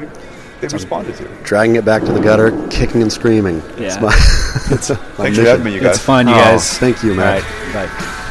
they 0.60 0.66
responded 0.66 1.14
to. 1.18 1.28
Dragging 1.44 1.76
it 1.76 1.84
back 1.84 2.02
to 2.02 2.12
the 2.12 2.20
gutter, 2.20 2.50
kicking 2.68 3.00
and 3.00 3.12
screaming. 3.12 3.62
Yeah. 3.78 3.94
It's 3.94 4.00
my, 4.00 4.08
it's 4.74 4.90
my 4.90 4.96
Thanks 4.96 5.38
for 5.38 5.44
having 5.44 5.64
me, 5.64 5.74
you 5.74 5.80
guys. 5.80 5.94
It's 5.96 6.04
fun, 6.04 6.26
you 6.26 6.34
Oh, 6.34 6.36
guys. 6.36 6.78
thank 6.78 7.04
you, 7.04 7.14
Matt. 7.14 7.44
All 7.44 7.80
right, 7.80 7.88
bye. 7.88 8.28